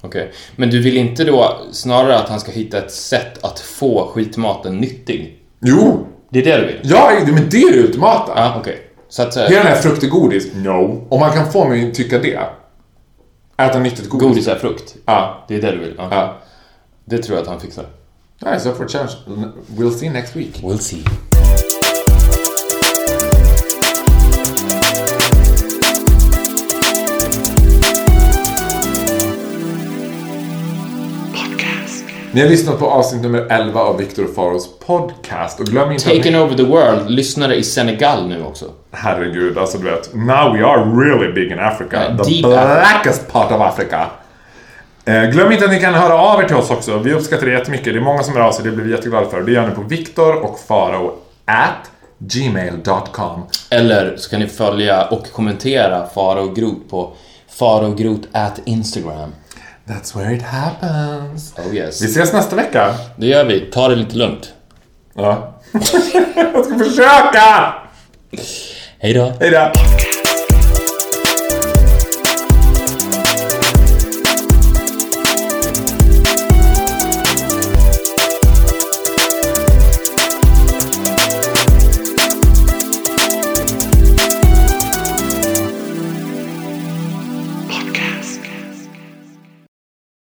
Okej. 0.00 0.32
Men 0.56 0.70
du 0.70 0.82
vill 0.82 0.96
inte 0.96 1.24
då 1.24 1.60
snarare 1.72 2.18
att 2.18 2.28
han 2.28 2.40
ska 2.40 2.50
hitta 2.52 2.78
ett 2.78 2.92
sätt 2.92 3.44
att 3.44 3.60
få 3.60 4.10
skitmaten 4.14 4.76
nyttig? 4.78 5.42
Jo! 5.60 6.06
Det 6.30 6.38
är 6.38 6.44
det 6.44 6.60
du 6.60 6.66
vill? 6.66 6.80
Ja, 6.82 7.12
men 7.26 7.48
det 7.50 7.56
är 7.62 7.72
det 7.72 7.78
ultimata. 7.80 8.32
Ja, 8.36 8.54
okej. 8.60 8.82
Så 9.08 9.22
att... 9.22 9.36
eh, 9.36 9.42
Hela 9.42 9.62
den 9.62 9.66
här 9.72 9.76
frukt 9.80 10.02
och 10.02 10.10
godis, 10.10 10.46
no. 10.54 11.06
Om 11.08 11.20
man 11.20 11.32
kan 11.32 11.52
få 11.52 11.68
mig 11.68 11.88
att 11.88 11.94
tycka 11.94 12.18
det. 12.18 12.40
Äta 13.56 13.78
nyttigt 13.78 14.08
godis. 14.08 14.28
Godis 14.28 14.48
är 14.48 14.56
frukt? 14.56 14.94
Ja. 15.04 15.44
Det 15.48 15.54
är 15.56 15.60
det 15.62 15.70
du 15.72 15.78
vill? 15.78 15.94
Ja. 15.98 16.36
Det 17.08 17.18
tror 17.18 17.36
jag 17.36 17.42
att 17.42 17.48
han 17.48 17.60
fixar. 17.60 17.84
Nej, 18.38 18.60
så 18.60 18.72
for 18.72 18.88
chance. 18.88 19.16
We'll 19.76 19.90
see 19.90 20.10
next 20.10 20.36
week. 20.36 20.62
We'll 20.62 20.78
see. 20.78 21.04
Ni 32.32 32.42
har 32.42 32.48
lyssnat 32.48 32.78
på 32.78 32.86
avsnitt 32.86 33.22
nummer 33.22 33.46
11 33.50 33.80
av 33.80 33.98
Viktor 33.98 34.26
Faros 34.34 34.78
podcast. 34.78 35.60
Och 35.60 35.66
glöm 35.66 35.92
inte 35.92 36.10
att 36.10 36.16
Taken 36.16 36.32
ni... 36.32 36.38
over 36.38 36.56
the 36.56 36.62
world, 36.62 37.10
lyssnare 37.10 37.56
i 37.56 37.62
Senegal 37.62 38.28
nu 38.28 38.42
också. 38.44 38.64
Herregud, 38.90 39.58
alltså 39.58 39.78
du 39.78 39.84
vet. 39.84 40.14
Now 40.14 40.52
we 40.56 40.66
are 40.66 40.84
really 40.84 41.32
big 41.32 41.52
in 41.52 41.58
Africa. 41.58 42.02
Ja, 42.18 42.24
the 42.24 42.42
blackest 42.42 43.32
part 43.32 43.52
of 43.52 43.60
Africa. 43.60 44.06
Eh, 45.06 45.24
glöm 45.30 45.52
inte 45.52 45.64
att 45.64 45.70
ni 45.70 45.80
kan 45.80 45.94
höra 45.94 46.14
av 46.14 46.42
er 46.42 46.46
till 46.46 46.56
oss 46.56 46.70
också. 46.70 46.98
Vi 46.98 47.12
uppskattar 47.14 47.46
det 47.46 47.52
jättemycket. 47.52 47.84
Det 47.92 47.98
är 47.98 48.00
många 48.00 48.22
som 48.22 48.34
hör 48.34 48.40
av 48.40 48.52
sig. 48.52 48.64
Det 48.64 48.70
blir 48.70 48.84
vi 48.84 48.90
jätteglada 48.90 49.30
för. 49.30 49.40
Det 49.40 49.52
gör 49.52 49.68
ni 49.68 49.74
på 49.74 49.82
Viktor 49.82 50.34
och 50.44 50.58
Faro 50.68 51.14
at 51.44 51.90
gmail.com. 52.18 53.46
Eller 53.70 54.16
så 54.16 54.30
kan 54.30 54.40
ni 54.40 54.46
följa 54.46 55.04
och 55.04 55.32
kommentera 55.32 56.06
Faro 56.14 56.52
Groth 56.52 56.80
på 56.90 57.12
farogrot 57.58 58.20
at 58.32 58.60
Instagram. 58.64 59.34
That's 59.88 60.18
where 60.18 60.34
it 60.36 60.42
happens. 60.42 61.54
Oh 61.58 61.74
yes. 61.74 62.02
Vi 62.02 62.06
ses 62.06 62.32
nästa 62.32 62.56
vecka. 62.56 62.94
Det 63.16 63.26
gör 63.26 63.44
vi. 63.44 63.60
Ta 63.60 63.88
det 63.88 63.96
lite 63.96 64.16
lugnt. 64.16 64.52
Ja. 65.14 65.54
Jag 66.34 66.64
ska 66.64 66.78
försöka! 66.78 67.74
Hej 68.98 69.14
då. 69.14 69.32
Hej 69.40 69.50
då! 69.50 69.72